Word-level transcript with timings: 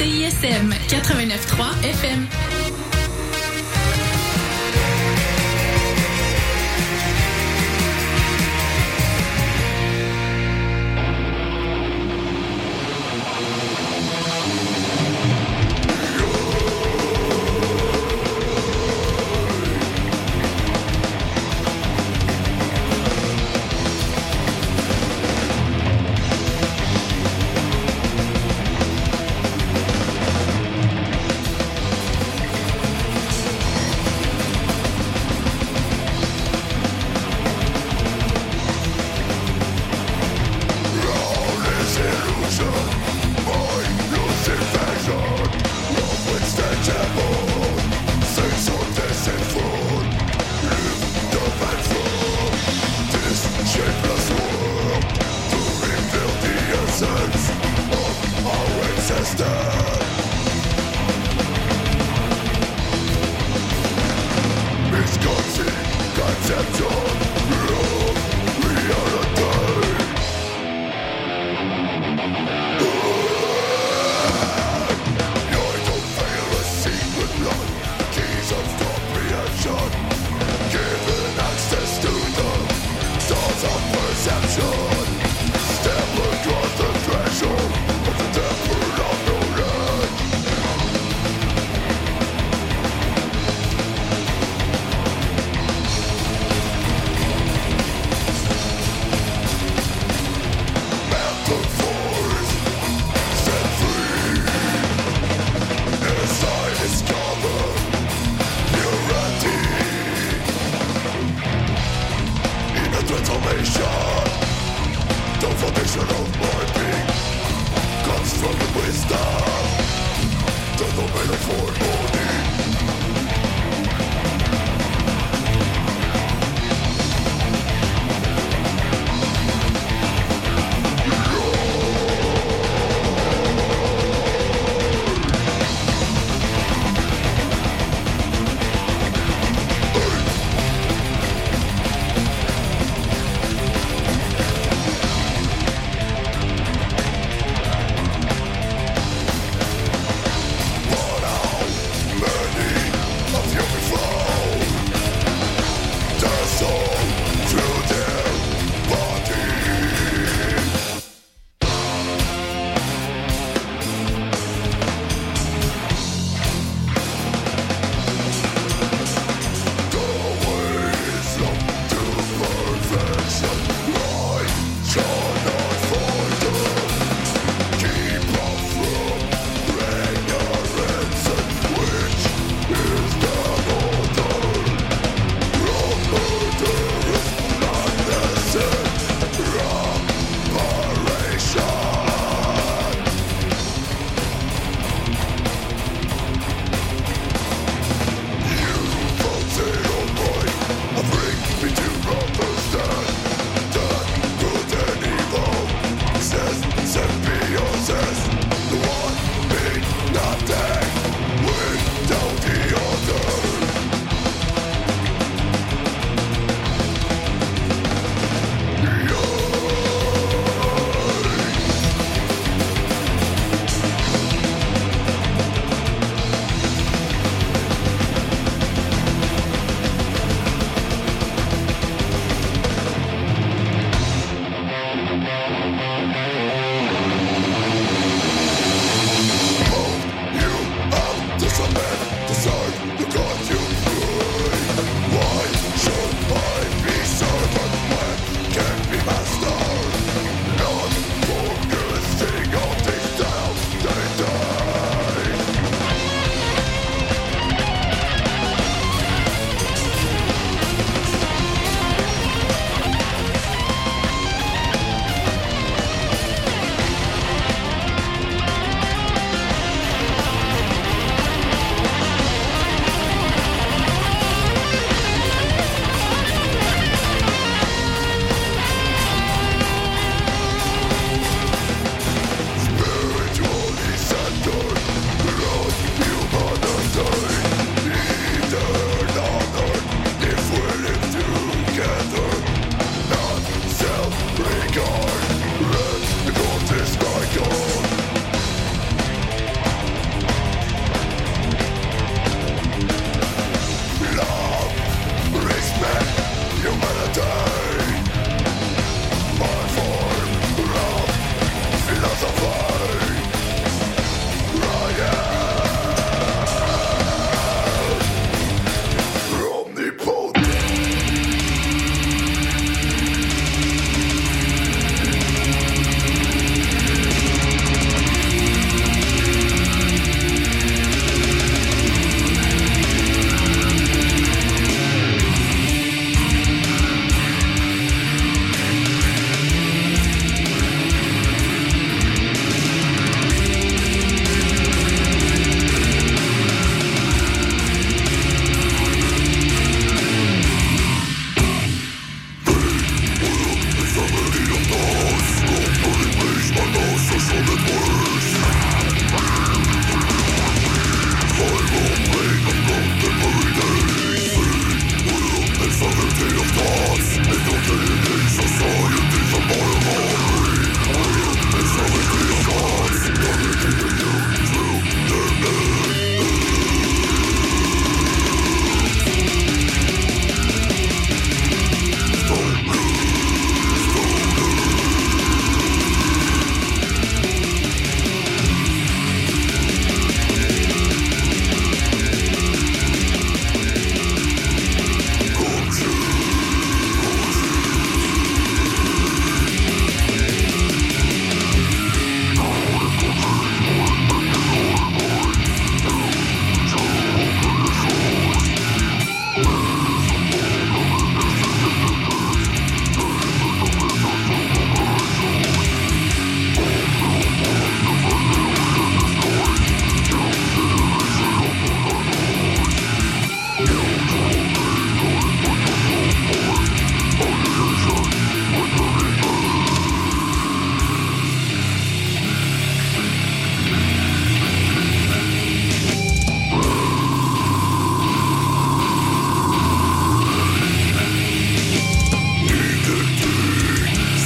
CISM 0.00 0.72
89.3 0.88 1.84
FM. 1.84 2.59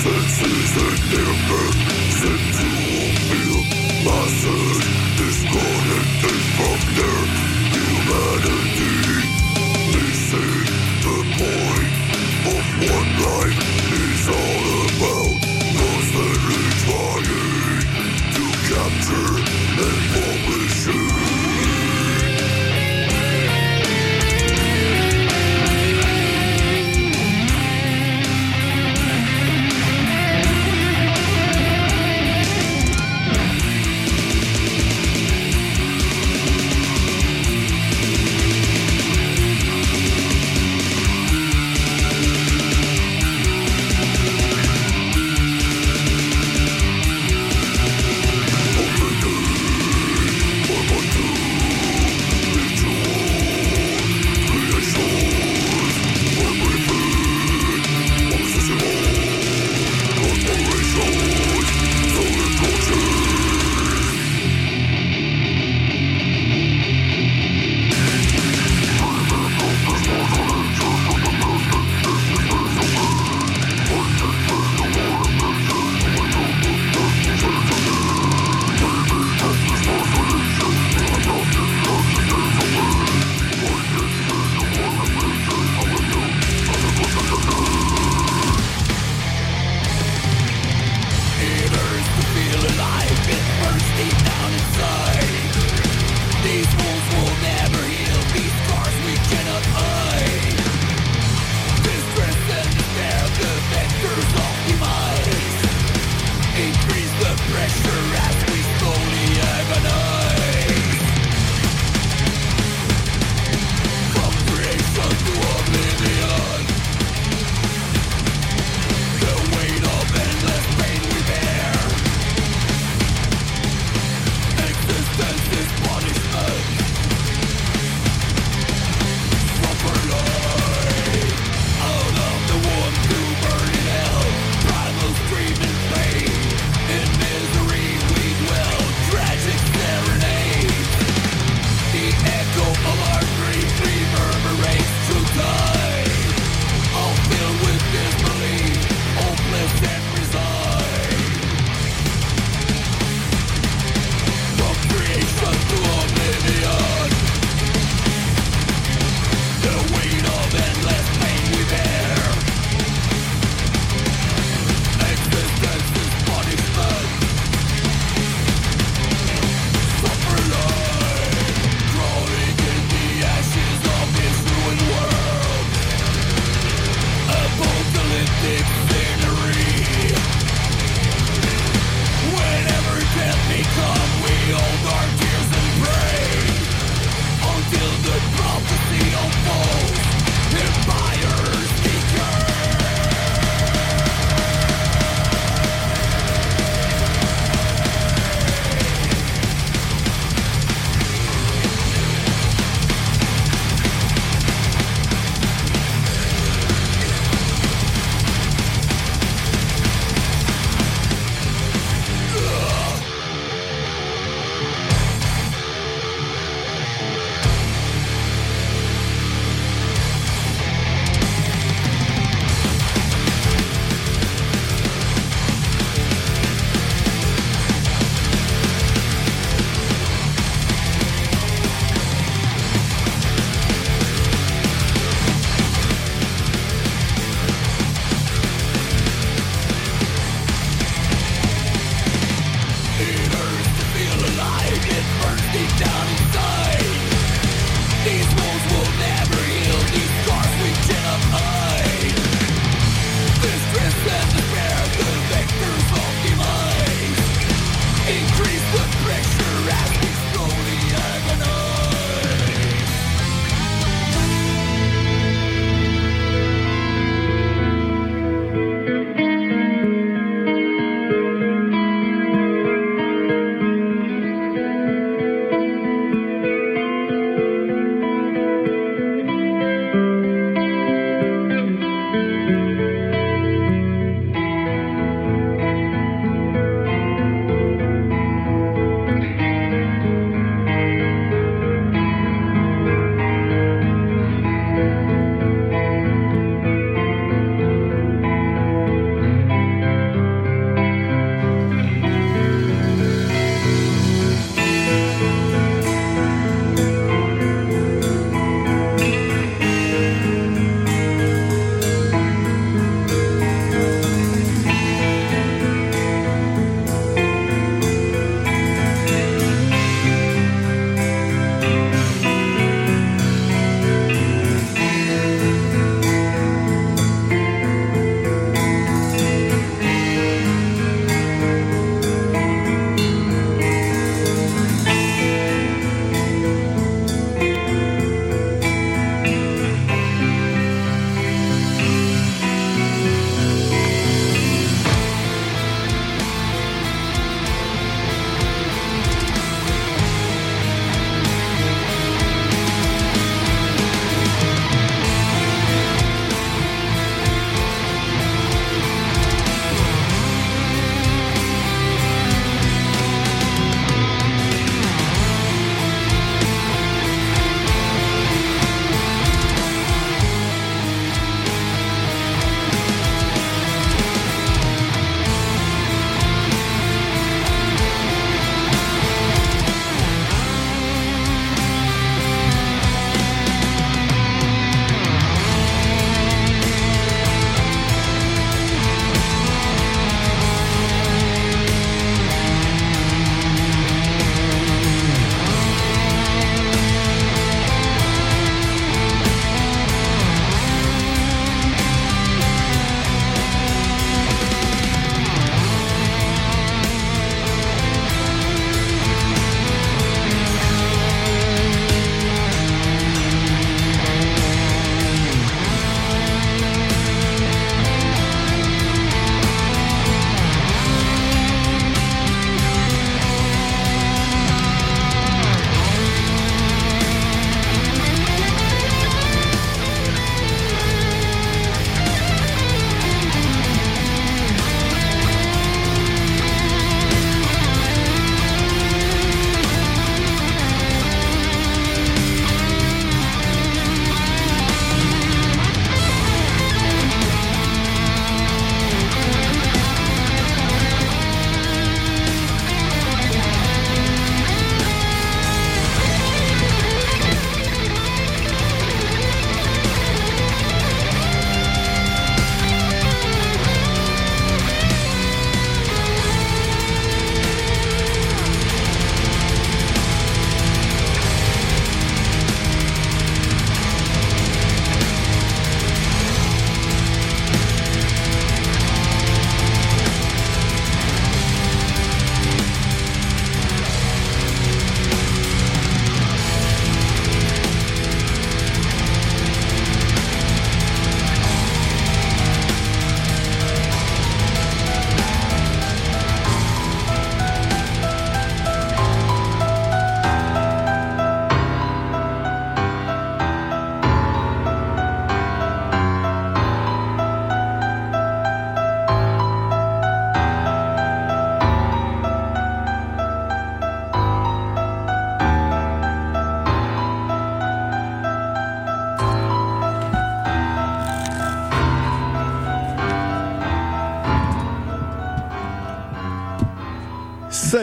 senses 0.05 0.77
and 0.87 1.01
embers 1.25 1.77
sent 2.21 2.45
to. 2.59 2.69
My 4.05 4.27
disconnected 5.17 6.43
from 6.57 6.95
there. 6.97 7.54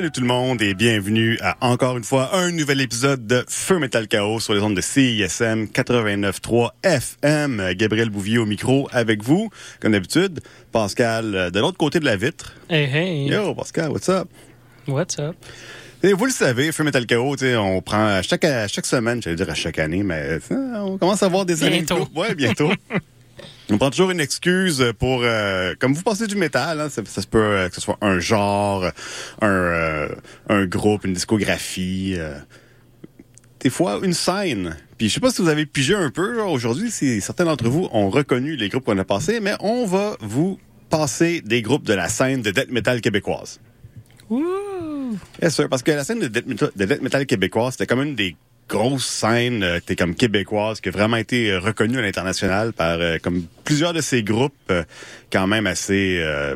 Salut 0.01 0.11
tout 0.11 0.21
le 0.21 0.27
monde 0.27 0.63
et 0.63 0.73
bienvenue 0.73 1.37
à 1.41 1.57
encore 1.61 1.95
une 1.95 2.03
fois 2.03 2.35
un 2.35 2.49
nouvel 2.49 2.81
épisode 2.81 3.27
de 3.27 3.45
Feu 3.47 3.77
Metal 3.77 4.07
Chaos 4.07 4.39
sur 4.39 4.55
les 4.55 4.61
ondes 4.61 4.73
de 4.73 4.81
CISM 4.81 5.65
89.3 5.65 6.71
FM. 6.81 7.73
Gabriel 7.75 8.09
Bouvier 8.09 8.39
au 8.39 8.47
micro 8.47 8.89
avec 8.91 9.21
vous, 9.21 9.51
comme 9.79 9.91
d'habitude. 9.91 10.39
Pascal 10.71 11.35
euh, 11.35 11.49
de 11.51 11.59
l'autre 11.59 11.77
côté 11.77 11.99
de 11.99 12.05
la 12.05 12.15
vitre. 12.15 12.55
Hey, 12.67 12.85
hey. 12.85 13.27
Yo, 13.27 13.53
Pascal, 13.53 13.91
what's 13.91 14.09
up? 14.09 14.27
What's 14.87 15.19
up? 15.19 15.35
Et 16.01 16.13
vous 16.13 16.25
le 16.25 16.31
savez, 16.31 16.71
Feu 16.71 16.83
Metal 16.83 17.05
Chaos, 17.05 17.35
on 17.43 17.83
prend 17.83 18.03
à 18.03 18.23
chaque, 18.23 18.43
à 18.43 18.67
chaque 18.67 18.87
semaine, 18.87 19.21
j'allais 19.21 19.35
dire 19.35 19.51
à 19.51 19.53
chaque 19.53 19.77
année, 19.77 20.01
mais 20.01 20.39
euh, 20.49 20.79
on 20.79 20.97
commence 20.97 21.21
à 21.21 21.27
voir 21.27 21.45
des 21.45 21.63
années. 21.63 21.83
Bientôt. 21.83 22.07
Ouais, 22.15 22.33
bientôt. 22.33 22.71
On 23.71 23.77
prend 23.77 23.89
toujours 23.89 24.11
une 24.11 24.19
excuse 24.19 24.83
pour, 24.99 25.21
euh, 25.23 25.75
comme 25.79 25.93
vous 25.93 26.01
pensez 26.01 26.27
du 26.27 26.35
métal, 26.35 26.81
hein, 26.81 26.89
ça, 26.89 27.01
ça 27.05 27.21
se 27.21 27.27
peut 27.27 27.39
euh, 27.39 27.69
que 27.69 27.75
ce 27.75 27.81
soit 27.81 27.97
un 28.01 28.19
genre, 28.19 28.83
un, 29.41 29.47
euh, 29.47 30.09
un 30.49 30.65
groupe, 30.65 31.05
une 31.05 31.13
discographie, 31.13 32.15
euh, 32.17 32.37
des 33.61 33.69
fois 33.69 34.01
une 34.03 34.13
scène. 34.13 34.75
Puis 34.97 35.07
je 35.07 35.13
sais 35.13 35.19
pas 35.21 35.31
si 35.31 35.41
vous 35.41 35.47
avez 35.47 35.65
pigé 35.65 35.95
un 35.95 36.09
peu 36.09 36.41
aujourd'hui, 36.41 36.91
si 36.91 37.21
certains 37.21 37.45
d'entre 37.45 37.69
vous 37.69 37.87
ont 37.93 38.09
reconnu 38.09 38.57
les 38.57 38.67
groupes 38.67 38.83
qu'on 38.83 38.97
a 38.97 39.05
passés, 39.05 39.39
mais 39.39 39.53
on 39.61 39.85
va 39.85 40.17
vous 40.19 40.59
passer 40.89 41.39
des 41.39 41.61
groupes 41.61 41.85
de 41.85 41.93
la 41.93 42.09
scène 42.09 42.41
de 42.41 42.51
death 42.51 42.71
metal 42.71 42.99
québécoise. 42.99 43.61
Wouh! 44.29 45.17
Yes, 45.41 45.55
sir, 45.55 45.69
parce 45.69 45.81
que 45.81 45.91
la 45.91 46.03
scène 46.03 46.19
de 46.19 46.27
death 46.27 46.45
metal, 46.45 46.71
de 46.75 46.85
death 46.85 47.01
metal 47.01 47.25
québécoise, 47.25 47.73
c'était 47.73 47.87
comme 47.87 48.01
une 48.01 48.15
des 48.15 48.35
grosses 48.71 49.05
scènes 49.05 49.63
euh, 49.63 49.79
t'es 49.85 49.97
comme 49.97 50.15
québécoise 50.15 50.79
qui 50.79 50.87
a 50.87 50.91
vraiment 50.93 51.17
été 51.17 51.51
euh, 51.51 51.59
reconnue 51.59 51.99
à 51.99 52.01
l'international 52.01 52.71
par 52.71 53.01
euh, 53.01 53.17
comme 53.21 53.43
plusieurs 53.65 53.91
de 53.91 53.99
ces 53.99 54.23
groupes 54.23 54.53
euh, 54.69 54.83
quand 55.29 55.45
même 55.45 55.67
assez 55.67 56.19
euh, 56.19 56.55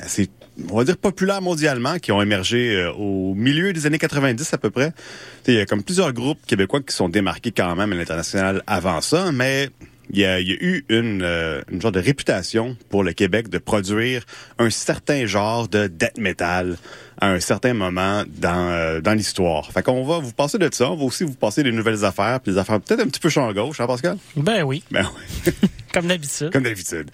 assez 0.00 0.28
on 0.70 0.76
va 0.76 0.84
dire 0.84 0.96
populaires 0.96 1.40
mondialement 1.40 1.98
qui 1.98 2.10
ont 2.10 2.20
émergé 2.20 2.74
euh, 2.74 2.92
au 2.92 3.34
milieu 3.34 3.72
des 3.72 3.86
années 3.86 3.98
90 3.98 4.52
à 4.52 4.58
peu 4.58 4.70
près. 4.70 4.92
Il 5.46 5.54
y 5.54 5.60
a 5.60 5.66
comme 5.66 5.82
plusieurs 5.82 6.12
groupes 6.12 6.44
québécois 6.46 6.80
qui 6.82 6.94
sont 6.94 7.08
démarqués 7.08 7.52
quand 7.52 7.74
même 7.74 7.92
à 7.92 7.94
l'international 7.94 8.62
avant 8.66 9.00
ça, 9.00 9.32
mais 9.32 9.70
il 10.12 10.18
y 10.20 10.24
a, 10.24 10.38
il 10.40 10.48
y 10.48 10.52
a 10.52 10.56
eu 10.60 10.84
une, 10.90 11.22
euh, 11.22 11.62
une 11.70 11.80
genre 11.80 11.92
de 11.92 12.00
réputation 12.00 12.76
pour 12.90 13.02
le 13.02 13.12
Québec 13.12 13.48
de 13.48 13.58
produire 13.58 14.24
un 14.58 14.68
certain 14.70 15.24
genre 15.26 15.68
de 15.68 15.86
death 15.86 16.18
metal 16.18 16.76
à 17.20 17.28
un 17.30 17.40
certain 17.40 17.72
moment 17.72 18.24
dans, 18.28 18.68
euh, 18.70 19.00
dans 19.00 19.14
l'histoire. 19.14 19.70
Fait 19.72 19.82
qu'on 19.82 20.04
va 20.04 20.18
vous 20.18 20.32
passer 20.32 20.58
de 20.58 20.68
ça, 20.72 20.90
on 20.90 20.96
va 20.96 21.04
aussi 21.04 21.24
vous 21.24 21.34
passer 21.34 21.62
des 21.62 21.72
nouvelles 21.72 22.04
affaires, 22.04 22.40
puis 22.40 22.52
des 22.52 22.58
affaires 22.58 22.80
peut-être 22.80 23.00
un 23.00 23.06
petit 23.08 23.20
peu 23.20 23.28
champ 23.28 23.50
gauche, 23.52 23.80
hein 23.80 23.86
Pascal? 23.86 24.18
Ben 24.36 24.62
oui, 24.64 24.82
Ben 24.90 25.08
oui, 25.46 25.52
comme 25.92 26.06
d'habitude. 26.06 26.50
comme 26.52 26.64
d'habitude. 26.64 27.10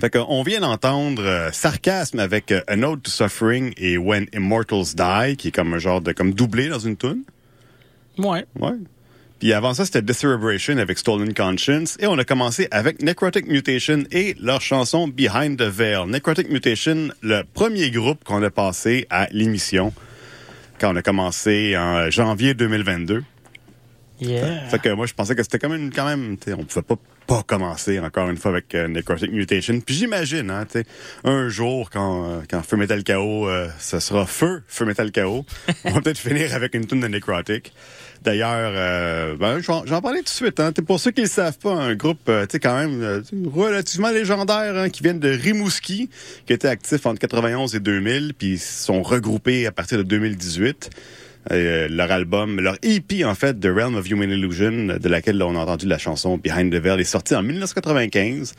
Fait 0.00 0.08
qu'on 0.10 0.44
vient 0.44 0.60
d'entendre 0.60 1.22
euh, 1.24 1.50
Sarcasme 1.50 2.20
avec 2.20 2.52
euh, 2.52 2.60
An 2.70 2.82
Ode 2.84 3.02
to 3.02 3.10
Suffering 3.10 3.72
et 3.76 3.98
When 3.98 4.26
Immortals 4.32 4.94
Die, 4.94 5.36
qui 5.36 5.48
est 5.48 5.50
comme 5.52 5.74
un 5.74 5.78
genre 5.78 6.00
de 6.00 6.12
comme 6.12 6.32
doublé 6.32 6.68
dans 6.68 6.78
une 6.78 6.96
tune. 6.96 7.24
Ouais. 8.18 8.44
Ouais. 8.58 8.74
Puis 9.40 9.54
avant 9.54 9.72
ça, 9.72 9.86
c'était 9.86 10.02
Decerebration 10.02 10.76
avec 10.76 10.98
Stolen 10.98 11.32
Conscience. 11.32 11.96
Et 11.98 12.06
on 12.06 12.18
a 12.18 12.24
commencé 12.24 12.68
avec 12.70 13.02
Necrotic 13.02 13.46
Mutation 13.48 14.04
et 14.12 14.36
leur 14.38 14.60
chanson 14.60 15.08
Behind 15.08 15.58
the 15.58 15.62
Veil. 15.62 16.06
Necrotic 16.06 16.50
Mutation, 16.50 17.08
le 17.22 17.42
premier 17.54 17.90
groupe 17.90 18.22
qu'on 18.22 18.42
a 18.42 18.50
passé 18.50 19.06
à 19.08 19.28
l'émission 19.32 19.94
quand 20.78 20.92
on 20.92 20.96
a 20.96 21.02
commencé 21.02 21.74
en 21.76 22.10
janvier 22.10 22.52
2022. 22.52 23.22
Yeah. 24.20 24.68
Fait 24.68 24.78
que 24.78 24.90
moi, 24.90 25.06
je 25.06 25.14
pensais 25.14 25.34
que 25.34 25.42
c'était 25.42 25.58
quand 25.58 25.70
même, 25.70 25.90
quand 25.90 26.04
même, 26.04 26.36
tu 26.36 26.50
sais, 26.50 26.52
on 26.52 26.64
pouvait 26.64 26.82
pas 26.82 26.96
pas 27.30 27.44
commencer 27.44 28.00
encore 28.00 28.28
une 28.28 28.36
fois 28.36 28.50
avec 28.50 28.74
euh, 28.74 28.88
Necrotic 28.88 29.30
Mutation. 29.30 29.80
Puis 29.80 29.94
j'imagine, 29.94 30.50
hein, 30.50 30.66
tu 30.66 30.80
sais, 30.80 30.84
un 31.22 31.48
jour 31.48 31.88
quand 31.88 32.28
euh, 32.28 32.40
quand 32.50 32.60
Feu 32.62 32.76
Metal 32.76 33.04
KO, 33.04 33.48
euh, 33.48 33.68
ce 33.78 34.00
sera 34.00 34.26
Feu 34.26 34.64
Feu 34.66 34.84
Metal 34.84 35.12
KO, 35.12 35.46
on 35.84 35.92
va 35.92 36.00
peut-être 36.00 36.18
finir 36.18 36.54
avec 36.54 36.74
une 36.74 36.86
tune 36.86 37.00
de 37.00 37.06
Necrotic. 37.06 37.72
D'ailleurs, 38.22 38.72
euh, 38.74 39.36
ben, 39.36 39.60
j'en 39.60 40.02
parlais 40.02 40.18
tout 40.18 40.24
de 40.24 40.28
suite. 40.28 40.60
Hein, 40.60 40.72
pour 40.86 41.00
ceux 41.00 41.10
qui 41.10 41.22
ne 41.22 41.26
savent 41.26 41.58
pas, 41.58 41.72
un 41.72 41.94
groupe, 41.94 42.28
euh, 42.28 42.46
quand 42.60 42.76
même 42.76 43.02
euh, 43.02 43.22
relativement 43.52 44.10
légendaire, 44.10 44.76
hein, 44.76 44.90
qui 44.90 45.02
viennent 45.02 45.20
de 45.20 45.30
Rimouski, 45.30 46.10
qui 46.46 46.52
était 46.52 46.68
actif 46.68 47.06
entre 47.06 47.18
91 47.18 47.74
et 47.74 47.80
2000, 47.80 48.34
puis 48.34 48.52
ils 48.52 48.58
sont 48.58 49.02
regroupés 49.02 49.66
à 49.66 49.72
partir 49.72 49.96
de 49.96 50.02
2018. 50.02 50.90
Euh, 51.50 51.88
leur 51.88 52.12
album, 52.12 52.60
leur 52.60 52.76
EP 52.82 53.24
en 53.24 53.34
fait, 53.34 53.58
The 53.58 53.66
Realm 53.66 53.94
of 53.94 54.08
Human 54.10 54.30
Illusion, 54.30 54.98
de 55.00 55.08
laquelle 55.08 55.42
on 55.42 55.56
a 55.56 55.60
entendu 55.60 55.86
la 55.86 55.96
chanson 55.96 56.36
Behind 56.36 56.70
the 56.70 56.76
Veil, 56.76 57.00
est 57.00 57.04
sorti 57.04 57.34
en 57.34 57.42
1995. 57.42 58.52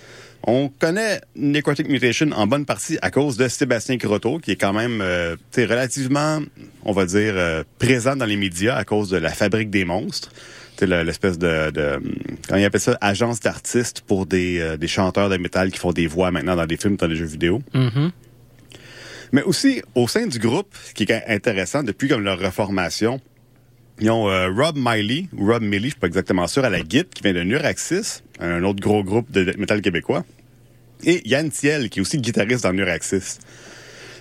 On 0.48 0.70
connaît 0.80 1.22
Necrotic 1.36 1.88
Mutation 1.88 2.32
en 2.32 2.48
bonne 2.48 2.66
partie 2.66 2.98
à 3.04 3.12
cause 3.12 3.38
de 3.38 3.48
Sébastien 3.48 4.00
Croteau, 4.00 4.40
qui 4.40 4.52
est 4.52 4.56
quand 4.56 4.74
même 4.74 5.00
euh, 5.02 5.36
relativement, 5.56 6.40
on 6.86 6.92
va 6.92 7.06
dire, 7.06 7.34
euh, 7.36 7.64
présent 7.80 8.16
dans 8.16 8.26
les 8.26 8.38
médias 8.38 8.76
à 8.76 8.84
cause 8.84 9.10
de 9.10 9.18
la 9.18 9.30
fabrique 9.30 9.70
des 9.70 9.86
monstres. 9.86 10.32
C'est 10.78 10.88
l'espèce 10.88 11.38
de, 11.38 11.70
de, 11.70 12.02
comment 12.48 12.60
il 12.60 12.66
appelle 12.66 12.82
ça, 12.82 12.98
agence 13.02 13.40
d'artistes 13.40 14.02
pour 14.02 14.26
des, 14.26 14.60
euh, 14.60 14.78
des 14.78 14.88
chanteurs 14.88 15.30
de 15.30 15.38
métal 15.38 15.72
qui 15.72 15.78
font 15.78 15.92
des 15.92 16.08
voix 16.08 16.32
maintenant 16.32 16.56
dans 16.56 16.66
des 16.66 16.78
films, 16.78 16.96
dans 16.96 17.08
des 17.08 17.16
jeux 17.16 17.26
vidéo. 17.26 17.62
Mhm. 17.76 18.12
Mais 19.32 19.44
aussi, 19.44 19.82
au 19.94 20.08
sein 20.08 20.26
du 20.26 20.40
groupe, 20.40 20.76
ce 20.84 20.94
qui 20.94 21.04
est 21.04 21.24
intéressant, 21.28 21.84
depuis 21.84 22.08
comme 22.08 22.24
leur 22.24 22.40
reformation, 22.40 23.22
ils 24.00 24.10
ont 24.10 24.28
euh, 24.30 24.50
Rob 24.50 24.76
Miley, 24.76 25.28
ou 25.38 25.46
Rob 25.46 25.62
Miley, 25.62 25.84
je 25.84 25.90
suis 25.90 26.00
pas 26.00 26.08
exactement 26.08 26.48
sûr, 26.48 26.66
à 26.66 26.70
la 26.72 26.82
guitare, 26.82 27.12
qui 27.14 27.22
vient 27.22 27.34
de 27.34 27.44
Nuraxis, 27.44 28.24
un 28.40 28.64
autre 28.64 28.82
gros 28.82 29.04
groupe 29.04 29.32
de 29.32 29.54
metal 29.58 29.82
québécois. 29.82 30.26
Et 31.04 31.22
Yann 31.30 31.52
Thiel, 31.52 31.90
qui 31.90 32.00
est 32.00 32.02
aussi 32.02 32.18
guitariste 32.18 32.64
dans 32.64 32.74
Nuraxis. 32.74 33.38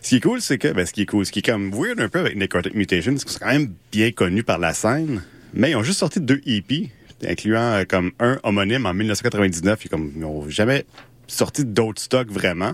Ce 0.02 0.08
qui 0.10 0.16
est 0.16 0.20
cool, 0.20 0.40
c'est 0.40 0.58
que, 0.58 0.68
ben, 0.68 0.86
ce 0.86 0.92
qui 0.92 1.02
est 1.02 1.06
cool, 1.06 1.26
ce 1.26 1.32
qui 1.32 1.40
est 1.40 1.46
comme 1.46 1.70
weird 1.72 2.00
un 2.00 2.08
peu 2.08 2.20
avec 2.20 2.36
Necrotic 2.36 2.74
Mutation, 2.74 3.12
c'est 3.16 3.24
qu'ils 3.24 3.32
sont 3.32 3.38
quand 3.40 3.52
même 3.52 3.72
bien 3.92 4.10
connus 4.12 4.42
par 4.42 4.58
la 4.58 4.72
scène, 4.72 5.22
mais 5.52 5.70
ils 5.72 5.76
ont 5.76 5.82
juste 5.82 5.98
sorti 5.98 6.20
deux 6.20 6.40
EP, 6.46 6.90
incluant 7.26 7.60
euh, 7.74 7.84
comme 7.84 8.12
un 8.18 8.38
homonyme 8.42 8.86
en 8.86 8.94
1999, 8.94 9.86
et 9.86 9.88
comme, 9.88 10.12
ils 10.16 10.24
ont 10.24 10.48
jamais 10.48 10.84
sorti 11.26 11.64
d'autres 11.64 12.00
stocks 12.02 12.30
vraiment 12.30 12.72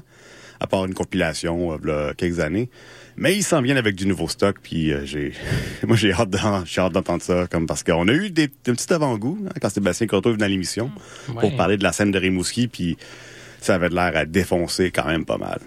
à 0.58 0.66
part 0.66 0.86
une 0.86 0.94
compilation 0.94 1.72
euh, 1.72 1.76
v'là 1.76 2.12
quelques 2.16 2.40
années. 2.40 2.70
Mais 3.18 3.34
ils 3.36 3.42
s'en 3.42 3.60
viennent 3.60 3.76
avec 3.76 3.94
du 3.96 4.06
nouveau 4.06 4.28
stock, 4.28 4.56
puis 4.62 4.92
euh, 4.92 5.04
j'ai, 5.04 5.32
moi 5.86 5.96
j'ai 5.96 6.12
hâte, 6.12 6.30
d'en- 6.30 6.64
j'ai 6.64 6.80
hâte 6.80 6.92
d'entendre 6.92 7.22
ça, 7.22 7.46
comme 7.50 7.66
parce 7.66 7.82
qu'on 7.82 8.06
a 8.08 8.12
eu 8.12 8.30
des, 8.30 8.46
des 8.46 8.72
petits 8.72 8.92
avant-goûts 8.92 9.38
hein, 9.46 9.52
quand 9.60 9.68
Sébastien 9.68 10.06
Croteau 10.06 10.30
est 10.30 10.34
venu 10.34 10.44
à 10.44 10.48
l'émission 10.48 10.90
pour 11.26 11.36
Ouais. 11.44 11.56
parler 11.56 11.76
de 11.76 11.82
la 11.82 11.92
scène 11.92 12.10
de 12.12 12.18
Rimouski, 12.18 12.68
puis 12.68 12.96
ça 13.60 13.74
avait 13.74 13.88
de 13.90 13.94
l'air 13.94 14.12
à 14.16 14.24
défoncer 14.26 14.90
quand 14.92 15.06
même 15.06 15.24
pas 15.24 15.38
mal. 15.38 15.58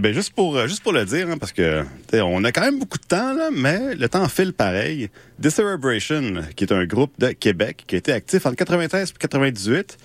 Ben 0.00 0.14
juste 0.14 0.32
pour 0.32 0.56
euh, 0.56 0.66
juste 0.66 0.82
pour 0.82 0.92
le 0.92 1.04
dire, 1.04 1.28
hein, 1.28 1.36
parce 1.38 1.52
que 1.52 1.84
on 2.14 2.44
a 2.44 2.52
quand 2.52 2.62
même 2.62 2.78
beaucoup 2.78 2.98
de 2.98 3.04
temps 3.04 3.34
là, 3.34 3.50
mais 3.52 3.94
le 3.94 4.08
temps 4.08 4.26
file 4.28 4.52
pareil. 4.52 5.10
Decerebration, 5.38 6.42
qui 6.56 6.64
est 6.64 6.72
un 6.72 6.86
groupe 6.86 7.12
de 7.18 7.28
Québec 7.28 7.84
qui 7.86 7.96
a 7.96 7.98
été 7.98 8.12
actif 8.12 8.46
entre 8.46 8.56
93 8.56 9.10
et 9.10 9.18
98. 9.18 9.98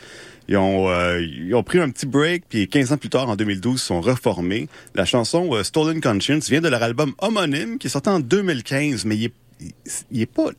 Ils 0.50 0.58
ont, 0.58 0.90
euh, 0.90 1.22
ils 1.22 1.54
ont 1.56 1.64
pris 1.64 1.80
un 1.80 1.90
petit 1.90 2.06
break, 2.06 2.44
puis 2.50 2.68
15 2.68 2.94
ans 2.94 2.98
plus 2.98 3.10
tard, 3.10 3.30
en 3.30 3.36
2012, 3.36 3.82
ils 3.82 3.84
sont 3.84 4.02
reformés. 4.02 4.68
La 4.96 5.06
chanson 5.06 5.50
euh, 5.54 5.64
Stolen 5.64 6.02
Conscience 6.02 6.50
vient 6.50 6.62
de 6.62 6.70
leur 6.70 6.84
album 6.84 7.14
homonyme, 7.20 7.78
qui 7.78 7.88
est 7.88 7.90
sorti 7.90 8.10
en 8.10 8.20
2015, 8.20 9.06
mais 9.06 9.18
il 9.18 9.26
est, 9.26 9.34
il 10.12 10.22
est 10.22 10.26
pas 10.26 10.50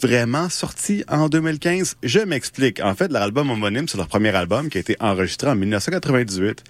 vraiment 0.00 0.48
sorti 0.48 1.04
en 1.08 1.28
2015. 1.28 1.96
Je 2.02 2.20
m'explique. 2.20 2.80
En 2.80 2.94
fait, 2.94 3.10
leur 3.12 3.22
album 3.22 3.50
homonyme, 3.50 3.86
c'est 3.88 3.98
leur 3.98 4.08
premier 4.08 4.34
album 4.34 4.68
qui 4.68 4.78
a 4.78 4.80
été 4.80 4.96
enregistré 5.00 5.48
en 5.48 5.56
1998. 5.56 6.64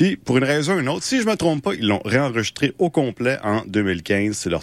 Puis, 0.00 0.16
pour 0.16 0.38
une 0.38 0.44
raison 0.44 0.76
ou 0.76 0.78
une 0.80 0.88
autre, 0.88 1.04
si 1.04 1.20
je 1.20 1.26
me 1.26 1.36
trompe 1.36 1.62
pas, 1.62 1.74
ils 1.74 1.86
l'ont 1.86 2.00
réenregistré 2.06 2.72
au 2.78 2.88
complet 2.88 3.36
en 3.44 3.60
2015. 3.66 4.34
C'est 4.34 4.48
leur... 4.48 4.62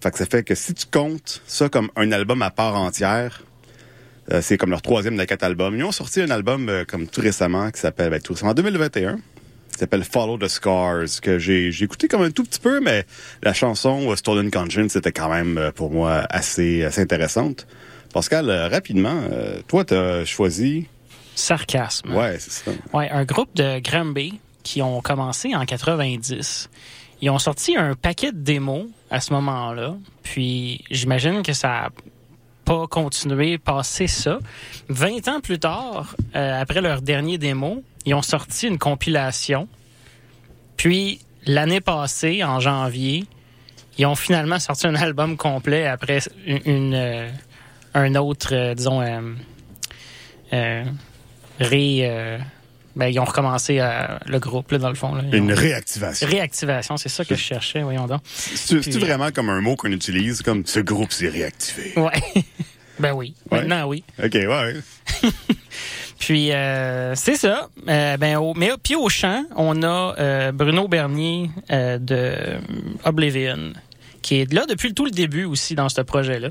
Fait 0.00 0.12
que 0.12 0.18
ça 0.18 0.26
fait 0.26 0.44
que 0.44 0.54
si 0.54 0.74
tu 0.74 0.86
comptes 0.86 1.42
ça 1.48 1.68
comme 1.68 1.90
un 1.96 2.12
album 2.12 2.40
à 2.40 2.52
part 2.52 2.76
entière, 2.76 3.42
euh, 4.30 4.40
c'est 4.40 4.56
comme 4.56 4.70
leur 4.70 4.82
troisième 4.82 5.16
des 5.16 5.26
quatre 5.26 5.42
albums. 5.42 5.74
Ils 5.76 5.82
ont 5.82 5.90
sorti 5.90 6.20
un 6.20 6.30
album 6.30 6.68
euh, 6.68 6.84
comme 6.84 7.08
tout 7.08 7.20
récemment 7.20 7.68
qui 7.72 7.80
s'appelle, 7.80 8.10
ben, 8.10 8.20
tout 8.20 8.34
récemment, 8.34 8.52
en 8.52 8.54
2021, 8.54 9.16
qui 9.16 9.20
s'appelle 9.76 10.04
Follow 10.04 10.38
the 10.38 10.46
Scars, 10.46 11.20
que 11.20 11.40
j'ai 11.40 11.66
écouté 11.82 12.06
comme 12.06 12.22
un 12.22 12.30
tout 12.30 12.44
petit 12.44 12.60
peu, 12.60 12.78
mais 12.78 13.06
la 13.42 13.54
chanson 13.54 14.12
euh, 14.12 14.14
Stolen 14.14 14.52
Conscience, 14.52 14.92
c'était 14.92 15.10
quand 15.10 15.30
même 15.30 15.72
pour 15.74 15.90
moi 15.90 16.28
assez, 16.30 16.84
assez 16.84 17.00
intéressante. 17.00 17.66
Pascal, 18.14 18.48
rapidement, 18.70 19.20
euh, 19.32 19.58
toi, 19.66 19.84
t'as 19.84 20.24
choisi... 20.24 20.86
Sarcasme. 21.34 22.14
Ouais, 22.14 22.36
c'est 22.38 22.52
ça. 22.52 22.70
Ouais, 22.94 23.10
un 23.10 23.24
groupe 23.24 23.54
de 23.56 23.80
Granby 23.80 24.38
qui 24.66 24.82
ont 24.82 25.00
commencé 25.00 25.54
en 25.54 25.64
90. 25.64 26.68
Ils 27.22 27.30
ont 27.30 27.38
sorti 27.38 27.76
un 27.76 27.94
paquet 27.94 28.32
de 28.32 28.38
démos 28.38 28.86
à 29.10 29.20
ce 29.20 29.32
moment-là. 29.34 29.94
Puis 30.24 30.84
j'imagine 30.90 31.42
que 31.44 31.52
ça 31.52 31.84
a 31.84 31.88
pas 32.64 32.88
continué 32.88 33.58
passer 33.58 34.08
ça. 34.08 34.40
20 34.88 35.28
ans 35.28 35.40
plus 35.40 35.60
tard, 35.60 36.16
euh, 36.34 36.60
après 36.60 36.80
leur 36.80 37.00
dernier 37.00 37.38
démo, 37.38 37.84
ils 38.04 38.14
ont 38.14 38.22
sorti 38.22 38.66
une 38.66 38.76
compilation. 38.76 39.68
Puis 40.76 41.20
l'année 41.46 41.80
passée, 41.80 42.42
en 42.42 42.58
janvier, 42.58 43.24
ils 43.98 44.06
ont 44.06 44.16
finalement 44.16 44.58
sorti 44.58 44.88
un 44.88 44.96
album 44.96 45.36
complet 45.36 45.86
après 45.86 46.18
une, 46.44 46.92
euh, 46.92 47.30
un 47.94 48.16
autre, 48.16 48.48
euh, 48.52 48.74
disons, 48.74 49.00
euh, 50.52 50.84
ré, 51.60 52.40
ben, 52.96 53.06
ils 53.06 53.20
ont 53.20 53.24
recommencé 53.24 53.78
euh, 53.78 54.06
le 54.26 54.38
groupe, 54.40 54.72
là, 54.72 54.78
dans 54.78 54.88
le 54.88 54.94
fond. 54.96 55.14
Là. 55.14 55.22
Une 55.32 55.52
ont- 55.52 55.54
réactivation. 55.54 56.26
Réactivation, 56.26 56.96
c'est 56.96 57.08
ça 57.10 57.24
que 57.24 57.34
je 57.36 57.40
cherchais, 57.40 57.82
voyons 57.82 58.06
donc. 58.06 58.22
C'est 58.26 58.80
Puis- 58.80 58.90
vraiment 58.92 59.30
comme 59.30 59.50
un 59.50 59.60
mot 59.60 59.76
qu'on 59.76 59.92
utilise, 59.92 60.42
comme 60.42 60.66
ce 60.66 60.80
groupe 60.80 61.12
s'est 61.12 61.28
réactivé? 61.28 61.92
Ouais. 61.96 62.44
ben 62.98 63.12
oui. 63.12 63.34
Ouais. 63.50 63.60
Maintenant, 63.60 63.86
oui. 63.86 64.02
OK, 64.22 64.32
ouais, 64.34 64.46
ouais. 64.46 64.74
Puis 66.18 66.50
euh, 66.52 67.14
c'est 67.14 67.36
ça. 67.36 67.68
Euh, 67.88 68.16
ben, 68.16 68.36
au, 68.38 68.54
mais 68.54 68.70
puis 68.82 68.94
au 68.96 69.08
chant, 69.08 69.44
on 69.54 69.82
a 69.82 70.14
euh, 70.18 70.50
Bruno 70.52 70.88
Bernier 70.88 71.50
euh, 71.70 71.98
de 71.98 72.34
Oblivion, 73.04 73.74
qui 74.22 74.40
est 74.40 74.52
là 74.52 74.64
depuis 74.66 74.94
tout 74.94 75.04
le 75.04 75.10
début 75.10 75.44
aussi 75.44 75.74
dans 75.74 75.90
ce 75.90 76.00
projet-là. 76.00 76.48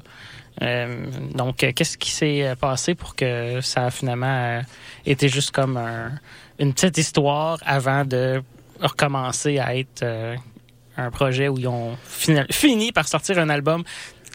Euh, 0.62 1.06
donc, 1.34 1.64
euh, 1.64 1.72
qu'est-ce 1.76 1.98
qui 1.98 2.12
s'est 2.12 2.44
euh, 2.48 2.56
passé 2.56 2.96
pour 2.96 3.16
que 3.16 3.60
ça 3.62 3.86
a 3.88 3.92
finalement 3.92 4.62
été 5.06 5.28
juste 5.30 5.52
comme 5.52 5.78
un- 5.78 6.12
une 6.60 6.74
petite 6.74 6.98
histoire 6.98 7.58
avant 7.66 8.06
de 8.06 8.42
recommencer 8.80 9.60
à 9.60 9.76
être 9.76 10.04
un 10.98 11.12
projet 11.12 11.48
où 11.50 11.58
ils 11.60 11.68
ont 11.68 11.98
fini, 12.08 12.92
par 12.94 13.08
sortir 13.08 13.38
un 13.40 13.50
album 13.50 13.84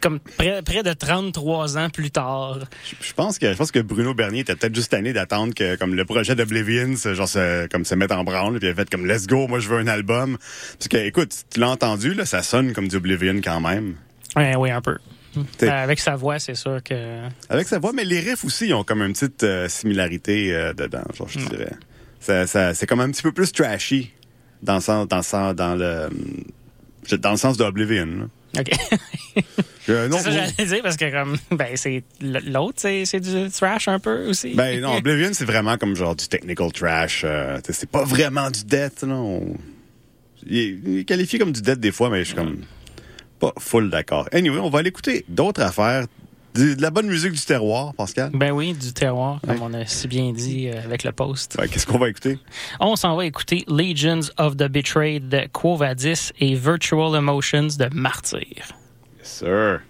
comme 0.03 0.19
près, 0.19 0.63
près 0.63 0.83
de 0.83 0.93
33 0.95 1.77
ans 1.77 1.91
plus 1.91 2.11
tard? 2.11 2.59
Je, 3.03 3.13
pense 3.13 3.39
que 3.39 3.53
je 3.53 3.57
pense 3.57 3.71
que 3.71 3.81
Bruno 3.81 4.15
Bernier 4.15 4.41
était 4.41 4.57
peut-être 4.57 4.75
juste 4.75 4.91
tanné 4.93 5.13
d'attendre 5.13 5.53
que 5.55 5.77
comme 5.77 5.95
le 5.95 6.05
projet 6.07 6.35
d'Oblivion 6.35 6.97
se- 6.97 7.13
genre 7.13 7.29
se, 7.29 7.67
comme 7.67 7.85
se 7.85 7.95
mette 7.95 8.11
en 8.13 8.25
branle 8.25 8.59
puis 8.59 8.69
il 8.69 8.71
a 8.71 8.75
fait 8.75 8.89
comme 8.89 9.05
let's 9.07 9.27
go 9.27 9.47
moi 9.47 9.59
je 9.59 9.69
veux 9.69 9.79
un 9.79 9.89
album 9.89 10.39
parce 10.79 10.89
que 10.89 10.97
écoute 10.97 11.35
tu 11.51 11.61
l'as 11.61 11.69
entendu 11.69 12.15
là 12.15 12.25
ça 12.25 12.43
sonne 12.43 12.73
comme 12.73 12.89
du 12.89 12.97
Oblivion 12.97 13.41
quand 13.45 13.61
même 13.61 13.95
Ouais, 14.37 14.55
oui, 14.57 14.71
un 14.71 14.81
peu. 14.81 14.97
Euh, 15.37 15.69
avec 15.69 16.01
sa 16.01 16.17
voix, 16.17 16.39
c'est 16.41 16.55
sûr 16.57 16.83
que. 16.83 17.21
avec 17.49 17.69
sa 17.69 17.79
voix 17.79 17.93
mais 17.93 18.05
les 18.05 18.19
riffs 18.21 18.45
aussi 18.45 18.67
ils 18.67 18.75
ont 18.75 18.83
comme 18.85 19.03
une 19.03 19.13
petite 19.13 19.43
euh, 19.45 19.69
similarité 19.69 20.53
euh, 20.55 20.73
dedans 20.73 21.05
genre 21.17 21.29
je 21.29 21.39
dirais 21.39 21.73
ça, 22.19 22.47
ça 22.49 22.75
c'est 22.75 22.87
comme 22.87 23.01
un 23.01 23.11
petit 23.11 23.23
peu 23.23 23.31
plus 23.33 23.53
trashy 23.53 24.11
dans 24.63 24.75
le 24.77 24.81
sens 24.81 25.07
dans 25.09 25.55
dans 25.55 25.75
le 25.77 26.09
dans 27.19 27.31
le 27.31 27.37
sens 27.37 27.57
d'Oblivion 27.57 28.07
là. 28.55 28.61
OK. 28.61 28.71
Euh, 29.89 30.09
non, 30.09 30.19
c'est 30.19 30.25
ça 30.25 30.31
que 30.31 30.37
j'allais 30.57 30.69
dire 30.71 30.83
parce 30.85 30.97
que, 30.97 31.11
comme, 31.11 31.37
ben, 31.51 31.75
c'est 31.75 32.05
l'autre, 32.21 32.75
c'est 32.77 33.05
c'est 33.07 33.19
du 33.19 33.51
trash 33.51 33.89
un 33.89 33.99
peu 33.99 34.27
aussi. 34.29 34.55
Ben 34.55 34.81
non, 34.81 34.95
Oblivion, 34.99 35.31
c'est 35.33 35.47
vraiment 35.47 35.79
comme 35.79 35.97
genre 35.97 36.15
du 36.15 36.29
technical 36.29 36.71
trash. 36.71 37.23
euh, 37.25 37.59
c'est 37.69 37.89
pas 37.91 38.05
vraiment 38.05 38.51
du 38.51 38.63
death, 38.65 39.03
là. 39.03 39.15
on- 39.15 39.57
Il, 40.47 40.59
est, 40.59 40.79
il 40.85 40.99
est 40.99 41.05
qualifié 41.05 41.39
comme 41.41 41.51
du 41.51 41.61
death 41.63 41.81
des 41.81 41.91
fois, 41.91 42.09
mais 42.09 42.21
je 42.21 42.25
suis 42.27 42.35
comme 42.37 42.59
pas 43.41 43.53
full 43.59 43.91
d'accord. 43.91 44.29
Anyway, 44.33 44.59
on 44.59 44.71
va 44.71 44.79
aller 44.81 44.91
écouter 44.91 45.25
d'autres 45.29 45.63
affaires. 45.63 46.07
De 46.53 46.75
la 46.83 46.91
bonne 46.91 47.07
musique 47.07 47.31
du 47.31 47.41
terroir, 47.41 47.95
Pascal. 47.95 48.31
Ben 48.35 48.51
oui, 48.51 48.73
du 48.75 48.93
terroir, 48.93 49.39
comme 49.41 49.51
Ouais. 49.57 49.63
on 49.63 49.73
a 49.73 49.87
si 49.87 50.09
bien 50.09 50.33
dit 50.33 50.69
euh, 50.69 50.83
avec 50.85 51.05
le 51.05 51.13
post. 51.13 51.55
Fait, 51.61 51.69
Qu'est-ce 51.69 51.87
qu'on 51.87 51.99
va 51.99 52.09
écouter? 52.09 52.39
On 52.81 52.97
s'en 52.97 53.15
va 53.15 53.25
écouter 53.25 53.65
Legions 53.69 54.23
of 54.37 54.57
the 54.57 54.65
Betrayed 54.69 55.29
de 55.29 55.47
Quo 55.53 55.77
Vadis 55.77 56.33
et 56.41 56.57
Virtual 56.57 57.15
Emotions 57.15 57.69
de 57.79 57.89
Martyr. 57.95 58.41
Yes, 59.21 59.29
sir. 59.45 59.81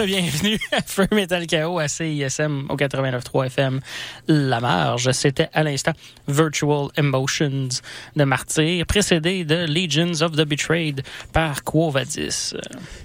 Rebienvenue 0.00 0.58
à 0.72 0.80
Feu 0.80 1.06
Metal 1.12 1.46
KO 1.46 1.78
à 1.78 1.86
CISM 1.86 2.66
au 2.70 2.76
89.3 2.76 3.46
FM 3.48 3.80
La 4.28 4.58
Marge. 4.58 5.10
C'était 5.12 5.50
à 5.52 5.62
l'instant 5.62 5.92
Virtual 6.26 6.88
Emotions 6.96 7.68
de 8.16 8.24
Martyr, 8.24 8.86
précédé 8.86 9.44
de 9.44 9.66
Legions 9.66 10.22
of 10.22 10.32
the 10.32 10.46
Betrayed 10.46 11.02
par 11.34 11.64
Quo 11.64 11.90
Vadis. 11.90 12.54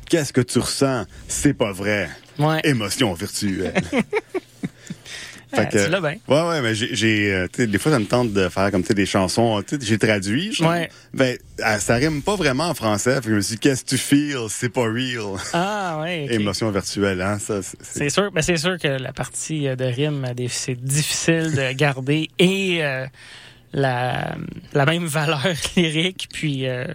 Qu'est-ce 0.10 0.32
que 0.32 0.40
tu 0.40 0.60
ressens? 0.60 1.04
C'est 1.28 1.54
pas 1.54 1.74
vrai. 1.74 2.10
Ouais. 2.40 2.62
Émotion 2.64 3.14
virtuelle. 3.14 3.74
Ah, 5.58 5.66
tu 5.66 5.78
l'as 5.90 6.02
bien. 6.02 6.16
Ouais, 6.28 6.42
ouais, 6.50 6.62
mais 6.62 6.76
j'ai, 6.76 7.34
euh, 7.34 7.48
des 7.58 7.78
fois, 7.78 7.92
ça 7.92 8.00
me 8.00 8.06
tente 8.06 8.34
de 8.34 8.50
faire 8.50 8.72
comme, 8.72 8.82
tu 8.82 8.88
sais, 8.90 8.94
des 8.94 9.06
chansons, 9.06 9.62
j'ai 9.82 9.98
traduit, 9.98 10.54
genre. 10.54 10.72
Ouais. 10.72 10.90
Ben, 11.14 11.38
ah, 11.64 11.80
ça 11.80 11.96
rime 11.96 12.22
pas 12.22 12.36
vraiment 12.36 12.68
en 12.70 12.74
français. 12.74 13.16
Fait 13.16 13.22
que 13.22 13.30
je 13.30 13.36
me 13.36 13.42
suis 13.42 13.56
dit, 13.56 13.60
qu'est-ce 13.60 13.84
que 13.84 13.90
tu 13.90 13.98
feels? 13.98 14.48
C'est 14.50 14.70
pas 14.70 14.84
real. 14.84 15.40
Ah, 15.54 16.00
ouais. 16.02 16.28
Émotion 16.30 16.70
virtuelle, 16.72 17.22
hein, 17.22 17.38
ça, 17.40 17.62
c'est- 17.82 18.10
sûr, 18.10 18.32
ben 18.32 18.42
c'est 18.42 18.58
sûr 18.58 18.78
que 18.78 18.88
la 18.88 19.14
partie 19.14 19.68
euh, 19.68 19.76
de 19.76 19.86
rime, 19.86 20.26
euh, 20.26 20.46
c'est 20.50 20.76
difficile 20.84 21.54
de 21.56 21.72
garder 21.76 22.30
et 22.40 22.84
euh, 22.84 23.06
la, 23.74 24.36
la 24.74 24.86
même 24.86 25.06
valeur 25.06 25.42
lyrique, 25.76 26.30
puis 26.32 26.68
euh, 26.68 26.86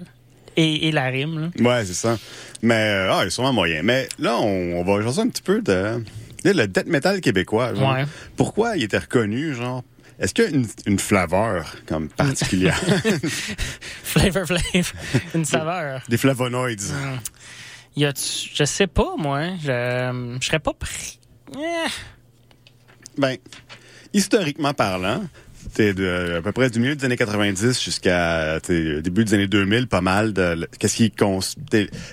et, 0.57 0.89
et 0.89 0.93
la 0.93 1.07
rime. 1.07 1.51
là. 1.59 1.69
Ouais, 1.79 1.85
c'est 1.85 1.95
ça. 1.95 2.19
Mais, 2.63 2.75
euh, 2.75 3.13
ah, 3.13 3.21
il 3.23 3.25
y 3.25 3.27
a 3.29 3.31
sûrement 3.31 3.53
moyen. 3.53 3.83
Mais 3.83 4.09
là, 4.19 4.39
on, 4.41 4.75
on 4.81 4.85
va 4.85 5.03
jaser 5.03 5.23
un 5.23 5.29
petit 5.29 5.43
peu 5.43 5.63
de, 5.63 6.03
le 6.45 6.67
death 6.67 6.87
metal 6.87 7.21
québécois, 7.21 7.75
genre. 7.75 7.95
Ouais. 7.95 8.05
Pourquoi 8.37 8.77
il 8.77 8.85
était 8.85 8.99
reconnu, 8.99 9.55
genre? 9.55 9.83
Est-ce 10.19 10.35
qu'il 10.35 10.45
y 10.45 10.47
a 10.49 10.51
une, 10.51 10.67
une 10.87 10.99
flaveur, 10.99 11.77
comme, 11.87 12.09
particulière? 12.11 12.79
Flavor 14.03 14.45
Flav, 14.47 14.93
une 15.35 15.47
saveur. 15.47 16.03
Des 16.09 16.19
flavonoids. 16.19 16.77
Y 17.97 18.05
a 18.05 18.13
je 18.15 18.65
sais 18.65 18.87
pas, 18.87 19.15
moi. 19.17 19.47
Je, 19.63 20.37
je 20.41 20.47
serais 20.47 20.59
pas 20.59 20.75
pris. 20.75 21.19
Eh, 21.57 21.89
Ben, 23.19 23.37
historiquement 24.13 24.75
parlant, 24.75 25.25
t'es 25.75 25.95
de 25.95 26.37
à 26.39 26.43
peu 26.43 26.53
près 26.53 26.71
du 26.71 26.81
milieu 26.81 26.97
des 26.97 27.05
années 27.05 27.17
90 27.17 27.83
jusqu'à 27.83 28.61
début 28.61 29.25
des 29.25 29.35
années 29.35 29.49
2000, 29.49 29.87
pas 29.89 30.01
mal 30.01 30.33
de 30.33 30.69
qu'est-ce 30.79 30.97
qui 30.97 31.13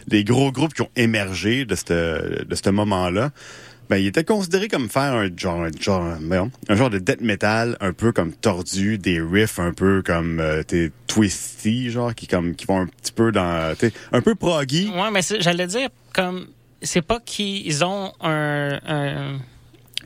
les 0.08 0.24
gros 0.24 0.52
groupes 0.52 0.74
qui 0.74 0.82
ont 0.82 0.92
émergé 0.96 1.66
de 1.66 1.76
ce 1.76 2.44
de 2.44 2.56
ce 2.56 2.70
moment-là. 2.70 3.32
Ben, 3.90 3.98
il 3.98 4.08
était 4.08 4.26
considéré 4.26 4.68
comme 4.68 4.90
faire 4.90 5.14
un 5.14 5.30
genre, 5.36 5.62
un 5.62 5.72
genre, 5.80 6.04
un 6.04 6.76
genre 6.76 6.90
de 6.90 7.00
death 7.00 7.22
metal 7.22 7.78
un 7.80 7.94
peu 7.94 8.12
comme 8.12 8.34
tordu, 8.34 8.98
des 8.98 9.22
riffs 9.22 9.60
un 9.60 9.72
peu 9.72 10.02
comme 10.06 10.42
euh, 10.42 10.62
t'es 10.64 10.92
twisty, 11.08 11.90
genre 11.90 12.14
qui 12.14 12.28
comme 12.28 12.56
qui 12.56 12.66
vont 12.66 12.82
un 12.82 12.88
petit 12.88 13.14
peu 13.14 13.32
dans, 13.32 13.76
t'sais, 13.76 13.94
un 14.12 14.22
peu 14.22 14.36
proggy. 14.36 14.90
Ouais, 14.90 15.10
mais 15.12 15.22
j'allais 15.40 15.68
dire 15.68 15.90
comme 16.14 16.48
c'est 16.82 17.02
pas 17.02 17.20
qu'ils 17.22 17.86
ont 17.86 18.12
un, 18.22 18.80
un, 18.86 19.38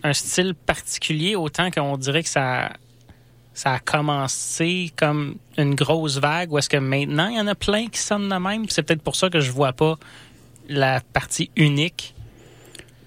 un 0.04 0.14
style 0.14 0.54
particulier 0.54 1.36
autant 1.36 1.72
qu'on 1.72 1.98
dirait 1.98 2.24
que 2.24 2.30
ça 2.30 2.74
ça 3.54 3.74
a 3.74 3.80
commencé 3.80 4.92
comme 4.96 5.36
une 5.58 5.76
grosse 5.76 6.18
vague 6.18 6.54
ou 6.54 6.58
est-ce 6.58 6.70
que 6.70 6.78
maintenant 6.78 7.28
il 7.28 7.36
y 7.36 7.40
en 7.40 7.48
a 7.48 7.56
plein 7.56 7.88
qui 7.88 8.00
sonnent 8.00 8.30
de 8.30 8.36
même 8.36 8.70
c'est 8.70 8.84
peut-être 8.84 9.02
pour 9.02 9.16
ça 9.16 9.30
que 9.30 9.42
je 9.42 9.52
vois 9.52 9.74
pas 9.74 9.98
la 10.70 11.02
partie 11.02 11.52
unique 11.58 12.16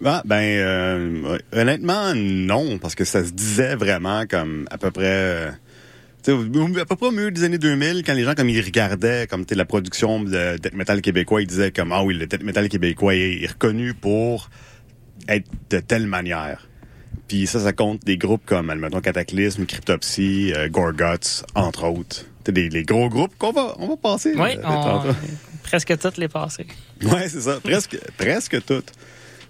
Ah, 0.07 0.23
ben, 0.27 0.37
euh, 0.43 1.39
honnêtement, 1.53 2.15
non, 2.15 2.79
parce 2.79 2.95
que 2.95 3.05
ça 3.05 3.25
se 3.25 3.31
disait 3.31 3.75
vraiment 3.75 4.27
comme 4.27 4.67
à 4.71 4.77
peu 4.77 4.91
près, 4.91 5.05
euh, 5.07 5.51
à 6.29 6.85
peu 6.85 6.97
près 6.97 7.07
au 7.07 7.11
milieu 7.11 7.31
des 7.31 7.45
années 7.45 7.59
2000, 7.59 8.03
quand 8.05 8.13
les 8.13 8.25
gens 8.25 8.35
comme 8.35 8.51
ils 8.51 8.61
regardaient 8.61 9.27
comme 9.27 9.47
la 9.51 9.65
production 9.65 10.23
de 10.23 10.59
death 10.59 10.75
metal 10.75 11.01
québécois, 11.01 11.41
ils 11.41 11.47
disaient 11.47 11.71
comme 11.71 11.91
ah 11.93 12.05
oui, 12.05 12.15
le 12.15 12.27
death 12.27 12.43
metal 12.43 12.69
québécois 12.69 13.15
est, 13.15 13.47
reconnu 13.47 13.95
pour 13.95 14.51
être 15.27 15.49
de 15.71 15.81
telle 15.81 16.07
manière. 16.07 16.69
Puis 17.27 17.47
ça, 17.47 17.61
ça 17.61 17.73
compte 17.73 18.05
des 18.05 18.19
groupes 18.19 18.45
comme, 18.45 18.69
admettons, 18.69 19.01
Cataclysme, 19.01 19.65
Cryptopsy, 19.65 20.53
euh, 20.55 20.69
Gorguts, 20.69 21.45
entre 21.55 21.85
autres. 21.85 22.21
Tu 22.21 22.27
sais, 22.47 22.53
des, 22.53 22.69
les 22.69 22.83
gros 22.83 23.09
groupes 23.09 23.33
qu'on 23.39 23.53
va, 23.53 23.75
on 23.79 23.89
va 23.89 23.97
passer. 23.97 24.35
oui 24.37 24.59
euh, 24.59 24.67
on- 24.67 25.15
presque 25.63 25.97
toutes 25.99 26.19
les 26.19 26.29
passées 26.29 26.67
Ouais, 27.03 27.27
c'est 27.29 27.41
ça. 27.41 27.59
Presque, 27.63 27.99
presque 28.19 28.63
toutes. 28.67 28.93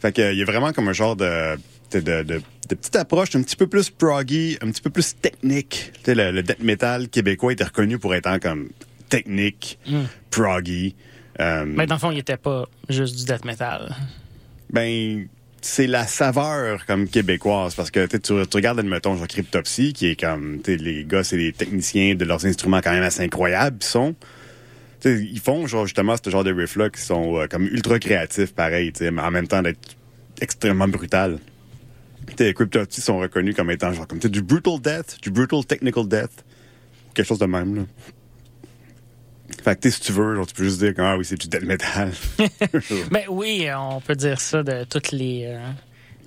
Fait 0.05 0.13
que, 0.13 0.33
il 0.33 0.39
y 0.39 0.43
a 0.43 0.45
vraiment 0.45 0.71
comme 0.75 0.89
un 0.89 0.93
genre 0.93 1.17
de, 1.17 1.57
de, 1.93 2.01
de, 2.01 2.23
de- 2.25 2.43
de 2.69 2.75
petite 2.75 2.97
approche 2.97 3.35
un 3.37 3.43
petit 3.43 3.57
peu 3.57 3.67
plus 3.67 3.89
proggy, 3.89 4.59
un 4.61 4.71
petit 4.71 4.83
peu 4.83 4.91
plus 4.91 5.17
technique. 5.17 5.93
Tu 5.95 6.01
sais, 6.05 6.15
le, 6.15 6.31
le 6.31 6.43
death 6.43 6.63
metal 6.63 7.09
québécois 7.09 7.55
était 7.55 7.65
reconnu 7.65 7.99
pour 7.99 8.15
être 8.15 8.39
comme 8.39 8.69
technique, 9.09 9.79
proggy. 10.31 10.95
Euh, 11.41 11.65
mais 11.67 11.87
dans 11.87 11.95
le 11.95 12.01
fond 12.01 12.11
il 12.11 12.19
était 12.19 12.37
pas 12.37 12.67
juste 12.91 13.17
du 13.17 13.25
death 13.25 13.45
metal 13.47 13.95
ben, 14.71 15.27
c'est 15.61 15.87
la 15.87 16.07
saveur 16.07 16.85
comme 16.87 17.09
québécoise 17.09 17.75
parce 17.75 17.91
que 17.91 18.07
tu, 18.07 18.19
tu 18.21 18.57
regardes, 18.57 18.79
admettons, 18.81 19.17
genre 19.17 19.27
Cryptopsy, 19.27 19.93
qui 19.95 20.09
est 20.09 20.21
comme, 20.21 20.61
les 20.67 21.05
gars, 21.07 21.25
c'est 21.25 21.37
des 21.39 21.53
techniciens 21.53 22.15
de 22.15 22.25
leurs 22.27 22.45
instruments 22.45 22.81
quand 22.83 22.93
même 22.93 23.03
assez 23.03 23.23
incroyables, 23.23 23.79
ils 23.81 23.87
sont. 23.87 24.15
Ils 25.05 25.41
font 25.41 25.67
genre 25.67 25.87
justement 25.87 26.15
ce 26.23 26.31
genre 26.31 26.45
de 26.45 26.53
riff-là 26.53 26.91
qui 26.91 27.01
sont 27.01 27.37
euh, 27.37 27.47
comme 27.47 27.65
ultra 27.67 27.99
créatifs, 27.99 28.55
pareil, 28.55 28.93
mais 29.01 29.23
en 29.23 29.31
même 29.31 29.49
temps 29.49 29.63
d'être 29.63 29.97
extrêmement 30.41 30.89
brutal. 30.89 31.39
Sais, 32.39 32.55
Cryptopsy 32.55 33.01
sont 33.01 33.19
reconnus 33.19 33.55
comme 33.55 33.71
étant 33.71 33.93
genre 33.93 34.07
comme 34.07 34.19
du 34.19 34.43
brutal 34.43 34.81
death, 34.81 35.19
du 35.23 35.31
brutal 35.31 35.65
technical 35.65 36.09
death, 36.09 36.45
quelque 37.15 37.27
chose 37.27 37.39
de 37.39 37.47
même 37.47 37.75
là. 37.77 37.83
Fait 39.63 39.79
que 39.79 39.91
si 39.91 40.01
tu 40.01 40.13
veux, 40.13 40.35
genre, 40.35 40.47
tu 40.47 40.55
peux 40.55 40.65
juste 40.65 40.79
dire 40.79 40.95
que 40.95 41.03
ah 41.03 41.17
oui 41.17 41.25
c'est 41.25 41.41
du 41.41 41.49
death 41.49 41.65
metal. 41.65 42.11
Ben 43.11 43.25
oui, 43.29 43.69
on 43.77 44.01
peut 44.01 44.17
dire 44.17 44.41
ça 44.41 44.63
de 44.63 44.85
toutes 44.85 45.13
les, 45.13 45.45
euh, 45.47 45.59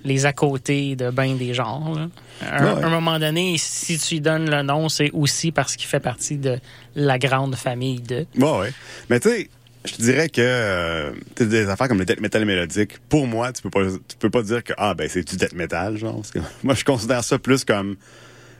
les 0.04 0.26
à 0.26 0.32
côté 0.32 0.96
de 0.96 1.10
ben 1.10 1.36
des 1.36 1.54
genres. 1.54 1.94
là. 1.96 2.08
À 2.40 2.62
un, 2.62 2.76
Ouais. 2.76 2.84
un 2.84 2.88
moment 2.90 3.18
donné, 3.18 3.56
si 3.58 3.98
tu 3.98 4.14
lui 4.14 4.20
donnes 4.20 4.48
le 4.50 4.62
nom, 4.62 4.88
c'est 4.88 5.10
aussi 5.12 5.50
parce 5.52 5.76
qu'il 5.76 5.86
fait 5.88 6.00
partie 6.00 6.36
de 6.36 6.58
la 6.94 7.18
grande 7.18 7.56
famille 7.56 8.00
de. 8.00 8.26
Ouais, 8.36 8.58
ouais. 8.60 8.72
Mais 9.10 9.18
tu 9.20 9.28
sais, 9.28 9.48
je 9.84 9.94
te 9.94 10.02
dirais 10.02 10.28
que 10.28 10.40
euh, 10.42 11.10
des 11.38 11.68
affaires 11.68 11.88
comme 11.88 11.98
le 11.98 12.04
death 12.04 12.20
metal 12.20 12.44
mélodique, 12.44 12.98
pour 13.08 13.26
moi, 13.26 13.52
tu 13.52 13.62
peux 13.62 13.70
pas 13.70 13.82
tu 13.84 14.16
peux 14.18 14.30
pas 14.30 14.42
dire 14.42 14.62
que 14.62 14.72
ah 14.76 14.94
ben 14.94 15.08
c'est 15.08 15.28
du 15.28 15.36
death 15.36 15.54
metal 15.54 15.96
genre 15.96 16.16
parce 16.16 16.30
que 16.30 16.38
moi 16.62 16.74
je 16.74 16.84
considère 16.84 17.24
ça 17.24 17.38
plus 17.38 17.64
comme 17.64 17.96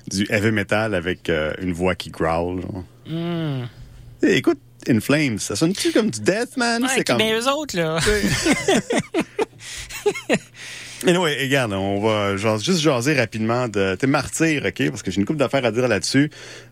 du 0.08 0.26
heavy 0.30 0.50
metal 0.52 0.94
avec 0.94 1.28
euh, 1.28 1.52
une 1.60 1.72
voix 1.72 1.94
qui 1.94 2.10
growl 2.10 2.62
genre. 2.62 2.84
Hmm. 3.06 3.64
Sais, 4.22 4.36
écoute 4.38 4.58
In 4.88 5.00
Flames, 5.00 5.38
ça 5.38 5.54
sonne-tu 5.56 5.92
comme 5.92 6.08
du 6.10 6.20
death 6.20 6.56
man, 6.56 6.82
Ouais, 6.82 6.88
c'est 6.94 7.04
comme 7.04 7.18
Mais 7.18 7.34
eux 7.38 7.46
autres, 7.48 7.76
là. 7.76 7.98
Anyway, 11.06 11.36
regarde, 11.40 11.72
on 11.74 12.00
va 12.00 12.36
genre, 12.36 12.58
juste 12.58 12.80
jaser 12.80 13.14
rapidement 13.14 13.68
de 13.68 13.94
tes 13.94 14.08
martyrs, 14.08 14.64
OK? 14.66 14.90
Parce 14.90 15.02
que 15.04 15.12
j'ai 15.12 15.18
une 15.20 15.26
couple 15.26 15.38
d'affaires 15.38 15.64
à 15.64 15.70
dire 15.70 15.86
là-dessus. 15.86 16.28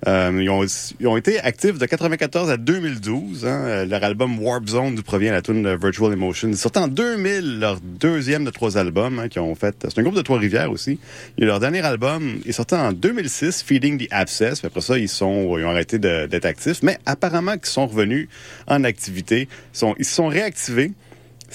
Euh, 0.09 0.37
ils, 0.43 0.51
ont, 0.51 0.65
ils 0.99 1.07
ont 1.07 1.17
été 1.17 1.39
actifs 1.39 1.79
de 1.79 1.87
94 1.87 2.51
à 2.51 2.57
2012. 2.57 3.47
Hein? 3.47 3.49
Euh, 3.49 3.85
Leur 3.87 4.03
album 4.03 4.37
Warp 4.43 4.67
Zone, 4.67 4.97
d'où 4.97 5.03
provient 5.05 5.31
la 5.31 5.43
tune 5.43 5.63
de 5.63 5.79
Virtual 5.81 6.13
Emotion. 6.13 6.49
Ils 6.49 6.57
sortent 6.57 6.77
en 6.77 6.89
2000, 6.89 7.61
leur 7.61 7.79
deuxième 7.81 8.45
de 8.45 8.51
trois 8.51 8.77
albums 8.77 9.21
hein, 9.21 9.29
qu'ils 9.29 9.43
ont 9.43 9.55
fait. 9.55 9.77
C'est 9.85 9.99
un 10.01 10.03
groupe 10.03 10.17
de 10.17 10.23
Trois-Rivières 10.23 10.73
aussi. 10.73 10.99
Et 11.39 11.45
leur 11.45 11.61
dernier 11.61 11.85
album 11.85 12.41
est 12.45 12.53
sorti 12.53 12.75
en 12.75 12.93
2006, 12.93 13.63
Feeding 13.63 13.97
the 14.07 14.09
Abscess. 14.11 14.59
Puis 14.59 14.67
après 14.67 14.81
ça, 14.81 14.99
ils, 14.99 15.09
sont, 15.09 15.57
ils 15.57 15.65
ont 15.65 15.71
arrêté 15.71 16.01
de- 16.01 16.27
d'être 16.27 16.47
actifs. 16.47 16.83
Mais 16.83 16.99
apparemment 17.07 17.57
qu'ils 17.59 17.67
sont 17.67 17.87
revenus 17.87 18.29
en 18.67 18.83
activité. 18.83 19.43
Ils, 19.73 19.79
sont, 19.79 19.95
ils 20.01 20.05
se 20.05 20.15
sont 20.17 20.27
réactivés. 20.27 20.91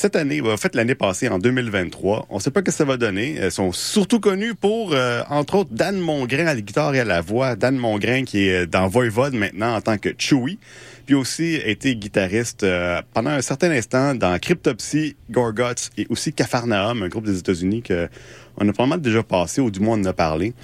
Cette 0.01 0.15
année, 0.15 0.41
en 0.41 0.57
fait 0.57 0.73
l'année 0.73 0.95
passée, 0.95 1.29
en 1.29 1.37
2023, 1.37 2.25
on 2.31 2.37
ne 2.37 2.41
sait 2.41 2.49
pas 2.49 2.63
que 2.63 2.71
ça 2.71 2.85
va 2.85 2.97
donner. 2.97 3.35
Elles 3.35 3.51
sont 3.51 3.71
surtout 3.71 4.19
connues 4.19 4.55
pour, 4.55 4.93
euh, 4.93 5.21
entre 5.29 5.53
autres, 5.53 5.69
Dan 5.73 5.99
Mongrain 5.99 6.47
à 6.47 6.55
la 6.55 6.61
guitare 6.61 6.95
et 6.95 7.01
à 7.01 7.05
la 7.05 7.21
voix. 7.21 7.55
Dan 7.55 7.75
Mongrain 7.75 8.23
qui 8.23 8.47
est 8.47 8.65
dans 8.65 8.87
Voivode 8.87 9.35
maintenant 9.35 9.75
en 9.75 9.79
tant 9.79 9.99
que 9.99 10.09
Chewie. 10.17 10.57
Puis 11.05 11.13
aussi 11.13 11.53
été 11.53 11.95
guitariste 11.95 12.63
euh, 12.63 13.03
pendant 13.13 13.29
un 13.29 13.43
certain 13.43 13.69
instant 13.69 14.15
dans 14.15 14.39
Cryptopsy, 14.39 15.17
Gorguts 15.29 15.91
et 15.99 16.07
aussi 16.09 16.33
Capharnaüm, 16.33 17.03
un 17.03 17.07
groupe 17.07 17.25
des 17.25 17.37
États-Unis 17.37 17.83
que 17.83 18.09
on 18.57 18.67
a 18.67 18.73
probablement 18.73 18.99
déjà 18.99 19.21
passé, 19.21 19.61
ou 19.61 19.69
du 19.69 19.81
moins 19.81 19.99
on 19.99 20.01
en 20.01 20.05
a 20.05 20.13
parlé. 20.13 20.55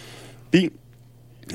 Puis 0.50 0.72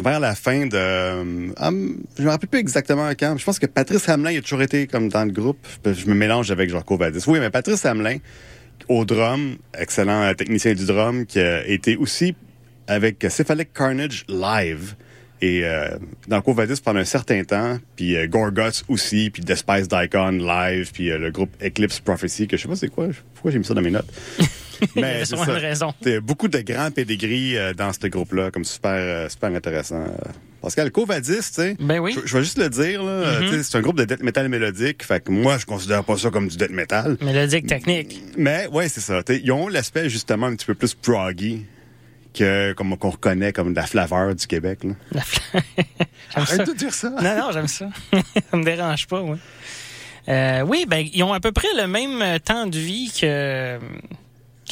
vers 0.01 0.20
la 0.20 0.34
fin 0.34 0.66
de... 0.66 0.74
euh, 0.74 1.53
hum, 1.57 2.03
je 2.18 2.22
me 2.22 2.28
rappelle 2.30 2.49
plus 2.49 2.61
exactement 2.61 3.09
quand. 3.11 3.36
Je 3.36 3.45
pense 3.45 3.59
que 3.59 3.66
Patrice 3.66 4.09
Hamelin 4.09 4.32
il 4.32 4.38
a 4.38 4.43
toujours 4.43 4.62
été 4.62 4.86
comme 4.86 5.09
dans 5.09 5.24
le 5.24 5.32
groupe. 5.32 5.66
Je 5.84 6.07
me 6.07 6.14
mélange 6.14 6.51
avec 6.51 6.70
genre 6.70 6.84
Covadis. 6.84 7.24
Oui, 7.26 7.40
mais 7.40 7.51
Patrice 7.51 7.84
Hamelin, 7.84 8.18
au 8.88 9.05
drum, 9.05 9.57
excellent 9.78 10.22
euh, 10.22 10.34
technicien 10.34 10.74
du 10.74 10.86
drum, 10.86 11.26
qui 11.26 11.40
a 11.40 11.66
été 11.66 11.97
aussi 11.97 12.34
avec 12.86 13.24
Cephalic 13.28 13.72
Carnage 13.72 14.24
live. 14.28 14.95
Et 15.40 15.64
euh, 15.64 15.97
dans 16.28 16.40
Covadis 16.40 16.80
pendant 16.80 17.01
un 17.01 17.05
certain 17.05 17.43
temps, 17.43 17.78
puis 17.97 18.16
euh, 18.16 18.28
Gorguts 18.28 18.84
aussi, 18.88 19.28
puis 19.30 19.43
Despise 19.43 19.88
Daikon 19.88 20.38
live, 20.38 20.93
puis 20.93 21.07
le 21.11 21.30
groupe 21.32 21.51
Eclipse 21.61 21.99
Prophecy, 21.99 22.47
que 22.47 22.57
je 22.57 22.62
sais 22.62 22.68
pas 22.68 22.76
c'est 22.76 22.88
quoi, 22.88 23.09
pourquoi 23.34 23.51
j'ai 23.51 23.59
mis 23.59 23.64
ça 23.64 23.74
dans 23.74 23.82
mes 23.82 23.90
notes. 23.90 24.07
Il 24.97 25.03
y 25.03 25.05
avait 25.05 25.24
sûrement 25.24 25.45
une 25.45 25.51
raison. 25.53 25.95
T'as 26.03 26.20
beaucoup 26.20 26.49
de 26.49 26.59
grands 26.61 26.91
pédigris 26.91 27.57
euh, 27.57 27.72
dans 27.74 27.93
ce 27.93 28.07
groupe-là, 28.07 28.51
comme 28.51 28.64
super, 28.64 28.91
euh, 28.95 29.28
super 29.28 29.51
intéressant. 29.55 30.05
Pascal, 30.61 30.91
Covadis, 30.93 31.37
tu 31.37 31.43
sais. 31.43 31.76
Ben 31.80 31.99
oui. 31.99 32.14
Je, 32.14 32.20
je 32.26 32.37
vais 32.37 32.45
juste 32.45 32.59
le 32.59 32.68
dire, 32.68 33.03
là. 33.03 33.41
Mhm. 33.41 33.62
C'est 33.62 33.76
un 33.78 33.80
groupe 33.80 33.97
de 33.99 34.05
death 34.05 34.22
metal 34.22 34.49
mélodique. 34.49 35.03
Fait 35.05 35.22
que 35.22 35.30
moi, 35.33 35.59
je 35.59 35.66
considère 35.66 36.05
pas 36.05 36.16
ça 36.16 36.30
comme 36.30 36.49
du 36.49 36.57
death 36.57 36.70
metal. 36.70 37.16
Mélodique 37.20 37.66
technique. 37.66 38.20
Mais 38.37 38.66
ouais, 38.68 38.89
c'est 38.89 39.01
ça. 39.01 39.20
Ils 39.28 39.51
ont 39.53 39.68
l'aspect 39.68 40.09
justement 40.09 40.47
un 40.47 40.55
petit 40.55 40.66
peu 40.66 40.74
plus 40.74 40.95
proggy 40.95 41.64
que 42.35 42.72
comme 42.72 42.97
qu'on 42.97 43.11
reconnaît 43.11 43.53
comme 43.53 43.72
de 43.72 43.76
la 43.76 43.87
flaveur 43.87 44.35
du 44.35 44.47
Québec. 44.47 44.85
Là. 44.85 44.93
La 45.12 45.20
fla- 45.20 45.61
J'aime 46.35 46.47
ça. 46.47 46.55
Arrête 46.55 46.66
de 46.68 46.72
dire 46.74 46.95
ça. 46.95 47.11
Non, 47.11 47.22
non, 47.39 47.51
j'aime 47.53 47.68
ça. 47.68 47.89
ça 48.51 48.57
me 48.57 48.64
dérange 48.64 49.07
pas, 49.07 49.20
oui. 49.20 49.37
Euh, 50.28 50.62
oui, 50.62 50.87
ben, 50.89 51.05
ils 51.12 51.22
ont 51.24 51.33
à 51.33 51.41
peu 51.41 51.51
près 51.53 51.68
le 51.76 51.87
même 51.89 52.22
euh, 52.22 52.39
temps 52.39 52.66
de 52.68 52.78
vie 52.78 53.12
que, 53.20 53.78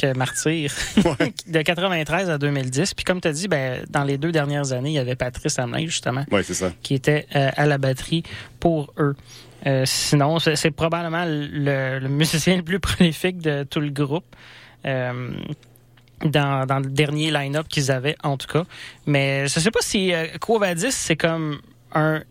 que 0.01 0.17
Martyr, 0.17 0.71
Ouais. 0.97 1.33
de 1.47 1.61
93 1.61 2.29
à 2.29 2.37
2010. 2.37 2.93
Puis 2.93 3.05
comme 3.05 3.21
tu 3.21 3.27
as 3.27 3.33
dit, 3.33 3.47
ben, 3.47 3.83
dans 3.89 4.03
les 4.03 4.17
deux 4.17 4.31
dernières 4.31 4.71
années, 4.73 4.89
il 4.89 4.95
y 4.95 4.99
avait 4.99 5.15
Patrice 5.15 5.59
Hamelin, 5.59 5.85
justement, 5.85 6.25
Ouais, 6.31 6.43
ça. 6.43 6.71
qui 6.81 6.93
était 6.95 7.27
euh, 7.35 7.49
à 7.55 7.65
la 7.65 7.77
batterie 7.77 8.23
pour 8.59 8.93
eux. 8.97 9.15
Euh, 9.67 9.83
sinon, 9.85 10.39
c'est 10.39 10.71
probablement 10.71 11.23
le, 11.27 11.99
le 11.99 12.07
musicien 12.09 12.57
le 12.57 12.63
plus 12.63 12.79
prolifique 12.79 13.37
de 13.39 13.63
tout 13.63 13.79
le 13.79 13.89
groupe. 13.91 14.25
Euh, 14.85 15.31
dans, 16.23 16.65
dans 16.67 16.77
le 16.79 16.85
dernier 16.89 17.31
line-up 17.31 17.67
qu'ils 17.67 17.89
avaient, 17.91 18.15
en 18.23 18.37
tout 18.37 18.45
cas. 18.47 18.63
Mais 19.07 19.47
je 19.47 19.59
sais 19.59 19.71
pas 19.71 19.79
si 19.81 20.11
Quo 20.39 20.59
Vadis, 20.59 20.91
c'est 20.91 21.15
comme 21.15 21.59
un 21.95 22.21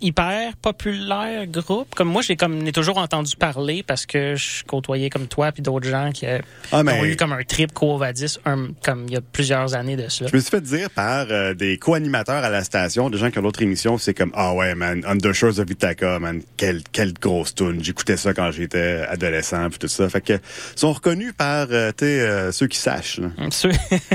hyper 0.00 0.56
populaire 0.56 1.46
groupe. 1.46 1.94
Comme 1.94 2.08
moi, 2.08 2.22
j'ai 2.22 2.36
comme 2.36 2.70
toujours 2.72 2.98
entendu 2.98 3.36
parler 3.36 3.82
parce 3.82 4.06
que 4.06 4.34
je 4.36 4.64
côtoyais 4.64 5.10
comme 5.10 5.26
toi 5.26 5.52
puis 5.52 5.62
d'autres 5.62 5.88
gens 5.88 6.10
qui, 6.12 6.26
euh, 6.26 6.38
Ah, 6.72 6.82
mais 6.82 6.92
ont 7.00 7.04
eu 7.04 7.16
comme 7.16 7.32
un 7.32 7.42
trip 7.42 7.72
Quo 7.72 7.96
Vadis 7.98 8.38
un- 8.44 8.68
comme 8.84 9.04
il 9.08 9.14
y 9.14 9.16
a 9.16 9.20
plusieurs 9.20 9.74
années 9.74 9.96
de 9.96 10.08
cela. 10.08 10.30
je 10.30 10.36
me 10.36 10.40
suis 10.40 10.50
fait 10.50 10.60
dire 10.60 10.90
par 10.90 11.26
euh, 11.30 11.54
des 11.54 11.78
co-animateurs 11.78 12.42
à 12.44 12.50
la 12.50 12.64
station, 12.64 13.10
des 13.10 13.18
gens 13.18 13.30
qui 13.30 13.38
ont 13.38 13.42
d'autres 13.42 13.62
émissions, 13.62 13.98
c'est 13.98 14.14
comme 14.14 14.32
ah 14.34 14.54
ouais 14.54 14.74
man, 14.74 15.02
On 15.06 15.16
the 15.18 15.32
Shores 15.32 15.58
of 15.58 15.70
Ithaca, 15.70 16.18
man, 16.18 16.42
quelle 16.56 16.82
quelle 16.92 17.12
grosse 17.12 17.54
tune. 17.54 17.82
J'écoutais 17.82 18.16
ça 18.16 18.32
quand 18.34 18.50
j'étais 18.50 19.04
adolescent 19.08 19.68
puis 19.70 19.78
tout 19.78 19.88
ça. 19.88 20.08
Fait 20.08 20.20
que 20.20 20.32
ils 20.34 20.78
sont 20.78 20.92
reconnus 20.92 21.32
par 21.36 21.66
euh, 21.70 21.92
euh, 22.02 22.52
ceux 22.52 22.66
qui 22.66 22.78
sachent. 22.78 23.18
Là. 23.18 23.28
Ceux- 23.50 23.70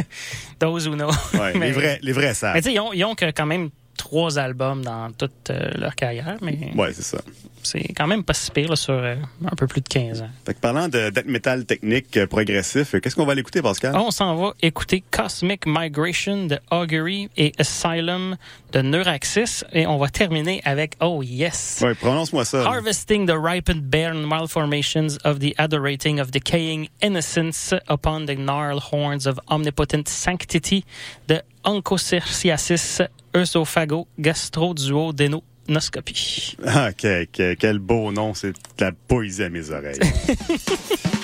Those 0.60 0.88
who 0.88 0.96
know. 0.96 1.10
Ouais, 1.34 1.54
Mais- 1.58 1.68
les 1.68 1.72
vrais, 1.72 2.00
les 2.02 2.12
vrais 2.14 2.34
Mais 2.54 2.62
tu 2.62 2.70
sais, 2.70 2.74
ils 2.74 2.80
ont, 2.80 2.94
ils 2.94 3.04
ont 3.04 3.16
que 3.16 3.26
quand 3.32 3.46
même 3.46 3.70
trois 4.06 4.38
albums 4.38 4.84
dans 4.84 5.12
toute 5.12 5.50
euh, 5.50 5.72
leur 5.80 5.96
carrière, 5.96 6.38
mais 6.44 6.72
Ouais, 6.76 6.94
c'est 6.94 7.02
ça. 7.02 7.18
C'est 7.66 7.94
quand 7.96 8.08
même 8.08 8.24
pas 8.24 8.34
si 8.34 8.52
pire 8.52 8.70
là, 8.70 8.76
sur 8.76 8.94
euh, 8.94 9.16
un 9.44 9.56
peu 9.56 9.68
plus 9.68 9.82
de 9.82 9.88
15 9.88 10.22
ans. 10.22 10.30
Fait 10.46 10.54
que 10.54 10.60
parlant 10.60 10.88
de 10.88 11.10
death 11.10 11.26
metal 11.26 11.66
technique 11.66 12.16
euh, 12.18 12.28
progressif, 12.28 12.96
euh, 12.96 13.00
qu'est-ce 13.00 13.16
qu'on 13.16 13.26
va 13.26 13.34
aller 13.34 13.42
écouter, 13.42 13.62
Pascal? 13.62 13.96
On 13.96 14.12
s'en 14.12 14.36
va 14.36 14.54
écouter 14.62 15.04
Cosmic 15.12 15.66
Migration 15.66 16.46
de 16.46 16.60
Augury 16.72 17.30
et 17.38 17.54
Asylum 17.58 18.38
de 18.72 18.82
Neuraxis 18.82 19.64
et 19.74 19.88
on 19.88 19.98
va 19.98 20.10
terminer 20.10 20.62
avec 20.66 20.96
Oh 21.02 21.22
Yes. 21.24 21.82
Ouais, 21.84 21.96
prononce-moi 21.96 22.46
ça. 22.46 22.64
Harvesting 22.64 23.26
the 23.26 23.38
ripened 23.38 23.90
barren 23.90 24.26
malformations 24.26 25.18
of 25.24 25.40
the 25.40 25.54
adorating 25.58 26.20
of 26.20 26.32
decaying 26.32 26.90
innocence 27.02 27.74
upon 27.88 28.26
the 28.26 28.36
gnarled 28.38 28.84
horns 28.92 29.26
of 29.26 29.40
omnipotent 29.50 30.08
sanctity 30.08 30.86
de 31.28 31.42
Onchocerciasis 31.64 33.02
œsophago 33.34 34.08
gastro-duodenoscopie. 35.68 36.58
Ah, 36.66 36.92
que- 36.94 37.54
quel 37.56 37.80
beau 37.80 38.12
nom, 38.12 38.34
c'est 38.34 38.52
de 38.52 38.56
la 38.86 38.92
poésie 38.92 39.44
à 39.44 39.50
mes 39.50 39.70
oreilles. 39.72 40.00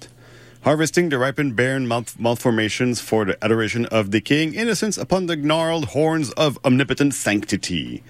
Harvesting 0.63 1.09
the 1.09 1.17
ripened 1.17 1.57
barren 1.57 1.89
malformations 2.19 3.01
for 3.01 3.25
the 3.25 3.43
adoration 3.43 3.87
of 3.91 4.11
decaying 4.11 4.53
innocence 4.53 4.99
upon 4.99 5.27
the 5.27 5.37
gnarled 5.37 5.87
horns 5.95 6.33
of 6.37 6.59
omnipotent 6.67 7.15
sanctity. 7.15 8.03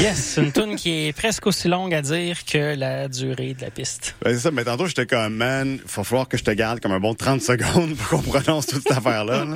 Yes, 0.00 0.38
une 0.38 0.50
tune 0.50 0.76
qui 0.76 1.06
est 1.06 1.12
presque 1.12 1.46
aussi 1.46 1.68
longue 1.68 1.94
à 1.94 2.02
dire 2.02 2.44
que 2.44 2.74
la 2.74 3.08
durée 3.08 3.54
de 3.54 3.62
la 3.62 3.70
piste. 3.70 4.16
Ben, 4.22 4.34
c'est 4.34 4.40
ça, 4.40 4.50
mais 4.50 4.64
tantôt, 4.64 4.86
j'étais 4.86 5.06
comme, 5.06 5.34
man, 5.34 5.78
va 5.96 6.04
falloir 6.04 6.28
que 6.28 6.36
je 6.36 6.42
te 6.42 6.50
garde 6.50 6.80
comme 6.80 6.92
un 6.92 7.00
bon 7.00 7.14
30 7.14 7.40
secondes 7.40 7.94
pour 7.96 8.22
qu'on 8.22 8.38
prononce 8.38 8.66
toute 8.66 8.82
cette 8.82 8.98
affaire-là. 8.98 9.46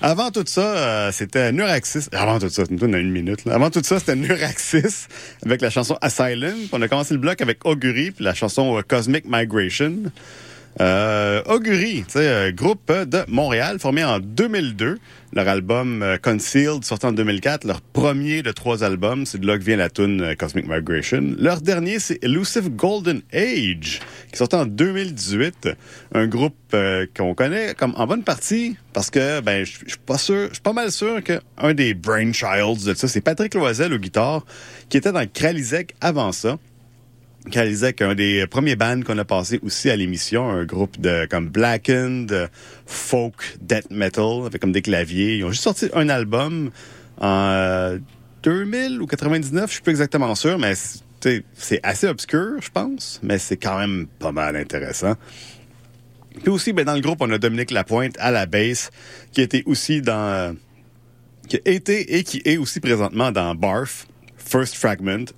Avant 0.00 0.30
tout 0.30 0.44
ça, 0.46 0.60
euh, 0.60 1.12
c'était 1.12 1.50
Neuraxis. 1.50 2.06
Avant 2.12 2.38
tout 2.38 2.48
ça, 2.50 2.64
c'est 2.68 2.82
une 2.82 2.94
une 2.94 3.10
minute. 3.10 3.40
Avant 3.48 3.70
tout 3.70 3.82
ça, 3.82 3.98
c'était 3.98 4.14
Neuraxis 4.14 5.06
avec 5.44 5.60
la 5.60 5.70
chanson 5.70 5.98
Asylum. 6.00 6.54
On 6.70 6.80
a 6.82 6.88
commencé 6.88 7.14
le 7.14 7.20
bloc 7.20 7.40
avec 7.40 7.64
Augury, 7.64 8.12
puis 8.12 8.24
la 8.24 8.34
chanson 8.34 8.78
euh, 8.78 8.82
Cosmic 8.82 9.24
Migration. 9.26 9.94
Euh, 10.80 11.42
Augury, 11.46 12.04
euh, 12.14 12.52
groupe 12.52 12.92
de 12.92 13.24
Montréal 13.26 13.80
formé 13.80 14.04
en 14.04 14.20
2002. 14.20 14.98
Leur 15.32 15.48
album 15.48 16.02
euh, 16.02 16.18
Concealed 16.22 16.84
sorti 16.84 17.04
en 17.04 17.12
2004, 17.12 17.64
leur 17.64 17.80
premier 17.80 18.42
de 18.42 18.52
trois 18.52 18.84
albums, 18.84 19.26
c'est 19.26 19.38
de 19.38 19.46
là 19.46 19.58
que 19.58 19.64
vient 19.64 19.76
la 19.76 19.90
tune 19.90 20.22
euh, 20.22 20.34
Cosmic 20.36 20.68
Migration. 20.68 21.34
Leur 21.36 21.60
dernier, 21.62 21.98
c'est 21.98 22.22
Elusive 22.22 22.70
Golden 22.70 23.22
Age, 23.32 24.00
qui 24.30 24.38
sorti 24.38 24.54
en 24.54 24.66
2018. 24.66 25.68
Un 26.14 26.28
groupe 26.28 26.54
qu'on 27.16 27.34
connaît 27.34 27.74
comme 27.74 27.94
en 27.96 28.06
bonne 28.06 28.22
partie 28.22 28.76
parce 28.92 29.10
que 29.10 29.40
ben 29.40 29.64
je 29.64 29.72
suis 29.72 29.98
pas 30.06 30.18
sûr, 30.18 30.48
je 30.48 30.54
suis 30.54 30.62
pas 30.62 30.72
mal 30.72 30.92
sûr 30.92 31.22
qu'un 31.22 31.74
des 31.74 31.94
brainchilds 31.94 32.84
de 32.84 32.94
ça, 32.94 33.08
c'est 33.08 33.20
Patrick 33.20 33.54
Loisel 33.54 33.92
au 33.92 33.98
guitare, 33.98 34.44
qui 34.88 34.96
était 34.96 35.12
dans 35.12 35.26
Kralizek 35.26 35.94
avant 36.00 36.32
ça. 36.32 36.56
Kalizek, 37.50 38.02
un 38.02 38.14
des 38.14 38.46
premiers 38.46 38.76
bands 38.76 39.00
qu'on 39.02 39.16
a 39.16 39.24
passé 39.24 39.58
aussi 39.62 39.88
à 39.90 39.96
l'émission, 39.96 40.50
un 40.50 40.64
groupe 40.64 41.00
de 41.00 41.26
comme 41.30 41.48
blackened, 41.48 42.50
folk, 42.86 43.56
death 43.60 43.90
metal, 43.90 44.46
avec 44.46 44.60
comme 44.60 44.72
des 44.72 44.82
claviers. 44.82 45.38
Ils 45.38 45.44
ont 45.44 45.50
juste 45.50 45.62
sorti 45.62 45.88
un 45.94 46.08
album 46.08 46.70
en 47.20 47.98
2000 48.42 49.00
ou 49.00 49.06
99, 49.06 49.66
je 49.66 49.72
suis 49.74 49.82
plus 49.82 49.90
exactement 49.90 50.34
sûr, 50.34 50.58
mais 50.58 50.74
c'est 51.20 51.80
assez 51.82 52.06
obscur, 52.06 52.60
je 52.60 52.70
pense, 52.70 53.20
mais 53.22 53.38
c'est 53.38 53.56
quand 53.56 53.78
même 53.78 54.06
pas 54.18 54.32
mal 54.32 54.56
intéressant. 54.56 55.14
Puis 56.42 56.50
aussi, 56.50 56.72
ben, 56.72 56.84
dans 56.84 56.94
le 56.94 57.00
groupe, 57.00 57.18
on 57.20 57.30
a 57.30 57.38
Dominique 57.38 57.70
Lapointe 57.70 58.14
à 58.20 58.30
la 58.30 58.46
basse, 58.46 58.90
qui 59.32 59.40
était 59.40 59.62
aussi 59.66 60.02
dans... 60.02 60.56
qui 61.48 61.56
a 61.56 61.70
été 61.70 62.16
et 62.16 62.22
qui 62.22 62.42
est 62.44 62.58
aussi 62.58 62.78
présentement 62.78 63.32
dans 63.32 63.54
Barf, 63.54 64.06
First 64.36 64.76
Fragment, 64.76 65.32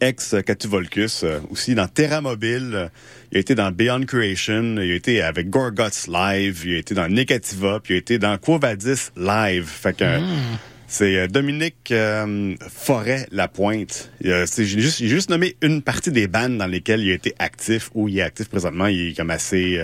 ex 0.00 0.34
Catuvolcus, 0.44 1.22
euh, 1.24 1.40
aussi 1.50 1.74
dans 1.74 1.88
Terra 1.88 2.20
Mobile. 2.20 2.90
il 3.32 3.36
a 3.36 3.40
été 3.40 3.54
dans 3.54 3.70
Beyond 3.70 4.04
Creation. 4.06 4.76
Il 4.78 4.90
a 4.90 4.94
été 4.94 5.22
avec 5.22 5.50
Gorguts 5.50 6.06
Live. 6.08 6.62
Il 6.64 6.74
a 6.74 6.78
été 6.78 6.94
dans 6.94 7.08
Negativa. 7.08 7.80
Puis 7.80 7.94
il 7.94 7.96
a 7.96 7.98
été 8.00 8.18
dans 8.18 8.36
Quo 8.38 8.58
Vadis 8.58 9.10
Live. 9.16 9.66
Fait 9.66 9.96
que... 9.96 10.20
Hmm. 10.20 10.56
C'est 10.86 11.16
euh, 11.16 11.26
Dominique 11.26 11.90
euh, 11.90 12.54
Forêt-Lapointe. 12.68 14.12
J'ai 14.20 14.44
juste, 14.46 15.02
juste, 15.02 15.30
nommé 15.30 15.56
une 15.62 15.82
partie 15.82 16.12
des 16.12 16.28
bandes 16.28 16.58
dans 16.58 16.66
lesquelles 16.66 17.00
il 17.00 17.10
a 17.10 17.14
été 17.14 17.34
actif, 17.38 17.90
ou 17.94 18.08
il 18.08 18.18
est 18.18 18.22
actif 18.22 18.48
présentement. 18.48 18.86
Il 18.86 19.08
est 19.08 19.16
comme 19.16 19.30
assez... 19.30 19.80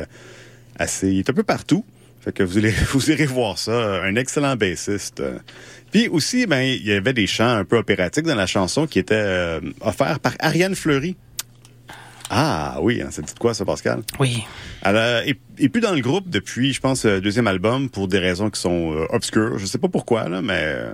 assez 0.79 1.09
il 1.09 1.19
est 1.21 1.31
un 1.31 1.33
peu 1.33 1.43
partout. 1.43 1.85
Fait 2.21 2.33
que 2.33 2.43
vous, 2.43 2.59
allez, 2.59 2.71
vous 2.93 3.11
irez 3.11 3.27
voir 3.27 3.59
ça. 3.59 4.03
Un 4.03 4.15
excellent 4.15 4.55
bassiste. 4.57 5.23
Puis 5.93 6.09
aussi, 6.09 6.47
ben, 6.47 6.61
il 6.61 6.87
y 6.87 6.93
avait 6.93 7.13
des 7.13 7.27
chants 7.27 7.57
un 7.57 7.65
peu 7.65 7.77
opératiques 7.77 8.27
dans 8.27 8.35
la 8.35 8.47
chanson 8.47 8.87
qui 8.87 8.99
étaient 8.99 9.15
euh, 9.17 9.61
offerts 9.81 10.21
par 10.21 10.35
Ariane 10.39 10.75
Fleury. 10.75 11.17
Ah 12.33 12.79
oui, 12.81 13.03
hein, 13.03 13.11
ça 13.11 13.23
dit 13.23 13.35
quoi 13.39 13.55
ça, 13.55 13.65
Pascal? 13.65 14.03
Oui. 14.21 14.45
Elle 14.83 15.37
est, 15.59 15.69
plus 15.69 15.81
dans 15.81 15.93
le 15.93 16.01
groupe 16.01 16.31
depuis, 16.31 16.73
je 16.73 16.81
pense, 16.81 17.05
le 17.05 17.15
euh, 17.15 17.21
deuxième 17.21 17.49
album 17.49 17.91
pour 17.91 18.07
des 18.07 18.21
raisons 18.21 18.51
qui 18.51 18.61
sont 18.61 18.95
euh, 18.95 19.05
obscures. 19.11 19.59
Je 19.59 19.67
sais 19.67 19.79
pas 19.79 19.89
pourquoi, 19.89 20.29
là, 20.29 20.41
mais 20.41 20.63
euh, 20.63 20.93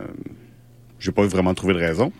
j'ai 0.98 1.12
pas 1.12 1.26
vraiment 1.26 1.52
trouvé 1.52 1.74
de 1.74 1.78
raison. 1.78 2.10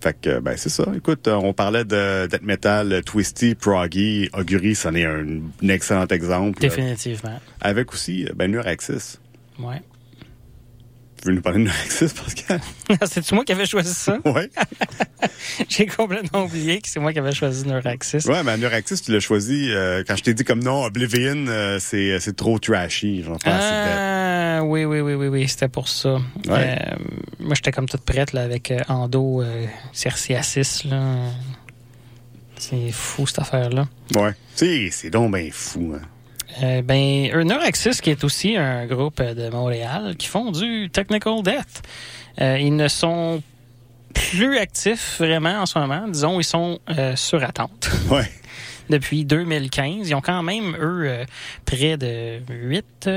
Fait 0.00 0.16
que, 0.18 0.40
ben, 0.40 0.56
c'est 0.56 0.70
ça. 0.70 0.86
Écoute, 0.96 1.28
on 1.28 1.52
parlait 1.52 1.84
de 1.84 2.26
death 2.28 2.42
metal, 2.42 3.02
twisty, 3.04 3.54
proggy, 3.54 4.30
augury, 4.32 4.74
c'en 4.74 4.94
est 4.94 5.04
un, 5.04 5.42
excellent 5.68 6.06
exemple. 6.06 6.58
Définitivement. 6.58 7.38
avec 7.60 7.92
aussi, 7.92 8.26
ben, 8.34 8.50
Neuraxis. 8.50 9.18
Ouais. 9.58 9.82
Tu 11.26 11.30
veux 11.30 11.36
nous 11.38 11.42
parler 11.42 11.58
de 11.58 11.64
Neuraxis, 11.64 12.14
Pascal? 12.14 12.60
c'est-tu 13.10 13.34
moi 13.34 13.44
qui 13.44 13.50
avais 13.50 13.66
choisi 13.66 13.92
ça? 13.92 14.16
Oui. 14.24 14.42
J'ai 15.68 15.86
complètement 15.86 16.44
oublié 16.44 16.80
que 16.80 16.86
c'est 16.86 17.00
moi 17.00 17.12
qui 17.12 17.18
avais 17.18 17.32
choisi 17.32 17.66
Neuraxis. 17.66 18.28
Oui, 18.28 18.36
mais 18.44 18.56
Neuraxis, 18.56 19.02
tu 19.02 19.10
l'as 19.10 19.18
choisi 19.18 19.72
euh, 19.72 20.04
quand 20.06 20.14
je 20.14 20.22
t'ai 20.22 20.34
dit 20.34 20.44
comme 20.44 20.62
non, 20.62 20.84
Oblivion, 20.84 21.46
euh, 21.48 21.80
c'est, 21.80 22.20
c'est 22.20 22.36
trop 22.36 22.60
trashy. 22.60 23.24
Pense 23.26 23.40
ah, 23.44 24.60
oui, 24.62 24.84
oui, 24.84 25.00
oui, 25.00 25.14
oui, 25.14 25.26
oui, 25.26 25.48
c'était 25.48 25.66
pour 25.66 25.88
ça. 25.88 26.10
Euh, 26.48 26.76
moi, 27.40 27.56
j'étais 27.56 27.72
comme 27.72 27.88
toute 27.88 28.02
prête 28.02 28.32
là, 28.32 28.42
avec 28.42 28.72
Ando 28.86 29.42
Cerciasis. 29.92 30.84
Là. 30.84 31.32
C'est 32.56 32.92
fou, 32.92 33.26
cette 33.26 33.40
affaire-là. 33.40 33.88
Ouais. 34.14 34.30
C'est 34.54 35.10
donc 35.10 35.34
bien 35.34 35.48
fou. 35.50 35.92
Hein. 35.96 36.06
Euh, 36.62 36.82
ben, 36.82 37.30
Neuraxis, 37.44 38.00
qui 38.00 38.10
est 38.10 38.24
aussi 38.24 38.56
un 38.56 38.86
groupe 38.86 39.22
de 39.22 39.48
Montréal, 39.50 40.14
qui 40.16 40.26
font 40.26 40.50
du 40.50 40.88
Technical 40.90 41.42
Death. 41.42 41.82
Euh, 42.40 42.58
ils 42.58 42.74
ne 42.74 42.88
sont 42.88 43.42
plus 44.14 44.58
actifs 44.58 45.16
vraiment 45.18 45.60
en 45.60 45.66
ce 45.66 45.78
moment. 45.78 46.08
Disons, 46.08 46.40
ils 46.40 46.44
sont 46.44 46.78
euh, 46.90 47.16
sur 47.16 47.42
attente. 47.42 47.90
Ouais. 48.10 48.30
Depuis 48.88 49.24
2015. 49.24 50.08
Ils 50.08 50.14
ont 50.14 50.20
quand 50.20 50.44
même, 50.44 50.76
eux, 50.78 51.24
près 51.64 51.96
de 51.96 52.38
8, 52.48 53.10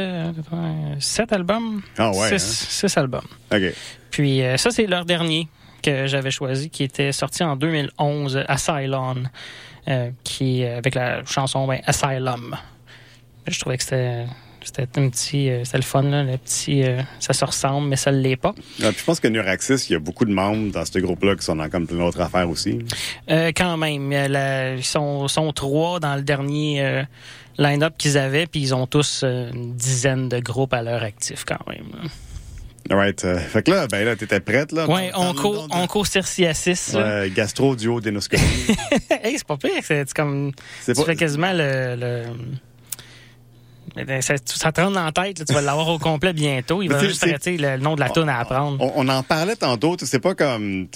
7 0.99 1.31
albums. 1.31 1.83
Ah 1.99 2.09
ouais. 2.09 2.39
6, 2.39 2.83
hein? 2.83 3.01
albums. 3.01 3.27
OK. 3.53 3.61
Puis 4.09 4.41
ça, 4.57 4.71
c'est 4.71 4.87
leur 4.87 5.05
dernier 5.05 5.47
que 5.83 6.07
j'avais 6.07 6.31
choisi, 6.31 6.71
qui 6.71 6.83
était 6.83 7.11
sorti 7.11 7.43
en 7.43 7.55
2011, 7.55 8.45
Asylum, 8.47 9.29
qui 10.23 10.65
avec 10.65 10.95
la 10.95 11.23
chanson 11.25 11.67
ben, 11.67 11.81
Asylum. 11.85 12.57
Je 13.47 13.59
trouvais 13.59 13.77
que 13.77 13.83
c'était 13.83 14.25
c'était 14.63 14.99
un 14.99 15.09
petit 15.09 15.49
euh, 15.49 15.63
c'était 15.63 15.77
le 15.77 15.83
fun 15.83 16.03
là, 16.03 16.23
le 16.23 16.37
petit 16.37 16.83
euh, 16.83 17.01
ça 17.19 17.33
se 17.33 17.45
ressemble 17.45 17.87
mais 17.87 17.95
ça 17.95 18.11
ne 18.11 18.19
l'est 18.19 18.35
pas 18.35 18.53
je 18.79 19.03
pense 19.03 19.19
que 19.19 19.27
Neuraxis 19.27 19.85
il 19.89 19.93
y 19.93 19.95
a 19.95 19.99
beaucoup 19.99 20.25
de 20.25 20.33
membres 20.33 20.71
dans 20.71 20.85
ce 20.85 20.99
groupe 20.99 21.23
là 21.23 21.35
qui 21.35 21.43
sont 21.45 21.55
dans 21.55 21.69
comme 21.69 21.87
plein 21.87 21.99
d'autres 21.99 22.21
affaires 22.21 22.49
aussi 22.49 22.79
euh, 23.29 23.51
quand 23.55 23.77
même 23.77 24.11
ils 24.11 24.83
sont, 24.83 25.27
sont 25.27 25.51
trois 25.53 25.99
dans 25.99 26.15
le 26.15 26.21
dernier 26.21 27.05
line-up 27.57 27.93
qu'ils 27.97 28.17
avaient 28.17 28.47
puis 28.47 28.61
ils 28.61 28.75
ont 28.75 28.87
tous 28.87 29.23
une 29.23 29.75
dizaine 29.75 30.29
de 30.29 30.39
groupes 30.39 30.73
à 30.73 30.81
leur 30.81 31.03
actif 31.03 31.45
quand 31.45 31.67
même 31.67 32.09
Right. 32.91 33.21
fait 33.21 33.61
que 33.61 33.69
là, 33.69 33.85
ben 33.85 34.03
là, 34.03 34.15
t'étais 34.15 34.39
prête, 34.39 34.71
là? 34.71 34.87
Oui, 34.89 35.11
onco, 35.13 35.67
onco-cerciasis. 35.69 36.95
Ouais, 36.95 37.29
gastro-duodénoscopie. 37.35 38.41
hey, 39.23 39.37
c'est 39.37 39.45
pas 39.45 39.57
pire. 39.57 39.83
C'est 39.83 40.11
comme, 40.11 40.53
tu 40.83 40.95
fais 40.95 41.15
quasiment 41.15 41.51
le 41.53 42.25
ça, 44.21 44.35
ça, 44.45 44.71
te 44.71 44.81
rentre 44.81 44.93
dans 44.93 45.05
la 45.05 45.11
tête, 45.11 45.45
tu 45.45 45.53
vas 45.53 45.61
l'avoir 45.61 45.87
au 45.89 45.99
complet 45.99 46.33
bientôt. 46.33 46.81
Il 46.81 46.89
va 46.89 46.99
juste 46.99 47.23
arrêter 47.23 47.57
le 47.57 47.77
nom 47.77 47.95
de 47.95 47.99
la 47.99 48.09
tune 48.09 48.29
à 48.29 48.39
apprendre. 48.39 48.77
On, 48.95 49.07
en 49.07 49.23
parlait 49.23 49.55
tantôt, 49.55 49.95
c'est 49.99 50.19
pas 50.19 50.35
comme 50.35 50.87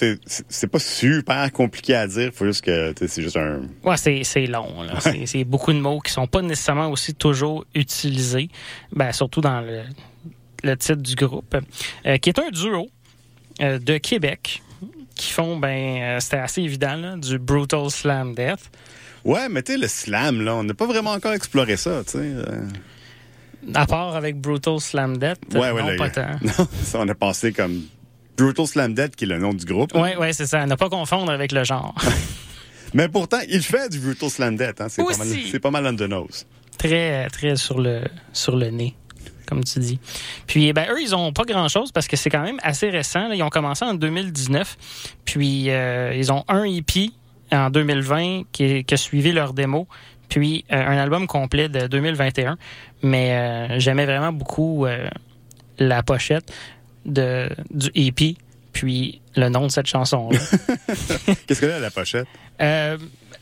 c'est 0.48 0.66
pas 0.66 0.78
super 0.78 1.52
compliqué 1.52 1.94
à 1.94 2.06
dire, 2.06 2.30
faut 2.32 2.46
juste 2.46 2.64
que 2.64 2.94
c'est 2.96 3.22
juste 3.22 3.36
un 3.36 3.62
Ouais, 3.82 3.96
c'est 3.96 4.46
long 4.46 4.68
C'est 5.24 5.44
beaucoup 5.44 5.72
de 5.72 5.80
mots 5.80 6.00
qui 6.00 6.12
sont 6.12 6.26
pas 6.26 6.42
nécessairement 6.42 6.88
aussi 6.88 7.14
toujours 7.14 7.64
utilisés, 7.74 8.48
ben 8.92 9.12
surtout 9.12 9.40
dans 9.40 9.60
le, 9.60 9.82
le 10.62 10.76
titre 10.76 11.02
du 11.02 11.14
groupe, 11.14 11.56
euh, 12.06 12.16
qui 12.18 12.28
est 12.28 12.38
un 12.38 12.50
duo 12.50 12.88
euh, 13.60 13.78
de 13.78 13.98
Québec 13.98 14.62
qui 15.14 15.30
font 15.30 15.56
ben 15.56 16.02
euh, 16.02 16.20
c'était 16.20 16.38
assez 16.38 16.62
évident 16.62 16.96
là, 16.96 17.16
du 17.16 17.38
brutal 17.38 17.90
slam 17.90 18.34
death. 18.34 18.70
Ouais, 19.24 19.48
mais 19.48 19.62
tu 19.62 19.72
sais, 19.72 19.78
le 19.78 19.88
slam, 19.88 20.42
là, 20.42 20.54
on 20.54 20.64
n'a 20.64 20.74
pas 20.74 20.86
vraiment 20.86 21.12
encore 21.12 21.32
exploré 21.32 21.76
ça, 21.76 22.02
tu 22.04 22.12
sais. 22.12 22.18
Euh. 22.18 22.68
À 23.74 23.86
part 23.86 24.14
avec 24.14 24.38
Brutal 24.38 24.78
Slam 24.78 25.16
Death, 25.16 25.38
ouais, 25.54 25.70
ouais, 25.70 25.82
non, 25.82 25.96
pas 25.96 26.10
tant. 26.10 26.32
Non, 26.42 26.68
ça, 26.82 27.00
on 27.00 27.08
a 27.08 27.14
passé 27.14 27.52
comme 27.52 27.82
Brutal 28.36 28.66
Slam 28.66 28.94
Death, 28.94 29.16
qui 29.16 29.24
est 29.24 29.28
le 29.28 29.38
nom 29.38 29.54
du 29.54 29.64
groupe. 29.64 29.92
Oui, 29.94 30.10
oui, 30.20 30.34
c'est 30.34 30.46
ça. 30.46 30.66
Ne 30.66 30.74
pas 30.74 30.90
confondre 30.90 31.32
avec 31.32 31.52
le 31.52 31.64
genre. 31.64 31.94
mais 32.94 33.08
pourtant, 33.08 33.38
il 33.48 33.62
fait 33.62 33.90
du 33.90 33.98
Brutal 33.98 34.28
Slam 34.28 34.56
Death. 34.56 34.82
Hein. 34.82 34.88
C'est, 34.90 35.02
pas 35.02 35.16
mal, 35.16 35.28
c'est 35.50 35.60
pas 35.60 35.70
mal 35.70 35.86
on 35.86 35.96
the 35.96 36.02
nose. 36.02 36.46
Très, 36.76 37.28
très 37.30 37.56
sur 37.56 37.80
le, 37.80 38.02
sur 38.32 38.56
le 38.56 38.68
nez 38.68 38.94
comme 39.46 39.62
tu 39.62 39.78
dis. 39.78 39.98
Puis, 40.46 40.72
ben, 40.72 40.86
eux, 40.90 41.00
ils 41.00 41.14
ont 41.14 41.32
pas 41.32 41.44
grand-chose 41.44 41.92
parce 41.92 42.08
que 42.08 42.16
c'est 42.16 42.30
quand 42.30 42.42
même 42.42 42.58
assez 42.62 42.88
récent. 42.88 43.30
Ils 43.30 43.42
ont 43.42 43.50
commencé 43.50 43.84
en 43.84 43.94
2019. 43.94 44.76
Puis, 45.24 45.70
euh, 45.70 46.14
ils 46.14 46.32
ont 46.32 46.44
un 46.48 46.64
EP 46.64 47.10
en 47.56 47.70
2020 47.70 48.42
qui, 48.52 48.84
qui 48.84 48.94
a 48.94 48.96
suivi 48.96 49.32
leur 49.32 49.52
démo, 49.52 49.86
puis 50.28 50.64
euh, 50.72 50.76
un 50.76 50.96
album 50.98 51.26
complet 51.26 51.68
de 51.68 51.86
2021. 51.86 52.56
Mais 53.02 53.32
euh, 53.32 53.78
j'aimais 53.78 54.06
vraiment 54.06 54.32
beaucoup 54.32 54.86
euh, 54.86 55.08
la 55.78 56.02
pochette 56.02 56.52
de, 57.04 57.48
du 57.70 57.90
EP, 57.94 58.36
puis 58.72 59.20
le 59.36 59.48
nom 59.48 59.66
de 59.66 59.72
cette 59.72 59.86
chanson-là. 59.86 60.38
Qu'est-ce 61.46 61.60
que 61.60 61.66
là, 61.66 61.78
la 61.80 61.90
pochette? 61.90 62.26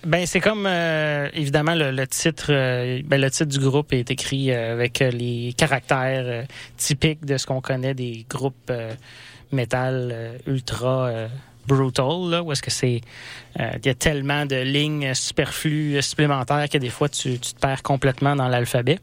Ben 0.04 0.26
c'est 0.26 0.40
comme 0.40 0.66
euh, 0.66 1.28
évidemment 1.32 1.76
le, 1.76 1.92
le 1.92 2.06
titre 2.08 2.46
euh, 2.50 3.00
ben, 3.04 3.20
le 3.20 3.30
titre 3.30 3.50
du 3.56 3.60
groupe 3.60 3.92
est 3.92 4.10
écrit 4.10 4.50
euh, 4.50 4.72
avec 4.72 4.98
les 4.98 5.54
caractères 5.56 6.44
typiques 6.76 7.24
de 7.24 7.36
ce 7.36 7.46
qu'on 7.46 7.60
connaît 7.60 7.94
des 7.94 8.26
groupes 8.28 8.72
metal 9.52 10.10
euh, 10.12 10.38
ultra 10.46 11.10
brutal 11.66 12.30
là 12.30 12.42
où 12.42 12.52
est-ce 12.52 12.62
que 12.62 12.70
c'est 12.70 13.00
euh, 13.60 13.70
il 13.82 13.86
y 13.86 13.90
a 13.90 13.94
tellement 13.94 14.46
de 14.46 14.56
lignes 14.56 15.14
superflues 15.14 16.00
supplémentaires 16.02 16.68
que 16.68 16.78
des 16.78 16.90
fois 16.90 17.08
tu, 17.08 17.38
tu 17.38 17.54
te 17.54 17.60
perds 17.60 17.82
complètement 17.82 18.36
dans 18.36 18.48
l'alphabet. 18.48 18.98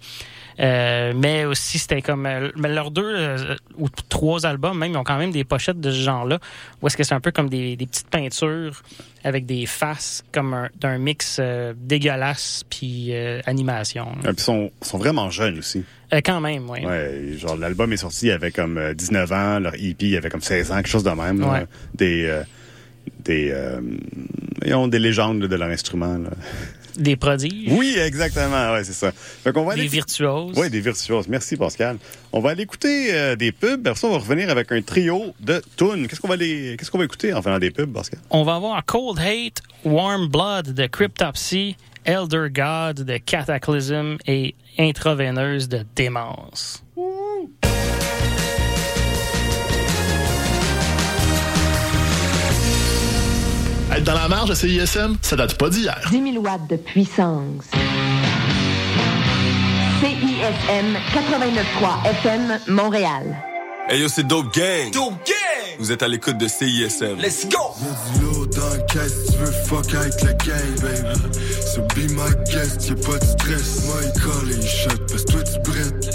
Euh, 0.60 1.14
mais 1.16 1.46
aussi 1.46 1.80
c'était 1.80 2.02
comme 2.02 2.26
euh, 2.26 2.50
mais 2.58 2.68
leurs 2.68 2.92
deux 2.92 3.02
euh, 3.16 3.56
ou 3.78 3.88
trois 4.10 4.46
albums 4.46 4.78
même 4.78 4.92
ils 4.92 4.98
ont 4.98 5.06
quand 5.06 5.18
même 5.18 5.32
des 5.32 5.46
pochettes 5.46 5.80
de 5.80 5.90
ce 5.90 6.02
genre-là 6.02 6.38
où 6.82 6.88
est-ce 6.88 6.98
que 6.98 7.04
c'est 7.04 7.14
un 7.16 7.22
peu 7.22 7.32
comme 7.32 7.50
des, 7.50 7.78
des 7.78 7.86
petites 7.86 8.10
peintures 8.10 8.82
avec 9.24 9.46
des 9.46 9.66
faces 9.66 10.22
comme 10.34 10.54
un- 10.54 10.70
d'un 10.82 10.98
mix 10.98 11.38
euh, 11.40 11.74
dégueulasse 11.78 12.66
puis 12.70 13.14
animation. 13.46 14.06
là. 14.08 14.12
Ah, 14.18 14.34
puis 14.34 14.36
ils 14.38 14.42
sont, 14.42 14.72
sont 14.82 14.98
vraiment 14.98 15.30
jeunes 15.30 15.60
aussi. 15.60 15.86
Quand 16.26 16.42
même, 16.42 16.70
oui. 16.70 16.86
Ouais, 16.86 17.36
genre 17.38 17.56
l'album 17.56 17.94
est 17.94 17.98
sorti, 17.98 18.30
avait 18.32 18.52
comme 18.52 18.78
euh, 18.78 18.94
19 18.94 19.32
ans, 19.32 19.60
leur 19.60 19.76
EP 19.76 20.08
il 20.08 20.18
avait 20.18 20.30
comme 20.30 20.42
16 20.42 20.72
ans, 20.72 20.76
quelque 20.78 20.88
chose 20.90 21.04
de 21.04 21.12
même. 21.12 21.40
là. 21.40 21.64
Des 21.96 22.42
des 23.24 23.54
ils 24.66 24.74
ont 24.74 24.88
des 24.90 25.00
légendes 25.00 25.40
de 25.40 25.56
leur 25.56 25.70
instrument. 25.70 26.18
là. 26.18 26.32
Des 27.00 27.16
prodiges, 27.16 27.72
Oui, 27.72 27.96
exactement, 27.98 28.74
ouais, 28.74 28.84
c'est 28.84 28.94
ça. 28.94 29.12
Fait 29.14 29.52
qu'on 29.54 29.64
va 29.66 29.74
des 29.76 29.82
aller 29.82 29.90
virtuoses. 29.90 30.54
Oui, 30.58 30.70
des 30.70 30.82
virtuoses. 30.82 31.28
Merci, 31.28 31.56
Pascal. 31.58 31.98
On 32.34 32.42
va 32.42 32.50
aller 32.52 32.64
écouter 32.64 33.14
euh, 33.14 33.36
des 33.36 33.52
pubs. 33.52 33.88
Après 33.88 34.00
ça, 34.00 34.08
on 34.08 34.12
va 34.12 34.18
revenir 34.18 34.50
avec 34.50 34.72
un 34.72 34.82
trio 34.82 35.34
de 35.40 35.62
tunes. 35.78 36.08
Qu'est-ce 36.08 36.20
qu'on 36.20 36.28
va, 36.28 36.34
aller- 36.36 36.76
qu'est-ce 36.78 36.92
qu'on 36.92 36.98
va 36.98 37.06
écouter 37.06 37.34
en 37.34 37.42
faisant 37.42 37.58
des 37.58 37.72
pubs, 37.72 37.92
Pascal? 37.94 38.20
On 38.30 38.44
va 38.44 38.56
avoir 38.56 38.86
Cold 38.86 39.18
Hate, 39.20 39.62
Warm 39.86 40.28
Blood 40.28 40.74
de 40.74 40.86
Cryptopsy, 40.88 41.76
Elder 42.06 42.48
God 42.52 43.06
de 43.06 43.18
Cataclysm 43.18 44.18
et 44.28 44.56
Intraveineuse 44.78 45.68
de 45.70 45.86
Démence. 45.96 46.84
Être 54.00 54.06
dans 54.06 54.14
la 54.14 54.30
marge 54.30 54.48
de 54.48 54.56
CISM, 54.56 55.18
ça 55.22 55.36
date 55.36 55.56
pas 55.56 55.68
d'hier. 55.68 56.00
10 56.10 56.32
000 56.32 56.42
watts 56.42 56.70
de 56.70 56.78
puissance. 56.78 57.66
CISM 60.00 60.96
89.3 61.14 62.10
FM 62.10 62.60
Montréal. 62.70 63.36
Hey 63.90 64.00
yo, 64.00 64.08
c'est 64.08 64.26
Dope 64.26 64.54
Gang. 64.54 64.90
Dope 64.94 65.16
Gang. 65.28 65.76
Vous 65.80 65.92
êtes 65.92 66.02
à 66.02 66.08
l'écoute 66.08 66.38
de 66.38 66.48
CISM. 66.48 67.18
Let's 67.20 67.46
go. 67.50 67.76
Du 68.14 68.22
lourd 68.22 68.48
dans 68.48 68.74
le 68.74 68.82
caisse, 68.88 69.32
tu 69.34 69.38
veux 69.38 69.52
fuck 69.66 69.94
avec 69.94 70.22
la 70.24 70.32
gang, 70.32 70.80
baby. 70.82 71.20
So 71.66 71.82
be 71.94 72.10
my 72.10 72.32
guest, 72.50 72.88
y'a 72.88 72.96
pas 72.96 73.18
de 73.18 73.26
stress. 73.26 73.86
Moi, 73.86 73.96
il 74.06 74.22
colle 74.22 74.52
et 74.52 74.56
il 74.56 74.66
shot, 74.66 74.98
parce 75.10 75.26
que 75.26 75.32
toi, 75.34 75.44
tu 75.44 75.60
brettes. 75.70 76.10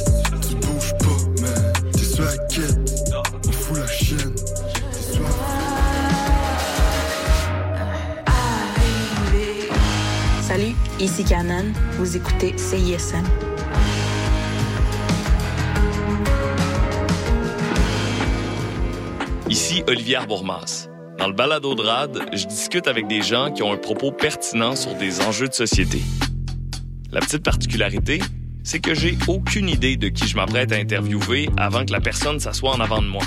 Tu 0.48 0.54
bouges 0.54 0.94
pas, 1.00 1.42
man. 1.42 1.72
T'es 1.92 2.04
sur 2.04 2.24
la 2.24 2.36
ici 11.00 11.24
Canon. 11.24 11.72
Vous 11.92 12.16
écoutez 12.16 12.56
CISM. 12.56 13.24
Ici 19.48 19.82
Olivier 19.86 20.18
Bourmas. 20.26 20.88
Dans 21.18 21.28
le 21.28 21.34
balado 21.34 21.74
de 21.74 21.82
RAD, 21.82 22.18
je 22.32 22.46
discute 22.46 22.88
avec 22.88 23.06
des 23.06 23.22
gens 23.22 23.52
qui 23.52 23.62
ont 23.62 23.72
un 23.72 23.76
propos 23.76 24.10
pertinent 24.10 24.74
sur 24.76 24.94
des 24.94 25.20
enjeux 25.22 25.48
de 25.48 25.54
société. 25.54 26.00
La 27.12 27.20
petite 27.20 27.44
particularité, 27.44 28.20
c'est 28.64 28.80
que 28.80 28.94
j'ai 28.94 29.16
aucune 29.28 29.68
idée 29.68 29.96
de 29.96 30.08
qui 30.08 30.26
je 30.26 30.36
m'apprête 30.36 30.72
à 30.72 30.76
interviewer 30.76 31.48
avant 31.56 31.84
que 31.84 31.92
la 31.92 32.00
personne 32.00 32.40
s'assoie 32.40 32.70
en 32.70 32.80
avant 32.80 33.00
de 33.00 33.06
moi. 33.06 33.22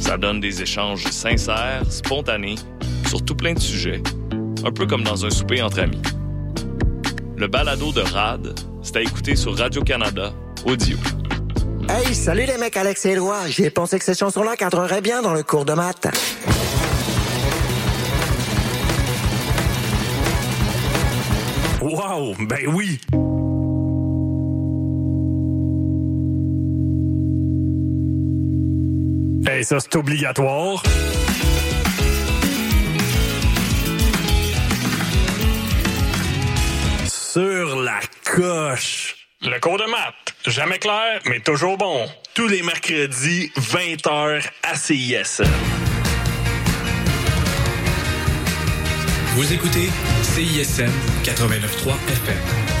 Ça 0.00 0.16
donne 0.16 0.40
des 0.40 0.62
échanges 0.62 1.04
sincères, 1.04 1.82
spontanés, 1.90 2.56
sur 3.06 3.24
tout 3.24 3.34
plein 3.34 3.52
de 3.52 3.60
sujets, 3.60 4.02
un 4.64 4.72
peu 4.72 4.86
comme 4.86 5.04
dans 5.04 5.24
un 5.24 5.30
souper 5.30 5.62
entre 5.62 5.80
amis. 5.80 6.02
Le 7.38 7.46
balado 7.46 7.92
de 7.92 8.00
RAD, 8.00 8.52
c'est 8.82 8.96
à 8.96 9.00
écouter 9.00 9.36
sur 9.36 9.56
Radio-Canada, 9.56 10.32
audio. 10.64 10.96
Hey, 11.88 12.12
salut 12.12 12.46
les 12.46 12.58
mecs, 12.58 12.76
Alex 12.76 13.06
et 13.06 13.10
Éloi. 13.10 13.46
J'ai 13.46 13.70
pensé 13.70 13.96
que 14.00 14.04
ces 14.04 14.14
chansons-là 14.14 14.56
cadreraient 14.56 15.00
bien 15.00 15.22
dans 15.22 15.32
le 15.32 15.44
cours 15.44 15.64
de 15.64 15.72
maths. 15.72 16.08
Wow, 21.80 22.34
ben 22.40 22.66
oui! 22.74 22.98
Hey, 29.48 29.64
ça, 29.64 29.78
c'est 29.78 29.94
obligatoire. 29.94 30.82
Sur 37.38 37.80
la 37.82 38.00
coche. 38.24 39.14
Le 39.42 39.60
cours 39.60 39.78
de 39.78 39.84
maths, 39.84 40.34
jamais 40.44 40.80
clair, 40.80 41.20
mais 41.26 41.38
toujours 41.38 41.78
bon. 41.78 42.08
Tous 42.34 42.48
les 42.48 42.62
mercredis, 42.62 43.52
20h 43.56 44.42
à 44.64 44.74
CIS. 44.74 45.42
Vous 49.36 49.52
écoutez 49.52 49.88
CISM 50.24 50.90
89.3 51.22 51.92
FM. 52.08 52.77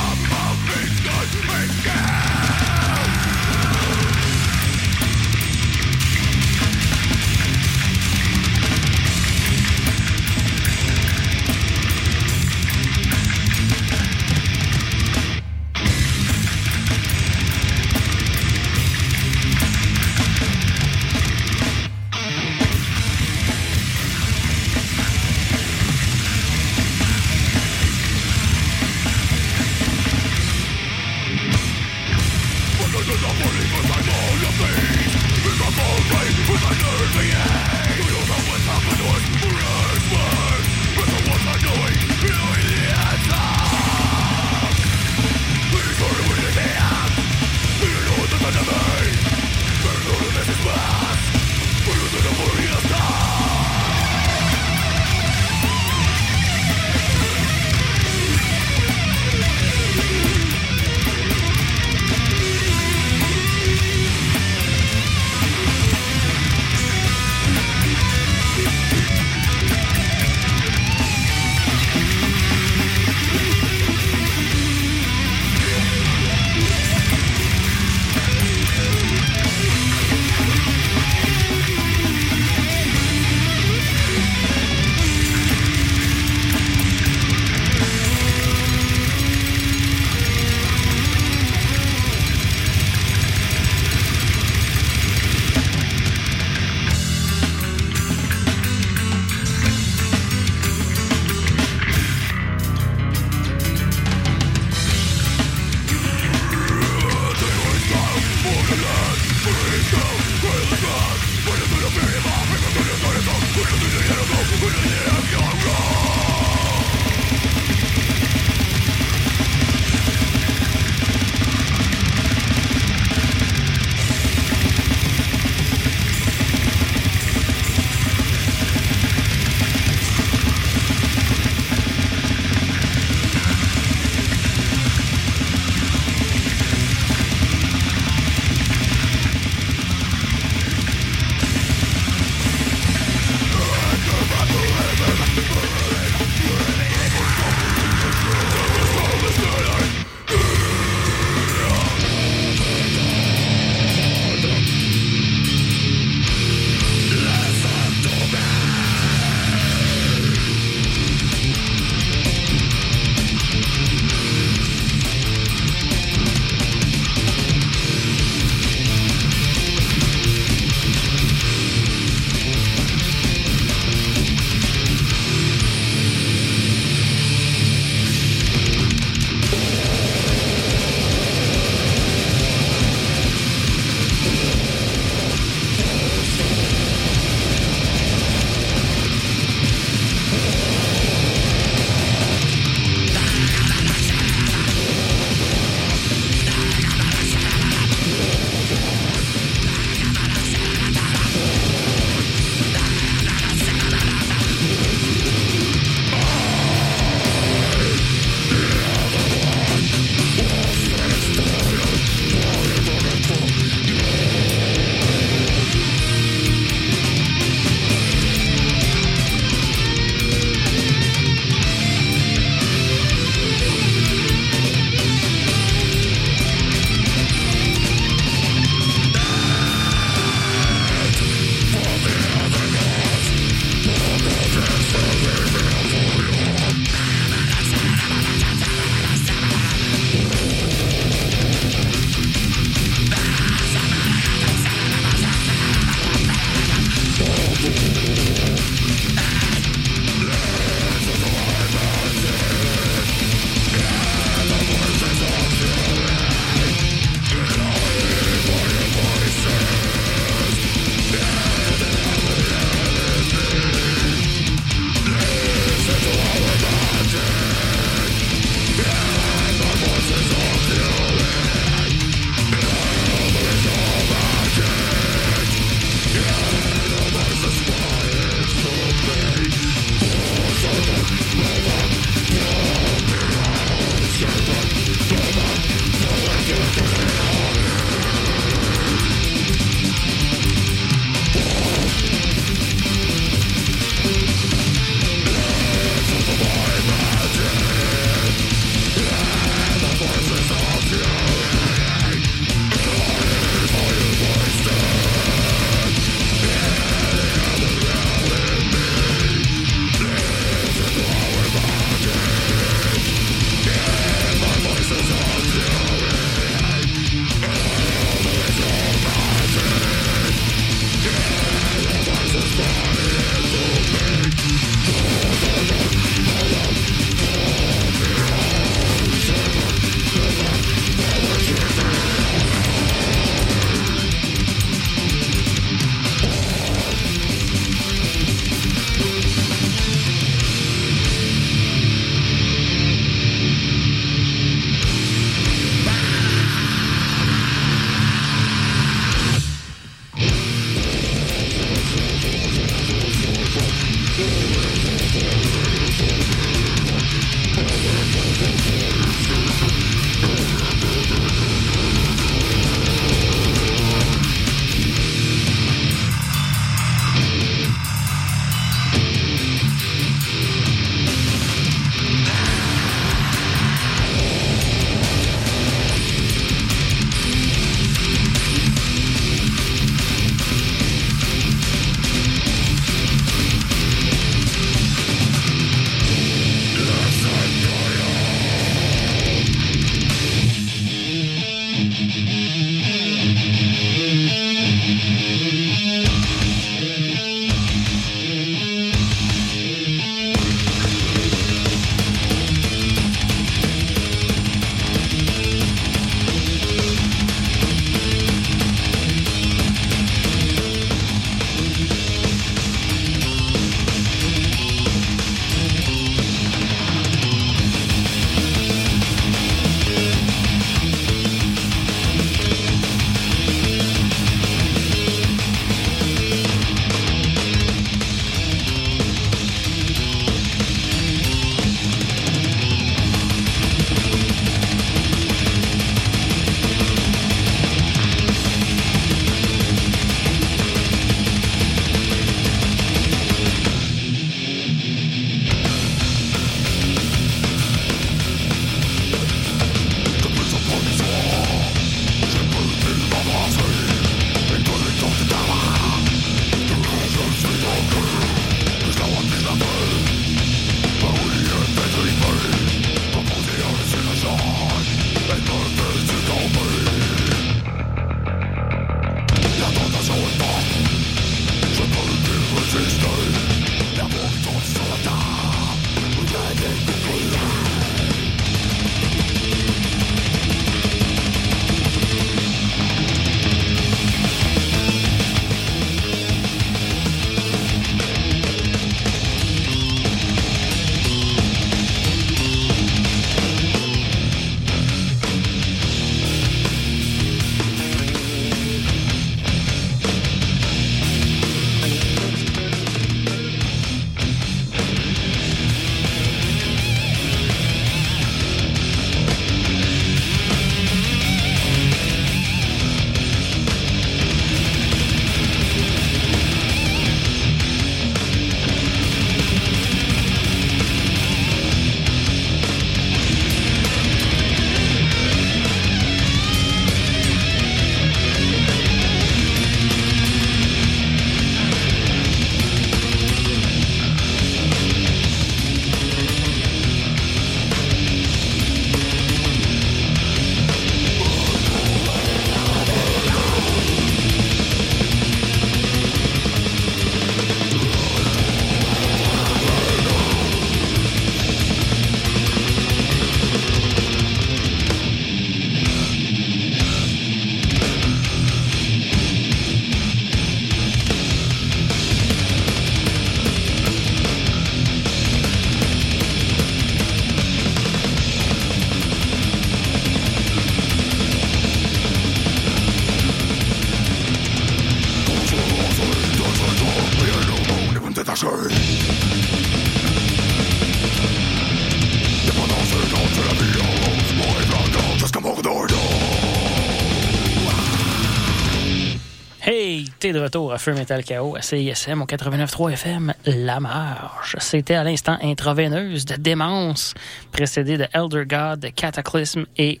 De 590.22 590.38
retour 590.38 590.72
à 590.72 590.78
Feu 590.78 590.92
Metal 590.94 591.24
KO 591.24 591.56
à 591.56 591.62
CISM 591.62 592.22
au 592.22 592.26
89.3 592.26 592.92
FM 592.92 593.34
La 593.44 593.80
Marge. 593.80 594.54
C'était 594.60 594.94
à 594.94 595.02
l'instant 595.02 595.36
intraveineuse 595.42 596.24
de 596.26 596.36
Démence, 596.36 597.14
précédé 597.50 597.98
de 597.98 598.06
Elder 598.14 598.44
God, 598.46 598.78
de 598.78 598.88
Cataclysm 598.88 599.64
et 599.78 600.00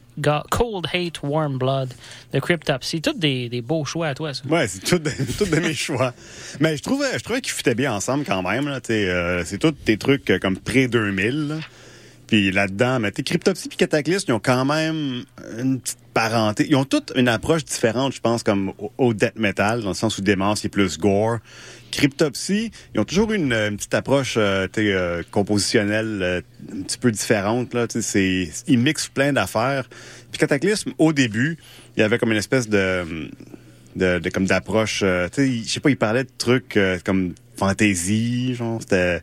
Cold 0.50 0.86
Hate, 0.94 1.20
Warm 1.24 1.58
Blood 1.58 1.92
de 2.32 2.38
Cryptopsy. 2.38 3.02
Tous 3.02 3.14
des, 3.18 3.48
des 3.48 3.62
beaux 3.62 3.84
choix 3.84 4.06
à 4.08 4.14
toi, 4.14 4.32
ça. 4.32 4.44
Ouais, 4.48 4.68
c'est 4.68 4.84
tout, 4.84 5.00
de- 5.00 5.10
tout 5.38 5.44
de 5.44 5.56
mes 5.56 5.74
choix. 5.74 6.14
Mais 6.60 6.76
je 6.76 6.82
trouvais, 6.82 7.18
je 7.18 7.24
trouvais 7.24 7.40
qu'ils 7.40 7.52
fitaient 7.52 7.74
bien 7.74 7.92
ensemble 7.92 8.24
quand 8.24 8.42
même. 8.42 8.78
Euh, 8.90 9.42
c'est 9.44 9.58
tous 9.58 9.74
des 9.84 9.98
trucs 9.98 10.30
euh, 10.30 10.38
comme 10.38 10.56
pré-2000. 10.56 11.48
là. 11.48 11.56
Puis 12.28 12.52
là-dedans, 12.52 13.00
mais 13.00 13.10
t'es 13.10 13.24
Cryptopsy 13.24 13.68
et 13.72 13.76
Cataclysm, 13.76 14.26
ils 14.28 14.32
ont 14.34 14.40
quand 14.40 14.64
même 14.64 15.24
une 15.58 15.80
petite 15.80 15.98
parenté. 16.14 16.66
Ils 16.68 16.76
ont 16.76 16.84
toutes 16.84 17.12
une 17.16 17.28
approche 17.28 17.64
différente, 17.64 18.12
je 18.14 18.20
pense, 18.20 18.42
comme 18.42 18.72
au, 18.78 18.92
au 18.98 19.14
death 19.14 19.36
metal, 19.38 19.82
dans 19.82 19.88
le 19.88 19.94
sens 19.94 20.18
où 20.18 20.22
Démence, 20.22 20.60
c'est 20.60 20.68
plus 20.68 20.98
gore. 20.98 21.38
Cryptopsy, 21.90 22.70
ils 22.94 23.00
ont 23.00 23.04
toujours 23.04 23.32
une, 23.32 23.52
une 23.52 23.76
petite 23.76 23.94
approche 23.94 24.34
euh, 24.38 24.66
euh, 24.78 25.22
compositionnelle 25.30 26.20
euh, 26.22 26.40
un 26.72 26.82
petit 26.82 26.98
peu 26.98 27.10
différente. 27.10 27.74
Là, 27.74 27.86
c'est, 27.88 28.48
ils 28.66 28.78
mixent 28.78 29.08
plein 29.08 29.32
d'affaires. 29.32 29.88
Puis 30.30 30.38
Cataclysm, 30.38 30.92
au 30.98 31.12
début, 31.12 31.58
il 31.96 32.00
y 32.00 32.02
avait 32.02 32.18
comme 32.18 32.32
une 32.32 32.38
espèce 32.38 32.68
de 32.68 33.30
de, 33.94 34.18
de- 34.18 34.30
comme 34.30 34.46
d'approche 34.46 35.02
euh, 35.04 35.28
je 35.36 35.68
sais 35.68 35.80
pas 35.80 35.90
il 35.90 35.98
parlait 35.98 36.24
de 36.24 36.30
trucs 36.38 36.78
euh, 36.78 36.98
comme 37.04 37.34
fantasy 37.58 38.54
genre 38.54 38.80
c'était 38.80 39.20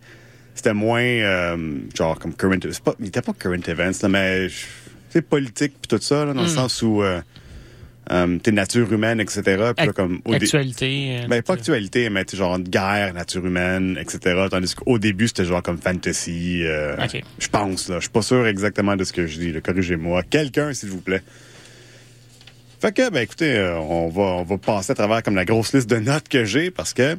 c'était 0.53 0.75
moins 0.75 1.01
euh, 1.01 1.79
genre 1.97 2.19
comme 2.19 2.35
current 2.35 2.59
c'est 2.61 2.83
pas 2.83 2.93
il 2.99 3.07
était 3.07 3.23
pas 3.23 3.33
current 3.33 3.67
events 3.67 3.99
là, 4.03 4.09
mais 4.09 4.47
sais 5.09 5.21
politique 5.21 5.73
puis 5.81 5.87
tout 5.97 6.01
ça 6.03 6.25
là, 6.25 6.33
dans 6.33 6.41
le 6.43 6.47
Mm. 6.47 6.55
sens 6.55 6.81
où 6.81 7.01
euh, 7.03 7.21
euh, 8.11 8.37
t'es 8.41 8.51
nature 8.51 8.91
humaine 8.91 9.19
etc 9.19 9.41
puis 9.77 9.85
là, 9.87 9.93
comme 9.93 10.19
au 10.25 10.33
Actualité. 10.33 11.19
euh, 11.23 11.27
ben, 11.27 11.41
pas 11.43 11.53
actualité, 11.53 12.09
mais 12.09 12.25
genre 12.33 12.57
guerre, 12.59 13.13
nature 13.13 13.45
humaine, 13.45 13.97
etc. 14.01 14.47
Tandis 14.49 14.73
qu'au 14.73 14.97
début, 14.97 15.27
c'était 15.27 15.45
genre 15.45 15.61
comme 15.61 15.77
fantasy. 15.77 16.63
euh. 16.65 16.95
Je 17.37 17.47
pense, 17.49 17.87
là. 17.89 17.95
Je 17.97 18.01
suis 18.01 18.09
pas 18.09 18.21
sûr 18.23 18.47
exactement 18.47 18.95
de 18.95 19.03
ce 19.03 19.13
que 19.13 19.27
je 19.27 19.39
dis. 19.39 19.53
Corrigez-moi. 19.61 20.23
Quelqu'un, 20.23 20.73
s'il 20.73 20.89
vous 20.89 21.01
plaît. 21.01 21.21
Fait 22.81 22.93
que, 22.95 23.09
ben 23.11 23.21
écoutez, 23.21 23.55
euh, 23.57 23.77
on 23.77 24.07
va, 24.09 24.21
on 24.21 24.43
va 24.43 24.57
passer 24.57 24.91
à 24.93 24.95
travers 24.95 25.21
comme 25.21 25.35
la 25.35 25.45
grosse 25.45 25.73
liste 25.73 25.89
de 25.89 25.97
notes 25.97 26.29
que 26.29 26.45
j'ai 26.45 26.71
parce 26.71 26.93
que 26.93 27.17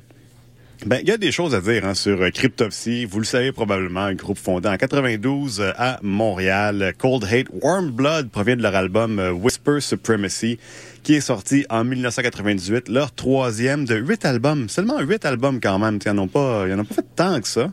ben, 0.86 0.98
il 1.02 1.08
y 1.08 1.12
a 1.12 1.16
des 1.18 1.30
choses 1.32 1.54
à 1.54 1.60
dire 1.60 1.84
hein, 1.84 1.94
sur 1.94 2.20
euh, 2.22 2.30
Cryptopsy. 2.30 3.04
Vous 3.04 3.18
le 3.18 3.24
savez 3.24 3.52
probablement, 3.52 4.00
un 4.00 4.14
groupe 4.14 4.38
fondé 4.38 4.68
en 4.68 4.76
92 4.76 5.60
euh, 5.60 5.72
à 5.76 5.98
Montréal. 6.02 6.94
Cold 6.98 7.24
Hate 7.24 7.48
Warm 7.52 7.90
Blood 7.90 8.30
provient 8.30 8.56
de 8.56 8.62
leur 8.62 8.74
album 8.74 9.18
euh, 9.18 9.30
Whisper 9.30 9.80
Supremacy, 9.80 10.58
qui 11.02 11.14
est 11.14 11.20
sorti 11.20 11.66
en 11.68 11.84
1998, 11.84 12.88
leur 12.88 13.12
troisième 13.12 13.84
de 13.84 13.96
huit 13.96 14.24
albums. 14.24 14.68
Seulement 14.68 15.00
huit 15.00 15.24
albums 15.24 15.60
quand 15.60 15.78
même. 15.78 15.98
Ils 16.04 16.12
n'en 16.12 16.22
ont 16.22 16.28
pas, 16.28 16.64
ils 16.66 16.72
en 16.74 16.78
ont 16.78 16.84
pas 16.84 16.94
fait 16.94 17.06
tant 17.14 17.40
que 17.40 17.48
ça. 17.48 17.70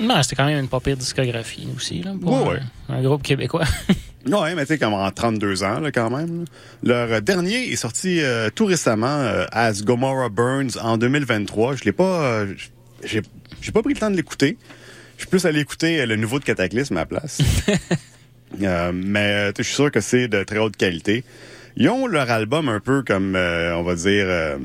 Non, 0.00 0.22
c'était 0.22 0.36
quand 0.36 0.46
même 0.46 0.60
une 0.60 0.68
pas 0.68 0.80
pire 0.80 0.96
discographie 0.96 1.68
aussi, 1.74 2.02
là, 2.02 2.12
pour 2.20 2.48
Ouais, 2.48 2.58
un- 2.88 2.94
un, 2.96 3.02
groupe 3.02 3.22
québécois. 3.22 3.64
Ouais, 4.26 4.54
mais 4.54 4.62
tu 4.62 4.68
sais, 4.68 4.78
comme 4.78 4.94
en 4.94 5.10
32 5.10 5.62
ans, 5.62 5.80
là, 5.80 5.92
quand 5.92 6.10
même. 6.10 6.44
Leur 6.82 7.12
euh, 7.12 7.20
dernier 7.20 7.70
est 7.70 7.76
sorti 7.76 8.20
euh, 8.20 8.50
tout 8.54 8.66
récemment, 8.66 9.06
euh, 9.06 9.46
As 9.52 9.84
Gomorrah 9.84 10.28
Burns, 10.28 10.78
en 10.82 10.98
2023. 10.98 11.76
Je 11.76 11.84
l'ai 11.84 11.92
pas... 11.92 12.22
euh, 12.24 12.54
j'ai 13.04 13.22
j'ai 13.60 13.72
pas 13.72 13.82
pris 13.82 13.94
le 13.94 14.00
temps 14.00 14.10
de 14.10 14.16
l'écouter. 14.16 14.58
Je 15.16 15.22
suis 15.22 15.30
plus 15.30 15.46
allé 15.46 15.60
écouter 15.60 16.00
euh, 16.00 16.06
le 16.06 16.16
nouveau 16.16 16.38
de 16.38 16.44
Cataclysme 16.44 16.96
à 16.96 17.00
la 17.00 17.06
place. 17.06 17.40
Mais 18.58 19.52
je 19.56 19.62
suis 19.62 19.74
sûr 19.74 19.90
que 19.90 20.00
c'est 20.00 20.28
de 20.28 20.42
très 20.44 20.58
haute 20.58 20.76
qualité. 20.76 21.24
Ils 21.78 21.90
ont 21.90 22.06
leur 22.06 22.30
album 22.30 22.70
un 22.70 22.80
peu 22.80 23.02
comme, 23.02 23.36
euh, 23.36 23.76
on 23.76 23.82
va 23.82 23.94
dire, 23.96 24.24
euh, 24.26 24.56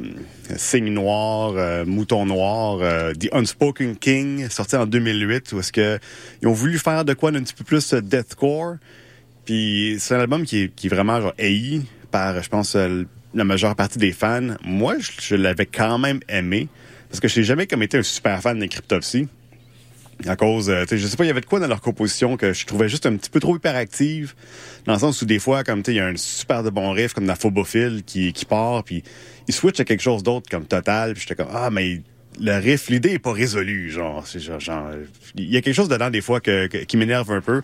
Signe 0.55 0.93
Noir, 0.93 1.53
euh, 1.57 1.83
Mouton 1.85 2.25
Noir, 2.25 2.77
euh, 2.81 3.13
The 3.13 3.27
Unspoken 3.33 3.97
King, 3.97 4.47
sorti 4.49 4.77
en 4.77 4.85
2008, 4.85 5.51
où 5.51 5.59
est-ce 5.59 5.73
que 5.73 5.99
ils 6.41 6.47
ont 6.47 6.53
voulu 6.53 6.79
faire 6.79 7.03
de 7.03 7.13
quoi 7.13 7.31
d'un 7.31 7.43
petit 7.43 7.53
peu 7.53 7.65
plus 7.65 7.93
deathcore. 7.93 8.75
Puis 9.45 9.97
c'est 9.99 10.15
un 10.15 10.19
album 10.19 10.43
qui 10.43 10.63
est, 10.63 10.75
qui 10.75 10.87
est 10.87 10.89
vraiment 10.89 11.21
genre 11.21 11.33
haï 11.39 11.81
par, 12.11 12.41
je 12.41 12.49
pense, 12.49 12.75
euh, 12.75 13.03
la 13.33 13.43
majeure 13.43 13.75
partie 13.75 13.97
des 13.99 14.11
fans. 14.11 14.55
Moi, 14.63 14.95
je, 14.99 15.35
l'avais 15.35 15.65
quand 15.65 15.97
même 15.97 16.19
aimé, 16.29 16.67
parce 17.09 17.19
que 17.19 17.27
je 17.27 17.39
n'ai 17.39 17.45
jamais 17.45 17.67
comme 17.67 17.83
été 17.83 17.97
un 17.97 18.03
super 18.03 18.41
fan 18.41 18.59
de 18.59 18.65
Cryptopsy. 18.65 19.27
À 20.27 20.35
cause, 20.35 20.69
euh, 20.69 20.85
je 20.91 21.07
sais 21.07 21.17
pas, 21.17 21.23
il 21.23 21.27
y 21.27 21.31
avait 21.31 21.41
de 21.41 21.47
quoi 21.47 21.59
dans 21.59 21.67
leur 21.67 21.81
composition 21.81 22.37
que 22.37 22.53
je 22.53 22.65
trouvais 22.67 22.87
juste 22.87 23.07
un 23.07 23.15
petit 23.15 23.29
peu 23.29 23.39
trop 23.39 23.55
hyperactive. 23.55 24.35
Dans 24.85 24.93
le 24.93 24.99
sens 24.99 25.19
où 25.21 25.25
des 25.25 25.39
fois, 25.39 25.63
comme 25.63 25.81
tu 25.81 25.91
il 25.91 25.97
y 25.97 25.99
a 25.99 26.05
un 26.05 26.15
super 26.15 26.61
de 26.61 26.69
bon 26.69 26.91
riff 26.91 27.13
comme 27.13 27.25
dans 27.25 27.35
Phobophile 27.35 28.03
qui, 28.05 28.31
qui 28.31 28.45
part, 28.45 28.83
puis 28.83 29.03
il 29.47 29.53
switch 29.53 29.79
à 29.79 29.83
quelque 29.83 30.03
chose 30.03 30.21
d'autre 30.21 30.47
comme 30.49 30.65
Total, 30.65 31.13
puis 31.13 31.21
j'étais 31.21 31.35
comme 31.35 31.51
ah 31.51 31.71
mais 31.71 32.01
le 32.39 32.53
riff, 32.59 32.89
l'idée 32.89 33.13
est 33.13 33.19
pas 33.19 33.33
résolue, 33.33 33.89
genre, 33.89 34.23
genre, 34.35 34.59
genre, 34.59 34.91
il 35.35 35.51
y 35.51 35.57
a 35.57 35.61
quelque 35.61 35.75
chose 35.75 35.89
dedans 35.89 36.09
des 36.09 36.21
fois 36.21 36.39
que- 36.39 36.67
qui 36.67 36.97
m'énerve 36.97 37.31
un 37.31 37.41
peu. 37.41 37.61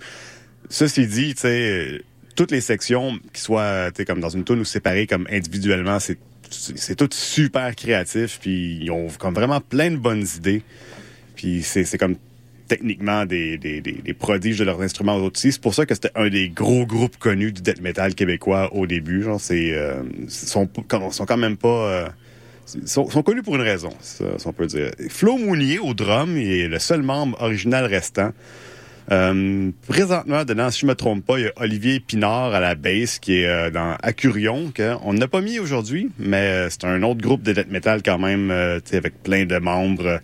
Ceci 0.70 1.08
dit, 1.08 1.34
tu 1.34 1.42
sais, 1.42 1.48
euh, 1.48 2.00
toutes 2.36 2.52
les 2.52 2.62
sections 2.62 3.20
qui 3.34 3.42
soient, 3.42 3.92
tu 3.92 3.98
sais, 3.98 4.06
comme 4.06 4.20
dans 4.20 4.30
une 4.30 4.44
tune 4.44 4.60
ou 4.60 4.66
séparées 4.66 5.08
comme 5.08 5.28
individuellement, 5.32 6.00
c'est 6.00 6.18
c'est 6.50 6.96
tout 6.96 7.10
super 7.12 7.76
créatif, 7.76 8.40
puis 8.42 8.80
ils 8.82 8.92
ont 8.92 9.08
comme 9.20 9.34
vraiment 9.34 9.60
plein 9.60 9.92
de 9.92 9.98
bonnes 9.98 10.26
idées. 10.38 10.62
Puis 11.36 11.62
c'est 11.62 11.98
comme 11.98 12.16
techniquement 12.68 13.26
des, 13.26 13.58
des, 13.58 13.82
des, 13.82 14.14
prodiges 14.14 14.60
de 14.60 14.66
leurs 14.66 14.82
instruments 14.82 15.16
aussi. 15.18 15.52
C'est 15.52 15.62
pour 15.62 15.74
ça 15.74 15.86
que 15.86 15.94
c'était 15.94 16.12
un 16.16 16.30
des 16.30 16.50
gros 16.50 16.86
groupes 16.86 17.18
connus 17.18 17.54
du 17.54 17.62
death 17.62 17.82
metal 17.82 18.14
québécois 18.14 18.74
au 18.74 18.88
début. 18.88 19.24
Genre, 19.24 19.40
c'est 19.40 19.72
euh, 19.72 20.04
sont, 20.28 20.70
sont 21.12 21.26
quand 21.26 21.38
même 21.38 21.58
pas 21.58 21.68
euh, 21.68 22.10
sont, 22.86 23.06
connus 23.24 23.44
pour 23.44 23.56
une 23.56 23.62
raison, 23.62 23.92
ça, 24.02 24.38
ça, 24.38 24.50
on 24.50 24.54
peut 24.54 24.68
dire. 24.68 24.92
Flo 25.10 25.38
Mounier 25.38 25.80
au 25.80 25.94
drum, 25.94 26.38
il 26.38 26.52
est 26.52 26.68
le 26.68 26.80
seul 26.80 27.04
membre 27.04 27.42
original 27.42 27.86
restant. 27.86 28.32
Euh, 29.12 29.72
présentement, 29.88 30.44
dedans, 30.44 30.70
si 30.70 30.82
je 30.82 30.86
me 30.86 30.96
trompe 30.96 31.26
pas, 31.26 31.40
il 31.40 31.46
y 31.46 31.48
a 31.48 31.54
Olivier 31.58 32.00
Pinard 32.00 32.54
à 32.54 32.60
la 32.60 32.76
basse 32.76 33.20
qui 33.20 33.40
est 33.40 33.48
euh, 33.48 33.70
dans 33.70 33.96
Accurion, 34.04 34.72
qu'on 34.76 35.14
n'a 35.14 35.28
pas 35.28 35.42
mis 35.42 35.60
aujourd'hui, 35.60 36.10
mais 36.20 36.38
euh, 36.38 36.70
c'est 36.70 36.84
un 36.86 37.02
autre 37.04 37.22
groupe 37.22 37.42
de 37.42 37.54
death 37.54 37.72
metal 37.72 38.02
quand 38.04 38.20
même, 38.20 38.52
avec 38.52 39.24
plein 39.24 39.46
de 39.46 39.58
membres 39.58 40.20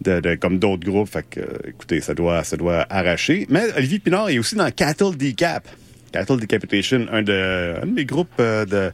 de, 0.00 0.34
comme 0.36 0.58
d'autres 0.58 0.84
groupes. 0.84 1.08
Fait 1.08 1.26
que, 1.28 1.40
écoutez, 1.68 2.00
ça 2.00 2.14
doit, 2.14 2.42
ça 2.44 2.56
doit 2.56 2.86
arracher. 2.88 3.46
Mais 3.50 3.64
Olivier 3.76 3.98
Pinard 3.98 4.30
est 4.30 4.38
aussi 4.38 4.54
dans 4.54 4.70
Cattle 4.70 5.16
Decap. 5.16 5.68
Cattle 6.12 6.40
Decapitation, 6.40 7.06
un 7.10 7.22
de, 7.22 7.74
un 7.82 7.86
de 7.86 7.92
mes 7.92 8.04
groupes 8.04 8.38
de 8.38 8.92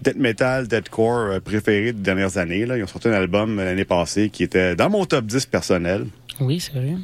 death 0.00 0.16
metal, 0.16 0.66
deathcore 0.66 1.32
euh, 1.32 1.40
préférés 1.40 1.92
des 1.92 2.02
dernières 2.02 2.38
années. 2.38 2.66
Là. 2.66 2.76
Ils 2.76 2.84
ont 2.84 2.88
sorti 2.88 3.08
un 3.08 3.12
album 3.12 3.56
l'année 3.56 3.84
passée 3.84 4.30
qui 4.30 4.42
était 4.42 4.74
dans 4.74 4.90
mon 4.90 5.04
top 5.04 5.26
10 5.26 5.46
personnel. 5.46 6.06
Oui, 6.40 6.60
c'est 6.60 6.72
vrai. 6.72 6.94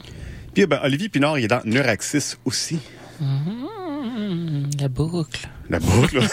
Puis 0.59 0.67
ben, 0.67 0.81
Olivier 0.83 1.09
Pinard, 1.09 1.39
il 1.39 1.45
est 1.45 1.47
dans 1.47 1.61
Neuraxis 1.65 2.35
aussi. 2.45 2.81
Mhm, 3.21 4.71
la 4.81 4.89
boucle. 4.89 5.49
La 5.71 5.79
boucle. 5.79 6.19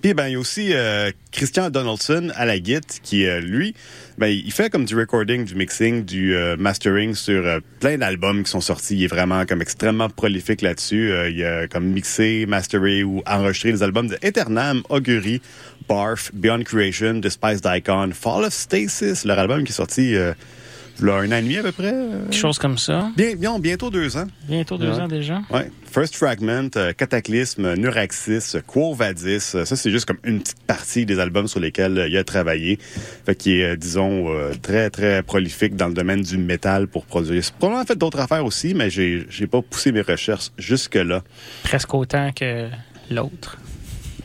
Puis 0.00 0.14
ben 0.14 0.28
il 0.28 0.32
y 0.32 0.36
a 0.36 0.38
aussi 0.38 0.72
euh, 0.72 1.10
Christian 1.30 1.68
Donaldson 1.68 2.32
à 2.34 2.46
la 2.46 2.58
guitare 2.58 3.02
qui 3.02 3.26
euh, 3.26 3.40
lui 3.40 3.74
ben 4.16 4.28
il 4.28 4.50
fait 4.50 4.70
comme 4.70 4.86
du 4.86 4.96
recording, 4.96 5.44
du 5.44 5.56
mixing, 5.56 6.06
du 6.06 6.34
euh, 6.34 6.56
mastering 6.56 7.14
sur 7.14 7.60
plein 7.80 7.98
d'albums 7.98 8.44
qui 8.44 8.50
sont 8.50 8.62
sortis. 8.62 8.96
Il 8.96 9.04
est 9.04 9.08
vraiment 9.08 9.44
comme 9.44 9.60
extrêmement 9.60 10.08
prolifique 10.08 10.62
là-dessus. 10.62 11.12
Il 11.28 11.44
a 11.44 11.68
comme 11.68 11.84
mixé, 11.84 12.46
masteré 12.46 13.04
ou 13.04 13.22
enregistré 13.26 13.72
les 13.72 13.82
albums 13.82 14.08
de 14.08 14.16
Eternam, 14.22 14.82
Augury, 14.88 15.42
Barf, 15.86 16.30
Beyond 16.32 16.62
Creation, 16.62 17.16
Despised 17.16 17.66
Icon, 17.66 18.12
Fall 18.14 18.44
of 18.44 18.54
Stasis, 18.54 19.26
leur 19.26 19.38
album 19.38 19.64
qui 19.64 19.72
est 19.72 19.74
sorti 19.74 20.16
a 21.02 21.12
un 21.12 21.32
an 21.32 21.36
et 21.36 21.42
demi 21.42 21.56
à 21.58 21.62
peu 21.62 21.72
près. 21.72 21.92
euh, 21.92 22.22
Quelque 22.24 22.34
chose 22.36 22.58
comme 22.58 22.78
ça. 22.78 23.10
Bien, 23.16 23.34
bien, 23.36 23.58
bientôt 23.58 23.90
deux 23.90 24.16
ans. 24.16 24.26
Bientôt 24.48 24.78
deux 24.78 24.90
Ouais. 24.92 25.00
ans 25.00 25.08
déjà. 25.08 25.42
Ouais. 25.50 25.70
First 25.90 26.16
Fragment, 26.16 26.70
euh, 26.76 26.92
Cataclysme, 26.92 27.74
Neuraxis, 27.74 28.56
Quo 28.66 28.94
Vadis. 28.94 29.40
ça, 29.40 29.64
c'est 29.64 29.90
juste 29.90 30.04
comme 30.06 30.18
une 30.24 30.40
petite 30.40 30.62
partie 30.66 31.06
des 31.06 31.18
albums 31.18 31.48
sur 31.48 31.60
lesquels 31.60 31.98
euh, 31.98 32.08
il 32.08 32.16
a 32.16 32.24
travaillé. 32.24 32.78
Fait 33.24 33.34
qu'il 33.34 33.60
est, 33.60 33.76
disons, 33.76 34.26
très, 34.62 34.90
très 34.90 35.22
prolifique 35.22 35.76
dans 35.76 35.88
le 35.88 35.94
domaine 35.94 36.22
du 36.22 36.38
métal 36.38 36.86
pour 36.86 37.06
produire. 37.06 37.42
C'est 37.44 37.54
probablement 37.54 37.84
fait 37.86 37.96
d'autres 37.96 38.20
affaires 38.20 38.44
aussi, 38.44 38.74
mais 38.74 38.90
j'ai, 38.90 39.26
j'ai 39.30 39.46
pas 39.46 39.62
poussé 39.62 39.92
mes 39.92 40.00
recherches 40.02 40.50
jusque-là. 40.58 41.22
Presque 41.64 41.94
autant 41.94 42.30
que 42.32 42.68
l'autre. 43.10 43.58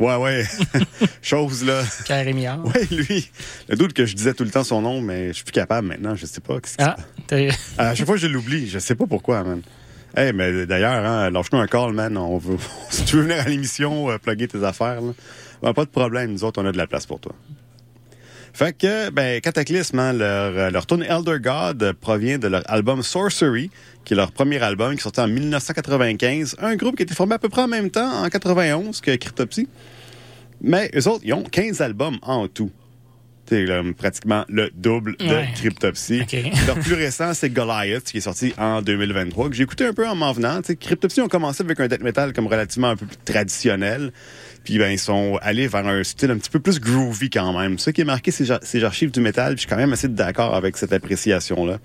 Ouais, 0.02 0.15
ouais. 0.15 0.44
Chose, 1.22 1.64
là. 1.64 1.84
Pierre 2.06 2.26
Rémillard. 2.26 2.64
Ouais, 2.65 2.88
lui. 2.91 3.30
Le 3.69 3.76
doute 3.76 3.94
que 3.94 4.06
je 4.06 4.15
disais 4.15 4.34
tout 4.34 4.44
le 4.44 4.49
temps 4.49 4.64
son 4.64 4.82
nom, 4.82 5.02
mais 5.02 5.28
je 5.30 5.34
suis 5.34 5.44
plus 5.44 5.52
capable 5.52 5.88
maintenant. 5.88 6.15
Je 6.15 6.26
sais 6.26 6.41
pas. 6.41 6.57
Ah, 6.80 6.95
t'as- 7.28 7.38
À 7.78 7.95
chaque 7.95 8.06
fois, 8.07 8.18
je 8.18 8.28
l'oublie. 8.28 8.68
Je 8.68 8.80
sais 8.80 8.95
pas 8.95 9.06
pourquoi, 9.07 9.44
man. 9.44 9.61
Hey, 10.18 10.34
mais 10.34 10.65
d'ailleurs, 10.65 11.06
hein, 11.06 11.30
lâche-nous 11.30 11.60
un 11.60 11.68
call, 11.68 11.94
man. 11.94 12.18
On 12.18 12.38
veut, 12.38 12.57
si 12.90 13.06
tu 13.06 13.15
veux 13.18 13.22
venir 13.23 13.40
à 13.40 13.48
l'émission, 13.48 14.10
euh, 14.10 14.18
plugger 14.18 14.48
tes 14.48 14.64
affaires, 14.64 15.02
là, 15.02 15.14
ben, 15.61 15.73
pas 15.73 15.86
de 15.86 15.90
problème. 15.90 16.32
Nous 16.34 16.44
autres, 16.44 16.61
on 16.61 16.65
a 16.65 16.72
de 16.72 16.78
la 16.78 16.88
place 16.88 17.06
pour 17.06 17.19
toi. 17.19 17.34
Fait 18.53 18.73
que, 18.78 19.10
ben, 19.11 19.40
Cataclysme, 19.40 19.98
hein, 19.99 20.11
leur, 20.11 20.57
euh, 20.57 20.69
leur 20.72 20.86
tune 20.86 21.03
Elder 21.03 21.38
God 21.40 21.94
provient 22.02 22.38
de 22.38 22.49
leur 22.49 22.64
album 22.69 23.02
Sorcery, 23.02 23.69
qui 24.03 24.14
est 24.14 24.18
leur 24.18 24.34
premier 24.34 24.61
album, 24.61 24.91
qui 24.94 24.99
est 24.99 25.03
sorti 25.03 25.22
en 25.22 25.28
1995. 25.30 26.57
Un 26.60 26.76
groupe 26.76 26.98
qui 26.98 27.03
a 27.03 27.06
été 27.06 27.15
formé 27.15 27.36
à 27.36 27.40
peu 27.40 27.48
près 27.48 27.61
en 27.61 27.69
même 27.69 27.90
temps, 27.90 28.23
en 28.26 28.28
91, 28.28 28.99
que 28.99 29.15
Cryptopsy. 29.15 29.69
Mais 30.62 30.92
eux 30.96 31.08
autres, 31.08 31.22
ils 31.24 31.34
ont 31.34 31.44
15 31.44 31.82
albums 31.82 32.18
en 32.22 32.48
tout. 32.48 32.72
C'est 33.48 33.70
euh, 33.70 33.92
pratiquement 33.92 34.46
le 34.48 34.70
double 34.74 35.18
de 35.18 35.26
Ouais. 35.26 35.50
Cryptopsy. 35.56 36.22
OK. 36.22 36.38
Leur 36.68 36.80
plus 36.80 36.94
récent, 36.94 37.34
c'est 37.34 37.50
Goliath, 37.50 38.04
qui 38.06 38.20
est 38.20 38.22
sorti 38.22 38.54
en 38.58 38.82
2023, 38.82 39.50
que 39.50 39.56
j'ai 39.56 39.64
écouté 39.64 39.86
un 39.86 39.94
peu 39.94 40.08
en 40.08 40.16
m'en 40.16 40.32
venant. 40.32 40.62
Tu 40.62 40.68
sais, 40.68 40.76
Cryptopsy 40.78 41.20
ont 41.20 41.28
commencé 41.28 41.62
avec 41.62 41.78
un 41.82 41.88
death 41.90 42.02
metal 42.02 42.32
comme 42.32 42.48
relativement 42.48 42.90
un 42.92 42.96
peu 42.96 43.06
plus 43.06 43.18
traditionnel. 43.26 44.14
Puis 44.64 44.78
ben, 44.78 44.90
ils 44.90 45.00
sont 45.00 45.38
allés 45.42 45.68
vers 45.68 45.86
un 45.86 46.02
style 46.04 46.32
un 46.32 46.38
petit 46.38 46.50
peu 46.50 46.60
plus 46.60 46.80
groovy 46.80 47.30
quand 47.30 47.52
même. 47.60 47.78
Ce 47.78 47.90
qui 47.90 48.00
est 48.02 48.06
marqué, 48.06 48.32
c'est 48.32 48.46
ces 48.64 48.84
archives 48.86 49.12
du 49.12 49.20
métal. 49.20 49.56
Puis 49.56 49.64
je 49.64 49.68
suis 49.68 49.70
quand 49.70 49.76
même 49.76 49.92
assez 49.92 50.08
d'accord 50.08 50.56
avec 50.56 50.78
cette 50.78 50.94
appréciation-là. 50.94 51.80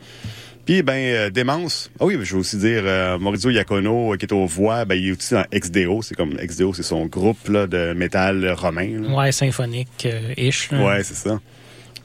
Puis, 0.66 0.82
ben, 0.82 0.94
euh, 0.94 1.30
Démence. 1.30 1.90
Ah 2.01 2.05
oui, 2.06 2.18
je 2.22 2.34
veux 2.34 2.40
aussi 2.40 2.56
dire 2.59 2.82
euh, 2.84 3.18
Maurizio 3.18 3.51
Iacono, 3.51 4.12
euh, 4.12 4.16
qui 4.16 4.26
est 4.26 4.32
aux 4.32 4.47
voix, 4.47 4.84
ben, 4.84 4.97
il 4.97 5.09
est 5.09 5.12
aussi 5.12 5.32
dans 5.34 5.44
XDO. 5.55 6.02
C'est 6.02 6.16
comme 6.16 6.34
XDO, 6.34 6.74
c'est 6.74 6.82
son 6.82 7.06
groupe 7.06 7.48
là, 7.48 7.66
de 7.68 7.93
métal 7.94 8.51
romain. 8.52 9.01
là. 9.01 9.16
Ouais, 9.16 9.32
symphonique, 9.32 10.06
euh, 10.06 10.34
ish. 10.36 10.70
là. 10.72 10.84
Ouais, 10.84 11.02
c'est 11.05 11.14
ça. 11.14 11.40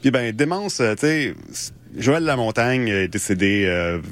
Puis 0.00 0.10
ben, 0.12 0.32
Démence, 0.32 0.76
tu 0.76 0.84
sais, 0.98 1.34
Joël 1.98 2.22
Lamontagne 2.24 2.88
est 2.88 3.08
décédé 3.08 3.66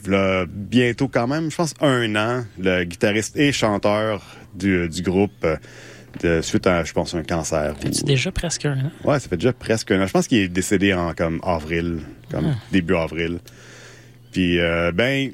v'là 0.05 0.45
bientôt 0.49 1.09
quand 1.09 1.27
même, 1.27 1.51
je 1.51 1.57
pense 1.57 1.75
un 1.81 2.15
an, 2.17 2.45
le 2.59 2.85
guitariste 2.85 3.37
et 3.39 3.53
chanteur 3.53 4.23
du, 4.55 4.89
du 4.89 5.03
groupe, 5.03 5.47
de, 6.23 6.41
suite 6.43 6.67
à, 6.67 6.83
je 6.85 6.93
pense, 6.93 7.15
un 7.15 7.23
cancer. 7.23 7.75
C'est 7.81 8.03
ou- 8.03 8.07
déjà 8.07 8.31
presque 8.33 8.67
un 8.67 8.79
an? 8.79 8.91
Ouais, 9.05 9.19
ça 9.21 9.29
fait 9.29 9.37
déjà 9.37 9.53
presque 9.53 9.91
un 9.93 10.03
an. 10.03 10.07
Je 10.07 10.13
pense 10.13 10.27
qu'il 10.29 10.39
est 10.39 10.49
décédé 10.49 10.93
en 10.93 11.15
comme 11.15 11.41
avril, 11.45 12.01
comme 12.31 12.53
Ah. 12.53 12.59
début 12.73 12.97
avril. 12.97 13.39
Puis 14.33 14.59
euh, 14.61 14.93
ben, 14.93 15.33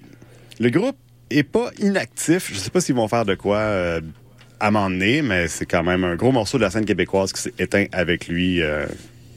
le 0.60 0.70
groupe 0.70 0.96
est 1.30 1.42
pas 1.42 1.70
inactif. 1.78 2.50
Je 2.52 2.58
sais 2.58 2.70
pas 2.70 2.80
s'ils 2.80 2.94
vont 2.94 3.08
faire 3.08 3.24
de 3.24 3.34
quoi 3.34 3.58
euh, 3.58 4.00
à 4.60 4.70
m'emmener, 4.70 5.22
mais 5.22 5.48
c'est 5.48 5.66
quand 5.66 5.82
même 5.82 6.04
un 6.04 6.16
gros 6.16 6.32
morceau 6.32 6.58
de 6.58 6.62
la 6.62 6.70
scène 6.70 6.84
québécoise 6.84 7.32
qui 7.32 7.42
s'est 7.42 7.54
éteint 7.58 7.86
avec 7.92 8.28
lui. 8.28 8.62
euh. 8.62 8.86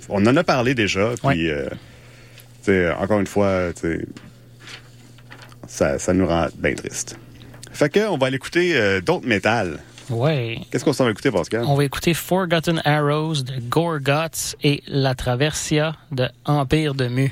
on 0.07 0.26
en 0.26 0.36
a 0.36 0.44
parlé 0.44 0.76
déjà, 0.76 1.11
puis 1.27 1.49
euh, 1.49 2.94
encore 2.99 3.19
une 3.19 3.27
fois, 3.27 3.72
ça, 5.68 5.98
ça 5.99 6.14
nous 6.14 6.27
rend 6.27 6.48
bien 6.57 6.73
triste. 6.73 7.18
Fait 7.72 7.90
que 7.90 8.07
on 8.10 8.18
va 8.18 8.27
aller 8.27 8.36
écouter 8.36 8.76
euh, 8.76 9.02
d'autres 9.02 9.27
métals. 9.27 9.80
Ouais. 10.10 10.60
Qu'est-ce 10.72 10.84
qu'on 10.84 10.94
s'en 10.94 11.06
va 11.06 11.11
écouter, 11.11 11.31
Pascal? 11.31 11.64
On 11.68 11.76
va 11.76 11.84
écouter 11.84 12.14
Forgotten 12.14 12.81
Arrows 12.84 13.44
de 13.44 13.60
Gorguts 13.69 14.56
et 14.64 14.81
La 14.88 15.14
Traversia 15.15 15.95
de 16.11 16.27
Empire 16.45 16.95
de 16.95 17.07
Mu. 17.07 17.31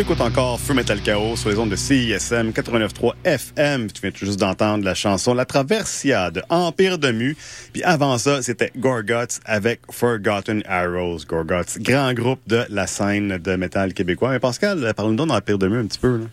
Écoutes 0.00 0.22
encore 0.22 0.58
Feu 0.58 0.72
Metal 0.72 1.00
Chaos 1.02 1.36
sur 1.36 1.50
les 1.50 1.58
ondes 1.58 1.68
de 1.68 1.76
CISM 1.76 2.50
89.3 2.50 3.12
FM. 3.24 3.92
Tu 3.92 4.00
viens 4.00 4.10
tout 4.10 4.24
juste 4.24 4.40
d'entendre 4.40 4.84
la 4.84 4.94
chanson 4.94 5.34
La 5.34 5.44
Traversia 5.44 6.30
de 6.30 6.42
Empire 6.48 6.98
de 6.98 7.12
Mu. 7.12 7.36
Puis 7.72 7.82
avant 7.82 8.16
ça, 8.16 8.40
c'était 8.40 8.72
Gorguts 8.76 9.40
avec 9.44 9.80
Forgotten 9.90 10.62
Arrows. 10.66 11.18
Gorguts, 11.28 11.78
grand 11.78 12.14
groupe 12.14 12.40
de 12.46 12.64
la 12.70 12.86
scène 12.86 13.36
de 13.36 13.56
métal 13.56 13.92
québécois. 13.92 14.30
Mais 14.30 14.40
Pascal, 14.40 14.94
parle-nous 14.96 15.26
d'Empire 15.26 15.58
de 15.58 15.68
Mu 15.68 15.80
un 15.80 15.86
petit 15.86 15.98
peu. 15.98 16.16
Là. 16.16 16.24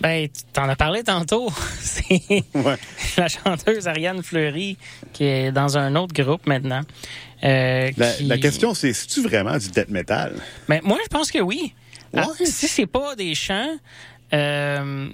Ben, 0.00 0.28
tu 0.28 0.42
t'en 0.52 0.68
as 0.68 0.76
parlé 0.76 1.04
tantôt. 1.04 1.50
C'est 1.78 2.44
la 3.16 3.28
chanteuse 3.28 3.86
Ariane 3.86 4.22
Fleury 4.22 4.76
qui 5.12 5.24
est 5.24 5.52
dans 5.52 5.78
un 5.78 5.94
autre 5.94 6.12
groupe 6.12 6.46
maintenant. 6.46 6.82
Euh, 7.44 7.90
la, 7.96 8.12
qui... 8.12 8.24
la, 8.24 8.38
question, 8.38 8.74
c'est, 8.74 8.92
c'est-tu 8.92 9.22
vraiment 9.22 9.56
du 9.58 9.68
death 9.68 9.90
metal? 9.90 10.34
Ben, 10.68 10.80
moi, 10.82 10.98
je 11.04 11.08
pense 11.08 11.30
que 11.30 11.38
oui. 11.38 11.72
Ah, 12.16 12.28
si 12.44 12.68
c'est 12.68 12.86
pas 12.86 13.14
des 13.16 13.34
chants, 13.34 13.76
euh, 14.32 15.08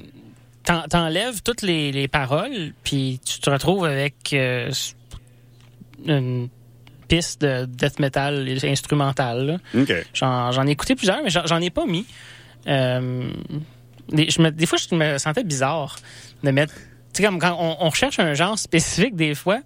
t'enlèves 0.64 1.42
toutes 1.42 1.62
les, 1.62 1.92
les, 1.92 2.08
paroles, 2.08 2.72
puis 2.84 3.20
tu 3.24 3.40
te 3.40 3.50
retrouves 3.50 3.84
avec 3.84 4.32
euh, 4.32 4.70
une 6.06 6.48
piste 7.08 7.42
de 7.42 7.66
death 7.66 7.98
metal 7.98 8.48
instrumentale. 8.64 9.60
Okay. 9.74 10.02
J'en, 10.14 10.52
j'en 10.52 10.66
ai 10.66 10.70
écouté 10.70 10.94
plusieurs, 10.94 11.22
mais 11.22 11.30
j'en, 11.30 11.46
j'en 11.46 11.60
ai 11.60 11.70
pas 11.70 11.86
mis. 11.86 12.06
Euh, 12.66 13.30
des, 14.08 14.30
je 14.30 14.40
me, 14.40 14.50
des 14.50 14.66
fois, 14.66 14.78
je 14.78 14.94
me 14.94 15.18
sentais 15.18 15.44
bizarre 15.44 15.96
de 16.42 16.50
mettre. 16.50 16.74
Tu 17.12 17.18
sais, 17.18 17.24
comme 17.24 17.38
quand 17.38 17.56
on, 17.58 17.84
on, 17.84 17.90
recherche 17.90 18.18
un 18.18 18.32
genre 18.32 18.58
spécifique, 18.58 19.16
des 19.16 19.34
fois, 19.34 19.60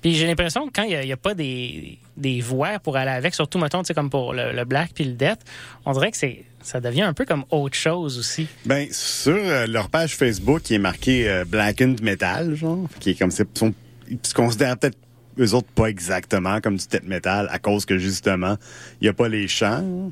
puis 0.00 0.14
j'ai 0.14 0.26
l'impression 0.26 0.66
que 0.66 0.72
quand 0.72 0.84
il 0.84 0.98
n'y 0.98 1.10
a, 1.10 1.14
a, 1.14 1.16
pas 1.18 1.34
des, 1.34 1.98
des 2.16 2.40
voix 2.40 2.78
pour 2.78 2.96
aller 2.96 3.10
avec, 3.10 3.34
surtout, 3.34 3.58
mettons, 3.58 3.82
tu 3.82 3.88
sais, 3.88 3.94
comme 3.94 4.08
pour 4.08 4.32
le, 4.32 4.52
le 4.52 4.64
black 4.64 4.92
puis 4.94 5.04
le 5.04 5.12
death, 5.12 5.40
on 5.84 5.92
dirait 5.92 6.10
que 6.10 6.16
c'est 6.16 6.44
ça 6.66 6.80
devient 6.80 7.02
un 7.02 7.14
peu 7.14 7.24
comme 7.24 7.44
autre 7.50 7.76
chose 7.76 8.18
aussi. 8.18 8.48
Ben 8.64 8.88
sur 8.90 9.36
euh, 9.36 9.68
leur 9.68 9.88
page 9.88 10.16
Facebook 10.16 10.62
qui 10.62 10.74
est 10.74 10.80
marqué 10.80 11.28
euh, 11.28 11.44
Blackened 11.44 12.02
Metal, 12.02 12.56
genre, 12.56 12.88
qui 12.98 13.10
est 13.10 13.14
comme 13.14 13.30
ça, 13.30 13.44
ils 14.08 14.18
se 14.22 14.34
considèrent 14.34 14.76
peut-être 14.76 14.98
eux 15.38 15.54
autres 15.54 15.68
pas 15.68 15.86
exactement 15.86 16.60
comme 16.60 16.76
du 16.76 16.86
death 16.86 17.04
metal 17.04 17.48
à 17.52 17.58
cause 17.58 17.84
que 17.84 17.98
justement 17.98 18.56
il 19.00 19.06
y 19.06 19.08
a 19.08 19.12
pas 19.12 19.28
les 19.28 19.46
chants. 19.46 20.10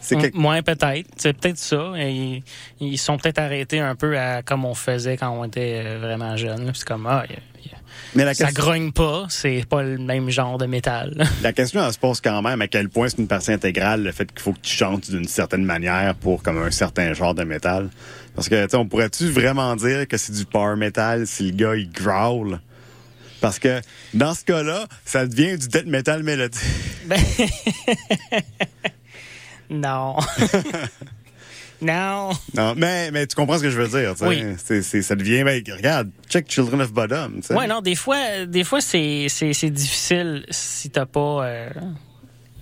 C'est. 0.00 0.34
Moins 0.34 0.62
peut-être, 0.62 1.08
c'est 1.16 1.32
peut-être 1.32 1.58
ça. 1.58 1.92
Ils, 1.96 2.42
ils 2.80 2.98
sont 2.98 3.16
peut-être 3.16 3.38
arrêtés 3.38 3.78
un 3.78 3.94
peu 3.94 4.18
à 4.18 4.42
comme 4.42 4.64
on 4.64 4.74
faisait 4.74 5.16
quand 5.16 5.30
on 5.30 5.44
était 5.44 5.82
euh, 5.84 5.98
vraiment 5.98 6.36
jeune. 6.36 6.72
C'est 6.74 6.86
comme 6.86 7.06
ah, 7.06 7.24
y 7.30 7.34
a, 7.34 7.36
y 7.36 7.72
a... 7.72 7.78
Mais 8.14 8.24
la 8.24 8.34
ça 8.34 8.46
question... 8.46 8.62
grogne 8.62 8.92
pas, 8.92 9.26
c'est 9.28 9.64
pas 9.68 9.82
le 9.82 9.98
même 9.98 10.30
genre 10.30 10.58
de 10.58 10.66
métal. 10.66 11.26
La 11.42 11.52
question 11.52 11.84
elle 11.84 11.92
se 11.92 11.98
pose 11.98 12.20
quand 12.20 12.42
même 12.42 12.60
à 12.62 12.68
quel 12.68 12.88
point 12.88 13.08
c'est 13.08 13.18
une 13.18 13.26
partie 13.26 13.52
intégrale 13.52 14.04
le 14.04 14.12
fait 14.12 14.30
qu'il 14.30 14.40
faut 14.40 14.52
que 14.52 14.60
tu 14.62 14.74
chantes 14.74 15.10
d'une 15.10 15.26
certaine 15.26 15.64
manière 15.64 16.14
pour 16.14 16.42
comme 16.42 16.58
un 16.58 16.70
certain 16.70 17.12
genre 17.12 17.34
de 17.34 17.44
métal. 17.44 17.90
Parce 18.34 18.48
que 18.48 18.66
tu 18.66 18.76
on 18.76 18.86
pourrait-tu 18.86 19.28
vraiment 19.28 19.74
dire 19.76 20.06
que 20.08 20.16
c'est 20.16 20.32
du 20.32 20.44
power 20.44 20.76
metal 20.76 21.26
si 21.26 21.50
le 21.50 21.56
gars 21.56 21.76
il 21.76 21.90
growl? 21.90 22.60
Parce 23.40 23.58
que 23.58 23.80
dans 24.14 24.34
ce 24.34 24.44
cas-là, 24.44 24.86
ça 25.04 25.26
devient 25.26 25.58
du 25.58 25.68
death 25.68 25.86
metal 25.86 26.22
mélodique. 26.22 26.60
Ben... 27.06 27.20
non. 29.70 30.16
Non. 31.80 32.30
Non, 32.54 32.74
mais, 32.76 33.10
mais 33.10 33.26
tu 33.26 33.34
comprends 33.34 33.58
ce 33.58 33.62
que 33.62 33.70
je 33.70 33.80
veux 33.80 33.88
dire. 33.88 34.14
Oui. 34.22 34.42
C'est, 34.58 34.82
c'est, 34.82 35.02
ça 35.02 35.14
devient, 35.14 35.44
ben, 35.44 35.62
regarde, 35.76 36.10
check 36.28 36.50
Children 36.50 36.82
of. 36.82 36.92
T'sais. 37.40 37.54
Ouais, 37.54 37.66
non, 37.66 37.80
des 37.80 37.94
fois, 37.94 38.46
des 38.46 38.64
fois 38.64 38.80
c'est, 38.80 39.26
difficile 39.70 40.44
si 40.50 40.90
t'as 40.90 41.06
pas 41.06 41.46
euh, 41.46 41.70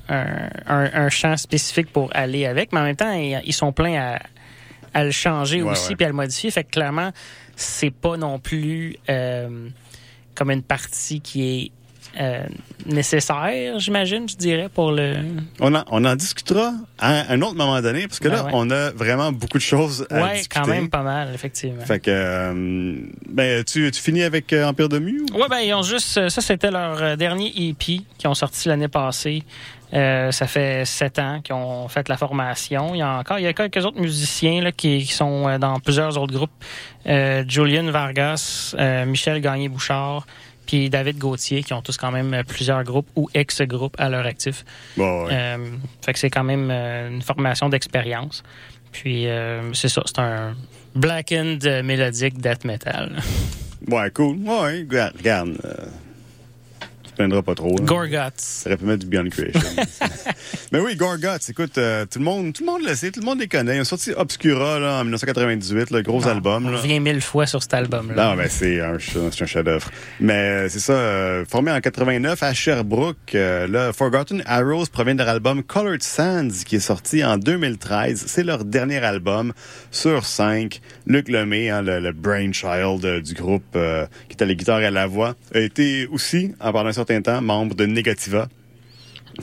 un, 0.09 0.49
un, 0.67 0.91
un, 0.95 1.09
champ 1.09 1.37
spécifique 1.37 1.93
pour 1.93 2.11
aller 2.15 2.47
avec, 2.47 2.73
mais 2.73 2.81
en 2.81 2.85
même 2.85 2.97
temps, 2.97 3.13
ils, 3.13 3.41
ils 3.45 3.53
sont 3.53 3.73
pleins 3.73 4.01
à, 4.01 4.19
à 4.95 5.05
le 5.05 5.11
changer 5.11 5.63
Ouais, 5.63 5.73
aussi 5.73 5.97
puis 5.97 6.05
à 6.05 6.09
le 6.09 6.15
modifier. 6.15 6.51
Fait 6.51 6.65
que 6.65 6.71
clairement, 6.71 7.13
c'est 7.57 7.91
pas 7.91 8.17
non 8.17 8.39
plus 8.39 8.97
euh, 9.09 9.69
comme 10.35 10.51
une 10.51 10.63
partie 10.63 11.21
qui 11.21 11.43
est 11.43 11.73
euh, 12.21 12.45
nécessaire, 12.87 13.79
j'imagine, 13.79 14.29
je 14.29 14.37
dirais, 14.37 14.69
pour 14.69 14.93
le. 14.93 15.15
On 15.61 15.75
en, 15.75 15.85
on 15.91 16.05
en 16.05 16.15
discutera 16.17 16.73
à 16.99 17.33
un 17.33 17.41
autre 17.43 17.55
moment 17.55 17.81
donné, 17.81 18.07
parce 18.07 18.19
que 18.21 18.29
Ben 18.29 18.35
là, 18.37 18.45
ouais. 18.45 18.51
on 18.55 18.71
a 18.71 18.91
vraiment 18.91 19.33
beaucoup 19.33 19.59
de 19.59 19.63
choses 19.63 20.07
à 20.11 20.23
Ouais, 20.23 20.33
discuter. 20.35 20.61
quand 20.61 20.67
même 20.69 20.91
pas 20.91 21.03
mal, 21.03 21.31
effectivement. 21.35 21.85
Fait 21.85 22.01
que, 22.01 22.11
euh, 22.11 22.97
ben, 23.29 23.65
tu, 23.65 23.91
tu 23.91 24.01
finis 24.01 24.23
avec 24.23 24.53
euh, 24.53 24.67
Empire 24.67 24.89
de 24.89 24.99
Mu? 24.99 25.23
ou- 25.33 25.37
Ouais, 25.39 25.49
ben, 25.49 25.61
ils 25.61 25.73
ont 25.75 25.83
juste. 25.83 26.29
Ça, 26.29 26.41
c'était 26.41 26.71
leur 26.71 27.17
dernier 27.17 27.53
EP 27.57 28.01
qui 28.19 28.27
ont 28.27 28.35
sorti 28.35 28.69
l'année 28.69 28.89
passée. 28.89 29.43
Euh, 29.95 30.33
ça 30.33 30.47
fait 30.47 30.87
sept 30.87 31.19
ans 31.19 31.41
qu'ils 31.43 31.55
ont 31.55 31.87
fait 31.89 32.09
la 32.09 32.17
formation. 32.17 32.95
Il 32.95 32.99
y 32.99 33.03
a 33.03 33.19
encore, 33.19 33.39
il 33.39 33.43
y 33.43 33.47
a 33.47 33.53
quelques 33.53 33.85
autres 33.85 34.01
musiciens 34.01 34.63
là, 34.63 34.73
qui, 34.73 35.05
qui 35.05 35.13
sont 35.13 35.59
dans 35.59 35.81
plusieurs 35.81 36.17
autres 36.17 36.33
groupes. 36.33 36.51
Euh, 37.07 37.45
Julian 37.47 37.91
Vargas, 37.91 38.75
Michel 39.07 39.41
Gagné-Bouchard, 39.43 40.27
puis 40.73 40.89
David 40.89 41.19
Gauthier, 41.19 41.63
qui 41.63 41.75
ont 41.75 41.83
tous 41.83 41.99
quand 41.99 42.11
même 42.11 42.33
euh, 42.33 42.43
plusieurs 42.45 42.83
groupes 42.83 43.09
ou 43.15 43.29
ex-groupes 43.35 43.95
à 43.99 44.09
leur 44.09 44.25
actif. 44.25 44.65
Bon, 44.97 45.27
ouais. 45.27 45.31
Euh, 45.31 45.59
fait 46.01 46.15
que 46.15 46.19
c'est 46.19 46.31
quand 46.31 46.45
même 46.45 46.71
euh, 46.71 47.11
une 47.11 47.21
formation 47.21 47.69
d'expérience. 47.69 48.43
Puis 48.91 49.27
euh, 49.27 49.75
c'est 49.75 49.91
ça, 49.91 50.03
c'est 50.07 50.19
un 50.19 50.55
blackened 50.95 51.63
mélodique 51.85 52.39
death 52.39 52.65
metal. 52.65 53.21
Ouais, 53.87 54.11
cool. 54.13 54.39
Ouais, 54.39 54.87
regarde, 55.19 55.59
te 57.13 57.17
plaindras 57.17 57.43
pas 57.43 57.55
trop. 57.55 57.77
là. 57.79 57.85
Gorguts. 57.85 58.33
Ça 58.39 58.69
aurait 58.71 58.77
pu 58.77 58.85
mettre 58.85 59.01
du 59.01 59.07
Beyond 59.07 59.29
Creation. 59.31 59.61
Mais 60.73 60.81
oui, 60.81 60.97
Gorguts, 60.97 61.39
écoute, 61.49 61.79
euh, 61.79 62.07
tout 62.07 62.19
le 62.19 62.25
monde, 62.25 62.53
tout 62.53 62.65
le 62.65 62.71
monde 62.71 62.83
le 62.87 62.95
sait, 62.95 63.11
tout 63.11 63.21
le 63.21 63.27
monde 63.27 63.41
les 63.41 63.49
connaît. 63.49 63.77
Ils 63.77 63.81
ont 63.81 63.85
sorti 63.85 64.13
Obscura 64.17 64.79
là, 64.79 64.99
en 65.01 65.05
1998, 65.05 65.91
le 65.91 66.03
gros 66.03 66.27
album. 66.27 66.67
On 66.67 66.71
Là. 66.71 66.79
revient 66.79 67.01
mille 67.01 67.21
fois 67.21 67.47
sur 67.47 67.63
cet 67.63 67.75
album-là. 67.75 68.31
Non, 68.31 68.37
mais 68.37 68.49
c'est 68.49 68.81
un, 68.81 68.99
chef-d'œuvre. 68.99 69.91
Mais 70.21 70.33
euh, 70.65 70.69
c'est 70.69 70.79
ça, 70.81 70.93
euh, 70.95 71.45
formé 71.45 71.71
en 71.73 71.81
89 71.81 72.43
à 72.43 72.55
Sherbrooke, 72.55 73.17
euh, 73.35 73.67
là, 73.69 73.93
Forgotten 73.93 74.43
Arrows 74.47 74.87
provient 74.91 75.15
de 75.15 75.19
leur 75.19 75.29
album 75.29 75.63
Colored 75.63 76.03
Sands, 76.03 76.49
qui 76.65 76.77
est 76.77 76.81
sorti 76.81 77.23
en 77.25 77.37
2013. 77.37 78.25
C'est 78.27 78.45
leur 78.45 78.65
dernier 78.65 78.99
album 78.99 79.53
sur 79.91 80.25
cinq. 80.25 80.81
Luc 81.07 81.29
Lemay, 81.29 81.69
hein, 81.71 81.83
le, 81.83 82.01
le 82.01 82.13
brainchild 82.13 83.23
du 83.23 83.35
groupe, 83.35 83.65
qui 83.73 84.37
est 84.37 84.43
à 84.43 84.47
la 84.47 84.55
guitare 84.55 84.81
et 84.81 84.87
à 84.87 84.91
la 84.91 85.07
voix, 85.07 85.35
a 85.55 85.59
été 85.59 86.07
aussi, 86.11 86.55
en 86.61 86.73
pendant 86.73 86.89
un 86.89 86.93
temps, 87.05 87.41
membre 87.41 87.75
de 87.75 87.87
Negativa, 87.87 88.49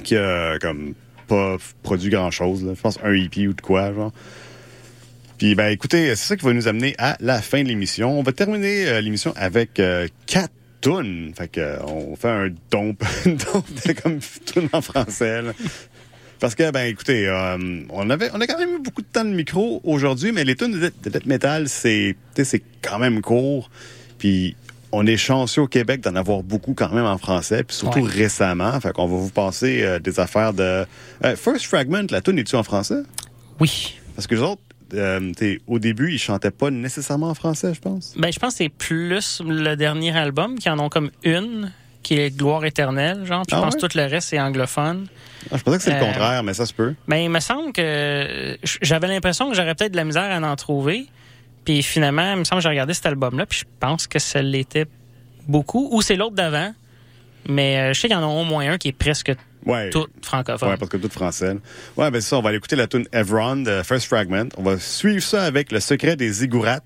qui 0.04 0.16
a 0.16 0.58
comme 0.60 0.94
pas 1.28 1.58
produit 1.84 2.10
grand-chose. 2.10 2.66
Je 2.76 2.82
pense 2.82 3.00
un 3.04 3.14
EP 3.14 3.48
ou 3.48 3.54
de 3.54 3.62
quoi, 3.62 3.94
genre. 3.94 4.12
Puis 5.38 5.56
ben 5.56 5.70
écoutez, 5.70 6.10
c'est 6.16 6.28
ça 6.28 6.36
qui 6.36 6.46
va 6.46 6.54
nous 6.54 6.68
amener 6.68 6.96
à 6.98 7.16
la 7.22 7.42
fin 7.42 7.64
de 7.64 7.70
l'émission. 7.70 8.20
On 8.20 8.24
va 8.24 8.34
terminer 8.34 8.88
euh, 8.88 9.02
l'émission 9.02 9.34
avec 9.38 9.80
euh, 9.80 10.08
quatre 10.26 10.54
tunes. 10.82 11.32
Fait 11.36 11.48
que 11.48 11.62
euh, 11.62 11.82
on 11.84 12.16
fait 12.16 12.28
un 12.28 12.50
dompe 12.72 13.04
comme 14.04 14.20
tune 14.46 14.68
en 14.74 14.82
français. 14.82 15.42
là. 15.42 15.54
Parce 16.40 16.56
que 16.56 16.72
ben 16.72 16.86
écoutez, 16.86 17.28
euh, 17.28 17.58
on 17.90 18.10
avait 18.10 18.30
on 18.34 18.40
a 18.40 18.48
quand 18.48 18.58
même 18.58 18.76
eu 18.76 18.80
beaucoup 18.80 19.02
de 19.02 19.08
temps 19.08 19.26
de 19.26 19.30
micro 19.30 19.82
aujourd'hui, 19.84 20.32
mais 20.32 20.46
les 20.46 20.56
tunes 20.56 20.72
de, 20.72 20.80
de 20.80 21.10
death 21.10 21.26
metal 21.26 21.68
c'est 21.68 22.16
c'est 22.36 22.64
quand 22.82 23.00
même 23.00 23.22
court. 23.22 23.70
Puis 24.18 24.56
on 24.92 25.06
est 25.06 25.18
chanceux 25.18 25.62
au 25.62 25.68
Québec 25.68 26.02
d'en 26.02 26.16
avoir 26.16 26.42
beaucoup 26.44 26.74
quand 26.74 26.92
même 26.92 27.06
en 27.06 27.18
français, 27.18 27.64
puis 27.64 27.76
surtout 27.76 28.00
Ouais. 28.00 28.10
récemment. 28.12 28.80
Fait 28.80 28.92
qu'on 28.92 29.08
va 29.08 29.18
vous 29.18 29.30
passer 29.30 29.84
euh, 29.84 30.00
des 30.00 30.20
affaires 30.20 30.54
de 30.54 30.86
Euh, 31.24 31.36
First 31.36 31.66
Fragment. 31.66 32.08
La 32.12 32.22
tune 32.22 32.40
est-tu 32.40 32.56
en 32.56 32.64
français? 32.64 33.02
Oui. 33.60 33.96
Parce 34.16 34.26
que 34.28 34.36
les 34.36 34.42
autres, 34.42 34.62
euh, 34.96 35.32
au 35.68 35.78
début, 35.80 36.12
ils 36.14 36.18
chantaient 36.18 36.50
pas 36.52 36.72
nécessairement 36.72 37.30
en 37.30 37.34
français, 37.36 37.74
je 37.74 37.80
pense. 37.80 38.14
Ben, 38.18 38.32
je 38.34 38.40
pense 38.40 38.54
que 38.54 38.58
c'est 38.60 38.70
plus 38.70 39.42
le 39.46 39.76
dernier 39.76 40.18
album 40.18 40.58
qui 40.58 40.70
en 40.70 40.80
ont 40.80 40.90
comme 40.90 41.12
une, 41.24 41.72
qui 42.02 42.16
est 42.18 42.36
Gloire 42.36 42.66
éternelle, 42.66 43.26
genre. 43.26 43.44
Puis 43.46 43.56
Ah 43.56 43.58
je 43.60 43.62
pense 43.66 43.74
ouais? 43.76 43.82
que 43.82 43.86
tout 43.88 43.98
le 43.98 44.06
reste, 44.06 44.30
c'est 44.30 44.40
anglophone. 44.40 45.06
Ah, 45.52 45.58
je 45.58 45.64
pensais 45.64 45.78
que 45.78 45.84
c'est 45.84 45.94
Euh, 45.94 46.00
le 46.00 46.06
contraire, 46.06 46.44
mais 46.44 46.54
ça 46.54 46.66
se 46.66 46.74
peut. 46.74 46.96
Ben, 47.08 47.18
il 47.18 47.30
me 47.30 47.40
semble 47.40 47.72
que 47.74 48.58
j'avais 48.82 49.08
l'impression 49.08 49.50
que 49.50 49.56
j'aurais 49.56 49.76
peut-être 49.76 49.92
de 49.92 49.98
la 49.98 50.06
misère 50.06 50.24
à 50.44 50.52
en 50.52 50.56
trouver. 50.56 51.06
Puis 51.66 51.84
finalement, 51.84 52.34
il 52.34 52.40
me 52.40 52.44
semble 52.44 52.60
que 52.60 52.64
j'ai 52.64 52.70
regardé 52.70 52.94
cet 52.94 53.06
album-là, 53.06 53.46
puis 53.46 53.60
je 53.60 53.66
pense 53.80 54.08
que 54.08 54.20
ça 54.20 54.42
l'était 54.42 54.86
beaucoup. 55.48 55.90
Ou 55.92 56.02
c'est 56.02 56.16
l'autre 56.16 56.36
d'avant. 56.36 56.74
Mais 57.48 57.78
euh, 57.78 57.94
je 57.94 58.00
sais 58.00 58.08
qu'il 58.08 58.16
y 58.18 58.20
en 58.20 58.24
a 58.24 58.28
au 58.28 58.44
moins 58.44 58.72
un 58.74 58.78
qui 58.78 58.90
est 58.90 58.94
presque 58.94 59.32
Ouais. 59.66 59.90
tout 59.90 60.08
francophone. 60.22 60.70
Ouais, 60.70 60.78
parce 60.78 60.90
que 60.90 60.96
tout 60.98 61.10
français. 61.10 61.56
Ouais, 61.98 62.10
ben 62.12 62.22
c'est 62.22 62.30
ça, 62.30 62.38
on 62.38 62.42
va 62.42 62.50
aller 62.50 62.58
écouter 62.58 62.78
la 62.78 62.88
tune 62.88 63.06
Evron 63.12 63.58
de 63.58 63.82
First 63.84 64.08
Fragment. 64.08 64.48
On 64.58 64.64
va 64.64 64.80
suivre 64.80 65.22
ça 65.22 65.44
avec 65.44 65.72
Le 65.74 65.80
secret 65.82 66.16
des 66.16 66.32
ziggourats. 66.32 66.80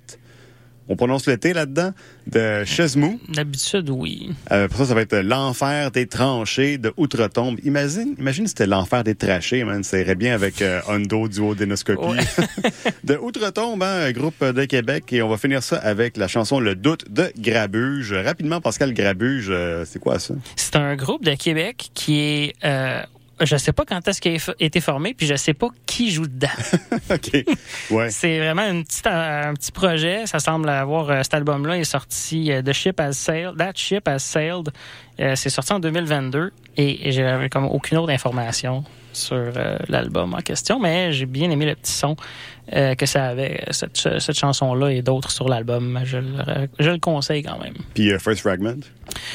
On 0.89 0.95
prononce 0.95 1.27
le 1.27 1.38
T 1.38 1.53
là-dedans, 1.53 1.91
de 2.27 2.64
Chesmou. 2.65 3.19
D'habitude, 3.30 3.89
oui. 3.89 4.31
Euh, 4.51 4.68
pour 4.68 4.77
ça, 4.77 4.85
ça 4.85 4.93
va 4.93 5.01
être 5.01 5.15
L'enfer 5.15 5.91
des 5.91 6.07
tranchées 6.07 6.77
de 6.77 6.93
Outre-Tombe. 6.97 7.60
Imagine, 7.64 8.15
imagine 8.19 8.45
si 8.45 8.49
c'était 8.49 8.68
L'enfer 8.68 9.03
des 9.03 9.15
trachées, 9.15 9.64
man. 9.64 9.84
Ça 9.84 9.99
irait 9.99 10.15
bien 10.15 10.34
avec 10.34 10.61
euh, 10.61 10.81
Hondo 10.88 11.27
Duo 11.27 11.55
Dénoscopie. 11.55 12.03
Ouais. 12.03 12.18
de 13.03 13.15
Outre-Tombe, 13.15 13.81
hein, 13.81 14.05
un 14.07 14.11
groupe 14.11 14.43
de 14.43 14.65
Québec. 14.65 15.11
Et 15.14 15.22
on 15.22 15.30
va 15.30 15.38
finir 15.38 15.64
ça 15.64 15.77
avec 15.77 16.18
la 16.18 16.27
chanson 16.27 16.60
Le 16.60 16.76
doute 16.76 17.11
de 17.11 17.31
Grabuge. 17.38 18.14
Rapidement, 18.14 18.61
Pascal 18.61 18.93
Grabuge, 18.93 19.47
euh, 19.49 19.85
c'est 19.85 19.99
quoi 19.99 20.19
ça? 20.19 20.34
C'est 20.55 20.76
un 20.76 20.95
groupe 20.95 21.23
de 21.23 21.35
Québec 21.35 21.89
qui 21.93 22.19
est 22.19 22.53
euh, 22.64 23.01
je 23.41 23.57
sais 23.57 23.72
pas 23.72 23.84
quand 23.85 24.07
est-ce 24.07 24.22
qu'il 24.22 24.35
a 24.35 24.53
été 24.60 24.80
formé, 24.80 25.14
puis 25.14 25.26
je 25.27 25.35
sais 25.35 25.53
pas 25.53 25.68
qui 25.85 26.11
joue 26.11 26.27
dedans. 26.27 26.47
OK. 27.10 27.45
Ouais. 27.91 28.10
C'est 28.10 28.39
vraiment 28.39 28.64
une 28.64 28.84
petite, 28.84 29.07
euh, 29.07 29.49
un 29.49 29.53
petit 29.53 29.72
projet. 29.72 30.26
Ça 30.27 30.39
semble 30.39 30.69
avoir 30.69 31.10
euh, 31.10 31.23
cet 31.23 31.34
album-là 31.34 31.77
est 31.77 31.84
sorti 31.84 32.51
euh, 32.51 32.61
The 32.61 32.73
Ship 32.73 32.99
Has 32.99 33.14
Sailed. 33.14 33.57
That 33.57 33.73
Ship 33.76 34.07
Has 34.07 34.19
Sailed. 34.19 34.72
Euh, 35.19 35.35
c'est 35.35 35.49
sorti 35.49 35.73
en 35.73 35.80
2022 35.80 36.51
et, 36.77 37.07
et 37.07 37.11
j'avais 37.11 37.49
comme 37.49 37.65
aucune 37.65 37.97
autre 37.99 38.11
information 38.11 38.84
sur 39.14 39.38
euh, 39.38 39.77
l'album 39.88 40.34
en 40.34 40.41
question, 40.41 40.80
mais 40.80 41.11
j'ai 41.11 41.26
bien 41.26 41.49
aimé 41.51 41.65
le 41.65 41.76
petit 41.76 41.91
son 41.91 42.15
euh, 42.72 42.95
que 42.95 43.06
ça 43.06 43.26
avait 43.26 43.64
cette, 43.72 43.98
ch- 43.98 44.19
cette 44.19 44.38
chanson-là 44.38 44.90
et 44.91 45.02
d'autres 45.02 45.31
sur 45.31 45.49
l'album. 45.49 45.99
Je, 46.06 46.18
le- 46.18 46.69
je 46.80 46.90
le 46.91 46.99
conseille 46.99 47.44
quand 47.44 47.60
même. 47.60 47.73
Puis 47.94 48.11
euh, 48.11 48.19
First 48.19 48.41
Fragment? 48.41 48.80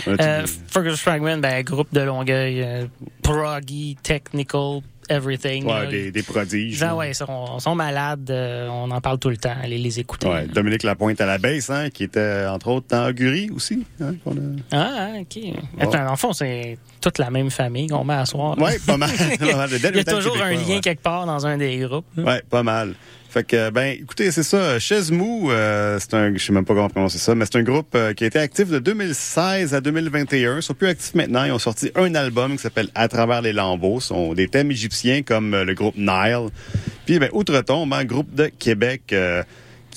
Euh, 0.06 0.46
Fergus 0.68 1.00
Fragment, 1.00 1.38
ben, 1.38 1.62
groupe 1.62 1.92
de 1.92 2.00
Longueuil, 2.00 2.62
euh, 2.62 2.86
proggy, 3.22 3.96
technical, 4.02 4.80
everything. 5.10 5.66
Ouais, 5.66 5.86
des, 5.88 6.10
des 6.10 6.22
prodiges. 6.22 6.76
Genre, 6.78 6.88
là. 6.90 6.96
ouais, 6.96 7.10
ils 7.10 7.14
sont, 7.14 7.58
sont 7.58 7.74
malades. 7.74 8.30
euh, 8.30 8.68
on 8.70 8.90
en 8.90 9.00
parle 9.00 9.18
tout 9.18 9.28
le 9.30 9.36
temps. 9.36 9.54
Allez 9.62 9.78
les 9.78 10.00
écouter. 10.00 10.26
Ouais, 10.28 10.46
Dominique 10.46 10.82
Lapointe 10.82 11.20
à 11.20 11.26
la 11.26 11.38
baisse, 11.38 11.68
hein, 11.70 11.90
qui 11.90 12.04
était 12.04 12.46
entre 12.48 12.68
autres 12.68 12.86
dans 12.90 13.08
Augury 13.08 13.50
aussi. 13.54 13.84
Hein, 14.00 14.14
qu'on 14.24 14.32
a- 14.32 14.62
Ah, 14.72 15.08
OK. 15.20 15.38
Attends, 15.80 16.10
le 16.10 16.16
fond, 16.16 16.32
c'est 16.32 16.78
toute 17.00 17.18
la 17.18 17.30
même 17.30 17.50
famille 17.50 17.86
qu'on 17.88 18.04
met 18.04 18.14
à 18.14 18.26
soir. 18.26 18.58
Ouais, 18.58 18.78
pas 18.86 18.96
mal. 18.96 19.10
Il 19.40 19.96
y 19.96 20.00
a 20.00 20.04
toujours 20.04 20.40
un 20.42 20.52
lien 20.52 20.66
ouais. 20.76 20.80
quelque 20.80 21.02
part 21.02 21.26
dans 21.26 21.46
un 21.46 21.56
des 21.58 21.76
groupes. 21.78 22.06
Ouais, 22.16 22.42
pas 22.48 22.62
mal. 22.62 22.94
Fait 23.30 23.44
que, 23.44 23.68
ben, 23.68 23.94
écoutez, 24.00 24.30
c'est 24.30 24.42
ça. 24.42 24.78
Chaise 24.78 25.10
Mou, 25.10 25.50
euh, 25.50 25.98
c'est 26.00 26.14
un, 26.14 26.32
je 26.34 26.42
sais 26.42 26.52
même 26.52 26.64
pas 26.64 26.72
comment 26.72 26.88
prononcer 26.88 27.18
ça, 27.18 27.34
mais 27.34 27.44
c'est 27.44 27.58
un 27.58 27.62
groupe 27.62 27.94
euh, 27.94 28.14
qui 28.14 28.24
a 28.24 28.26
été 28.26 28.38
actif 28.38 28.70
de 28.70 28.78
2016 28.78 29.74
à 29.74 29.82
2021. 29.82 30.56
Ils 30.56 30.62
sont 30.62 30.72
plus 30.72 30.88
actifs 30.88 31.14
maintenant. 31.14 31.44
Ils 31.44 31.52
ont 31.52 31.58
sorti 31.58 31.90
un 31.94 32.14
album 32.14 32.52
qui 32.52 32.62
s'appelle 32.62 32.88
À 32.94 33.06
travers 33.08 33.42
les 33.42 33.52
lambeaux. 33.52 34.00
Ce 34.00 34.08
sont 34.08 34.32
des 34.32 34.48
thèmes 34.48 34.70
égyptiens 34.70 35.20
comme 35.22 35.52
euh, 35.52 35.64
le 35.64 35.74
groupe 35.74 35.96
Nile. 35.96 36.48
Puis, 37.04 37.18
ben, 37.18 37.28
outre-tombe, 37.34 37.92
un 37.92 38.04
groupe 38.06 38.34
de 38.34 38.46
Québec, 38.46 39.02
euh, 39.12 39.42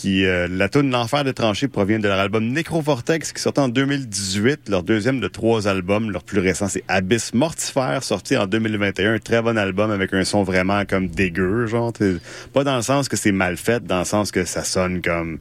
qui, 0.01 0.25
euh, 0.25 0.47
la 0.49 0.67
tune 0.67 0.89
L'Enfer 0.89 1.23
des 1.23 1.33
tranchées 1.33 1.67
provient 1.67 1.99
de 1.99 2.07
leur 2.07 2.17
album 2.17 2.47
Necrovortex 2.47 3.33
qui 3.33 3.39
sortait 3.39 3.61
en 3.61 3.69
2018, 3.69 4.67
leur 4.67 4.81
deuxième 4.81 5.19
de 5.19 5.27
trois 5.27 5.67
albums. 5.67 6.09
Leur 6.09 6.23
plus 6.23 6.39
récent, 6.39 6.67
c'est 6.67 6.83
Abyss 6.87 7.35
Mortifère, 7.35 8.01
sorti 8.01 8.35
en 8.35 8.47
2021. 8.47 9.13
Un 9.13 9.19
très 9.19 9.43
bon 9.43 9.59
album 9.59 9.91
avec 9.91 10.11
un 10.15 10.23
son 10.23 10.41
vraiment 10.41 10.85
comme 10.85 11.07
dégueu, 11.07 11.67
genre. 11.67 11.93
Pas 12.51 12.63
dans 12.63 12.77
le 12.77 12.81
sens 12.81 13.09
que 13.09 13.15
c'est 13.15 13.31
mal 13.31 13.57
fait, 13.57 13.85
dans 13.85 13.99
le 13.99 14.05
sens 14.05 14.31
que 14.31 14.43
ça 14.43 14.63
sonne 14.63 15.03
comme... 15.03 15.37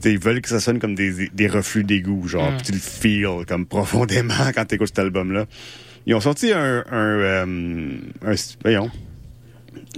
t'sais, 0.00 0.12
ils 0.12 0.18
veulent 0.18 0.40
que 0.40 0.48
ça 0.48 0.60
sonne 0.60 0.78
comme 0.78 0.94
des, 0.94 1.28
des 1.28 1.46
reflux 1.46 1.84
d'égout, 1.84 2.26
genre. 2.26 2.52
Mm. 2.52 2.62
Tu 2.64 2.72
le 2.72 2.78
feel 2.78 3.44
comme 3.46 3.66
profondément 3.66 4.32
quand 4.54 4.64
tu 4.64 4.76
écoutes 4.76 4.88
cet 4.88 5.00
album-là. 5.00 5.44
Ils 6.06 6.14
ont 6.14 6.20
sorti 6.20 6.54
un... 6.54 6.84
un, 6.90 7.18
euh, 7.18 7.98
un 8.24 8.34
voyons, 8.62 8.90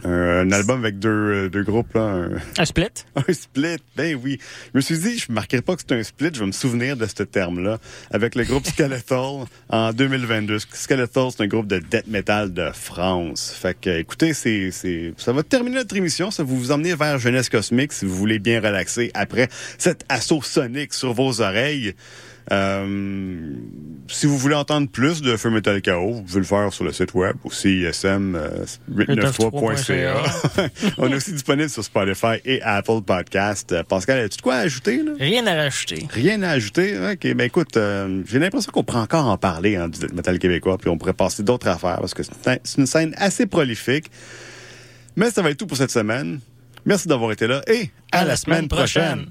un, 0.05 0.11
un 0.11 0.53
album 0.53 0.81
avec 0.81 0.99
deux, 0.99 1.09
euh, 1.09 1.49
deux 1.49 1.63
groupes, 1.63 1.95
là. 1.95 2.01
Un, 2.01 2.31
Un 2.59 2.65
split? 2.65 2.89
un 3.17 3.33
split, 3.33 3.79
ben 3.97 4.19
oui. 4.23 4.39
Je 4.73 4.79
me 4.79 4.81
suis 4.81 4.99
dit, 4.99 5.19
je 5.19 5.27
ne 5.29 5.35
marquerai 5.35 5.63
pas 5.63 5.77
que 5.77 5.83
c'est 5.87 5.95
un 5.95 6.03
split, 6.03 6.31
je 6.33 6.41
vais 6.41 6.47
me 6.47 6.53
souvenir 6.53 6.97
de 6.97 7.07
ce 7.07 7.23
terme-là, 7.23 7.79
avec 8.11 8.35
le 8.35 8.45
groupe 8.45 8.67
Skeletal 8.67 9.45
en 9.69 9.93
2022. 9.93 10.59
Skeletal, 10.59 11.29
c'est 11.31 11.43
un 11.43 11.47
groupe 11.47 11.67
de 11.67 11.79
death 11.79 12.07
metal 12.07 12.53
de 12.53 12.71
France. 12.73 13.55
Fait 13.61 13.79
que, 13.79 13.91
écoutez, 13.91 14.35
c'est, 14.35 14.71
c'est, 14.71 15.15
ça 15.17 15.33
va 15.33 15.43
terminer 15.43 15.77
notre 15.77 15.97
émission. 15.97 16.31
Ça 16.31 16.43
va 16.45 16.53
vous 16.53 16.73
emmener 16.73 16.95
vers 16.95 17.19
Jeunesse 17.19 17.49
Cosmique 17.49 17.93
si 17.93 18.05
vous 18.05 18.15
voulez 18.15 18.39
bien 18.39 18.61
relaxer 18.61 19.11
après 19.15 19.49
cet 19.79 20.05
assaut 20.09 20.43
sonique 20.43 20.95
sur 20.95 21.13
vos 21.13 21.41
oreilles. 21.41 21.95
Euh, 22.51 23.55
si 24.09 24.27
vous 24.27 24.37
voulez 24.37 24.55
entendre 24.57 24.89
plus 24.89 25.23
de 25.23 25.37
Feu 25.37 25.51
Metal 25.51 25.81
KO, 25.81 26.13
vous 26.13 26.23
pouvez 26.23 26.41
le 26.41 26.45
faire 26.45 26.73
sur 26.73 26.85
le 26.85 26.93
site 26.93 27.15
web 27.15 27.37
aussi 27.45 27.85
euh, 27.85 27.91
893.ca. 28.91 30.69
On 30.99 31.09
est 31.09 31.15
aussi 31.15 31.33
disponible 31.33 31.71
sur 31.71 31.85
Spotify 31.85 32.37
et 32.45 32.61
Apple 32.63 33.03
Podcast. 33.07 33.73
Euh, 33.73 33.83
Pascal, 33.85 34.19
as-tu 34.19 34.39
de 34.39 34.43
quoi 34.43 34.57
ajouter? 34.57 35.03
Là? 35.03 35.13
Rien 35.19 35.47
à 35.47 35.55
rajouter. 35.55 36.07
Rien 36.11 36.43
à 36.43 36.51
ajouter? 36.51 36.99
OK, 37.13 37.35
ben 37.35 37.41
écoute, 37.43 37.77
euh, 37.77 38.23
j'ai 38.27 38.39
l'impression 38.39 38.73
qu'on 38.73 38.83
pourrait 38.85 39.01
encore 39.01 39.27
en 39.27 39.39
parler 39.39 39.77
hein, 39.77 39.89
du 39.89 40.01
metal 40.15 40.39
québécois, 40.39 40.79
puis 40.79 40.91
on 40.91 40.99
pourrait 40.99 41.13
passer 41.13 41.43
d'autres 41.43 41.69
affaires, 41.69 41.99
parce 42.01 42.15
que 42.15 42.23
c'est 42.23 42.49
un- 42.49 42.59
c'est 42.65 42.79
une 42.79 42.87
scène 42.87 43.15
assez 43.19 43.47
prolifique. 43.47 44.11
Mais 45.17 45.31
ça 45.31 45.43
va 45.43 45.51
être 45.51 45.59
tout 45.59 45.67
pour 45.67 45.77
cette 45.77 45.91
semaine. 45.91 46.41
Merci 46.85 47.07
d'avoir 47.07 47.31
été 47.33 47.47
là 47.47 47.63
et 47.69 47.91
à, 48.11 48.25
la, 48.25 48.35
semaine 48.37 48.67
prochaine. 48.67 49.27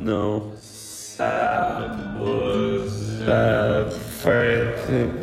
No. 0.00 0.52
Ça 0.58 1.78
vous 2.18 3.30
a 3.30 3.84
fait 3.90 5.19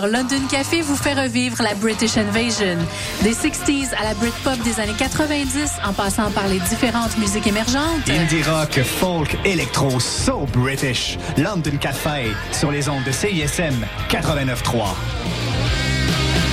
20h, 0.00 0.10
London 0.10 0.46
Café 0.50 0.82
vous 0.82 0.96
fait 0.96 1.14
revivre 1.14 1.62
la 1.62 1.74
British 1.74 2.16
Invasion. 2.16 2.76
Des 3.22 3.32
60s 3.32 3.94
à 3.98 4.04
la 4.04 4.14
Britpop 4.14 4.58
des 4.62 4.80
années 4.80 4.94
90, 4.96 5.72
en 5.84 5.92
passant 5.92 6.30
par 6.30 6.48
les 6.48 6.58
différentes 6.60 7.16
musiques 7.18 7.46
émergentes. 7.46 8.08
Indie 8.08 8.42
rock, 8.42 8.80
folk, 8.82 9.36
électro, 9.44 10.00
so 10.00 10.46
British. 10.52 11.18
London 11.36 11.76
Café, 11.80 12.32
sur 12.52 12.70
les 12.70 12.88
ondes 12.88 13.04
de 13.04 13.12
CISM 13.12 13.74
89.3. 14.08 14.94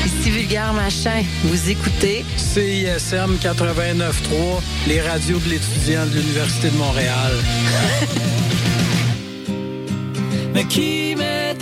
Ici 0.05 0.29
Vulgaire 0.29 0.73
Machin, 0.73 1.23
vous 1.43 1.69
écoutez 1.69 2.25
CISM 2.37 3.37
89.3, 3.41 4.13
les 4.87 5.01
radios 5.01 5.39
de 5.39 5.49
l'étudiant 5.49 6.05
de 6.05 6.15
l'Université 6.15 6.69
de 6.69 6.77
Montréal. 6.77 7.31
Mais 10.53 10.65
qui 10.65 11.15
met 11.15 11.55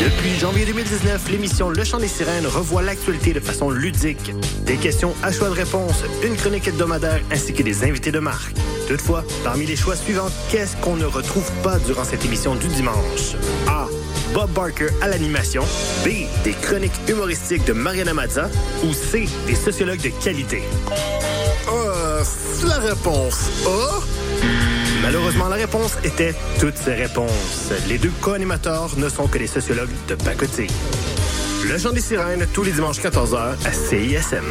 Depuis 0.00 0.38
janvier 0.38 0.64
2019, 0.64 1.30
l'émission 1.30 1.68
Le 1.68 1.84
Chant 1.84 1.98
des 1.98 2.08
Sirènes 2.08 2.46
revoit 2.46 2.80
l'actualité 2.80 3.34
de 3.34 3.40
façon 3.40 3.68
ludique. 3.68 4.32
Des 4.64 4.76
questions 4.76 5.12
à 5.22 5.32
choix 5.32 5.48
de 5.48 5.54
réponse, 5.54 6.02
une 6.24 6.36
chronique 6.36 6.66
hebdomadaire 6.66 7.20
ainsi 7.30 7.52
que 7.52 7.62
des 7.62 7.84
invités 7.84 8.12
de 8.12 8.20
marque. 8.20 8.54
Toutefois, 8.88 9.22
parmi 9.44 9.66
les 9.66 9.76
choix 9.76 9.96
suivants, 9.96 10.30
qu'est-ce 10.50 10.76
qu'on 10.78 10.96
ne 10.96 11.04
retrouve 11.04 11.50
pas 11.62 11.78
durant 11.80 12.04
cette 12.04 12.24
émission 12.24 12.54
du 12.54 12.68
dimanche? 12.68 13.34
A. 13.68 13.86
Bob 14.36 14.50
Barker 14.50 14.88
à 15.00 15.08
l'animation. 15.08 15.62
B. 16.04 16.26
Des 16.44 16.52
chroniques 16.52 16.92
humoristiques 17.08 17.64
de 17.64 17.72
Mariana 17.72 18.12
Mazza. 18.12 18.50
Ou 18.84 18.92
C. 18.92 19.26
Des 19.46 19.54
sociologues 19.54 20.02
de 20.02 20.10
qualité. 20.22 20.62
Euh, 21.72 22.22
la 22.68 22.74
réponse 22.74 23.48
A. 23.66 24.00
Malheureusement, 25.00 25.48
la 25.48 25.56
réponse 25.56 25.96
était 26.04 26.34
toutes 26.60 26.76
ces 26.76 26.92
réponses. 26.92 27.72
Les 27.88 27.96
deux 27.96 28.12
co-animateurs 28.20 28.90
ne 28.98 29.08
sont 29.08 29.26
que 29.26 29.38
des 29.38 29.46
sociologues 29.46 29.88
de 30.06 30.16
pacotille. 30.16 30.68
Le 31.66 31.78
Chant 31.78 31.92
des 31.92 32.02
Sirènes, 32.02 32.46
tous 32.52 32.62
les 32.62 32.72
dimanches 32.72 33.00
14h 33.00 33.54
à 33.64 33.72
CISM. 33.72 34.44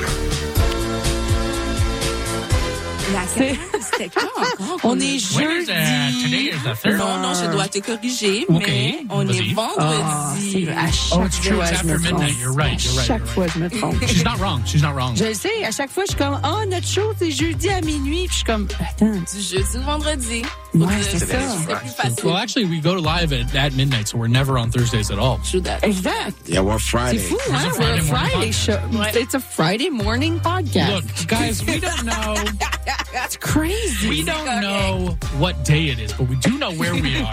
C'était 3.79 4.09
quand? 4.09 4.77
On 4.83 4.99
est 4.99 5.35
When 5.35 5.51
is, 5.61 5.63
uh, 5.63 5.67
today 5.67 6.11
jeudi. 6.21 6.49
is 6.49 6.63
the 6.63 6.75
third? 6.75 6.97
Non, 6.97 7.19
non, 7.21 7.33
je 7.33 7.51
dois 7.51 7.67
te 7.67 7.79
corriger, 7.79 8.45
mais 8.49 9.05
on 9.09 9.27
est 9.27 9.53
vendredi. 9.53 10.67
à 10.69 10.91
chaque 10.91 11.19
Oh, 11.19 11.23
it's 11.25 11.39
true. 11.39 11.55
fois, 11.55 11.65
It's 11.71 11.81
je 11.81 11.85
me 11.87 11.93
after 11.93 12.07
trompe. 12.07 12.19
midnight. 12.21 12.39
You're 12.39 12.53
right. 12.53 12.83
You're 12.83 12.93
right. 12.95 13.05
Chaque 13.07 13.25
fois, 13.27 13.45
je 13.47 13.59
me 13.59 13.69
trompe. 13.69 13.95
She's 14.07 14.23
not 14.23 14.37
wrong. 14.39 14.61
She's 14.65 14.81
not 14.81 14.93
wrong. 14.95 15.15
Je 15.15 15.25
le 15.25 15.33
sais, 15.33 15.63
à 15.63 15.71
chaque 15.71 15.91
fois, 15.91 16.03
je 16.05 16.11
suis 16.11 16.17
comme, 16.19 16.39
oh, 16.43 16.65
notre 16.67 16.87
show, 16.87 17.13
c'est 17.19 17.31
jeudi 17.31 17.69
à 17.69 17.81
minuit. 17.81 18.25
Puis 18.27 18.29
je 18.31 18.35
suis 18.37 18.43
comme, 18.43 18.67
attends. 18.79 19.11
Du 19.11 19.41
jeudi 19.41 19.77
au 19.77 19.81
vendredi. 19.81 20.41
Ouais, 20.75 21.01
c'est 21.01 21.19
c'est 21.19 21.25
ça. 21.27 21.79
facile. 21.79 22.25
Well, 22.25 22.37
actually, 22.37 22.65
we 22.65 22.79
go 22.81 22.93
live 22.95 23.31
at, 23.33 23.55
at 23.55 23.73
midnight, 23.73 24.07
so 24.09 24.17
we're 24.17 24.27
never 24.27 24.57
on 24.57 24.71
Thursdays 24.71 25.09
at 25.11 25.17
all. 25.19 25.39
Exact. 25.83 26.47
Yeah, 26.47 26.61
we're 26.61 26.79
C'est 26.79 26.89
Friday. 26.89 27.17
fou, 27.19 27.35
It's 27.37 27.49
hein? 27.49 27.67
a 27.67 27.71
Friday 27.71 27.99
un 27.99 28.05
morning 28.05 28.05
Friday 28.05 28.51
show. 28.51 28.79
It's 29.19 29.33
a 29.33 29.39
Friday 29.39 29.89
morning 29.89 30.39
podcast. 30.39 30.93
Look, 30.95 31.27
guys, 31.27 31.63
we 31.65 31.79
don't 31.79 32.05
know. 32.05 32.35
That's 33.13 33.37
crazy. 33.37 34.09
We 34.09 34.23
don't 34.23 34.61
know 34.61 35.15
what 35.37 35.63
day 35.63 35.85
it 35.85 35.99
is, 35.99 36.11
but 36.13 36.27
we 36.27 36.35
do 36.37 36.57
know 36.57 36.73
where 36.73 36.93
we 36.93 37.15
are. 37.21 37.31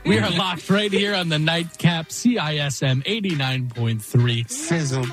we 0.04 0.18
are 0.18 0.30
locked 0.30 0.68
right 0.68 0.90
here 0.92 1.14
on 1.14 1.28
the 1.28 1.38
nightcap 1.38 2.08
CISM 2.08 3.04
89.3. 3.04 4.50
Sizzle. 4.50 5.06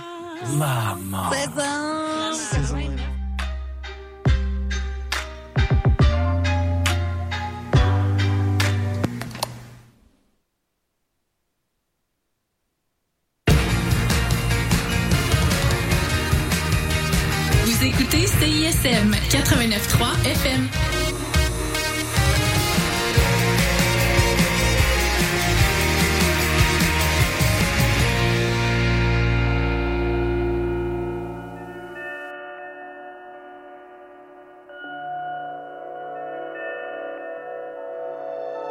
Mama. 0.58 1.30
Vous 1.32 1.36
écoutez 1.38 3.21
CISM 18.82 19.14
89.3 19.14 20.26
FM. 20.26 21.01